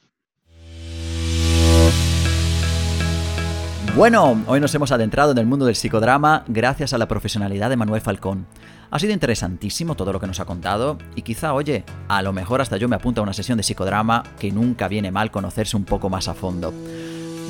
[3.96, 7.76] Bueno, hoy nos hemos adentrado en el mundo del psicodrama gracias a la profesionalidad de
[7.76, 8.46] Manuel Falcón.
[8.90, 12.60] Ha sido interesantísimo todo lo que nos ha contado y quizá, oye, a lo mejor
[12.60, 15.84] hasta yo me apunto a una sesión de psicodrama que nunca viene mal conocerse un
[15.84, 16.72] poco más a fondo.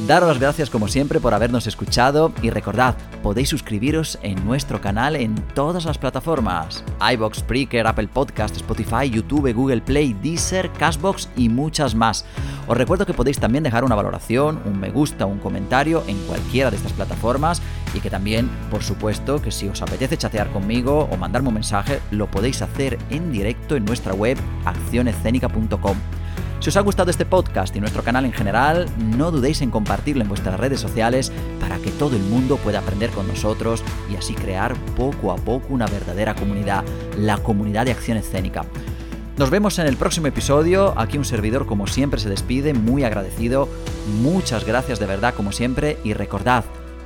[0.07, 5.17] Daros las gracias como siempre por habernos escuchado y recordad, podéis suscribiros en nuestro canal
[5.17, 6.85] en todas las plataformas.
[7.15, 12.27] iBox, Spreaker, Apple Podcast, Spotify, YouTube, Google Play, Deezer, Cashbox y muchas más.
[12.67, 16.71] Os recuerdo que podéis también dejar una valoración, un me gusta, un comentario en cualquiera
[16.71, 17.63] de estas plataformas
[17.95, 22.01] y que también, por supuesto, que si os apetece chatear conmigo o mandarme un mensaje,
[22.11, 25.97] lo podéis hacer en directo en nuestra web accionescénica.com.
[26.61, 30.23] Si os ha gustado este podcast y nuestro canal en general, no dudéis en compartirlo
[30.23, 34.35] en vuestras redes sociales para que todo el mundo pueda aprender con nosotros y así
[34.35, 36.85] crear poco a poco una verdadera comunidad,
[37.19, 38.65] la comunidad de acción escénica.
[39.37, 40.95] Nos vemos en el próximo episodio.
[40.97, 43.69] Aquí un servidor como siempre se despide, muy agradecido.
[44.23, 46.65] Muchas gracias de verdad como siempre y recordad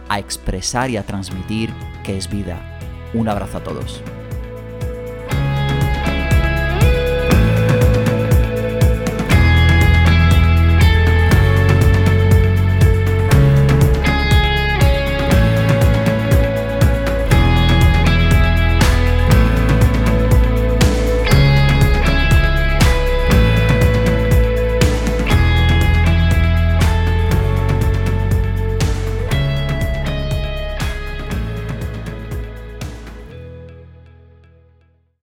[0.08, 1.70] a expresar y a transmitir
[2.04, 2.78] que es vida.
[3.14, 4.02] Un abrazo a todos.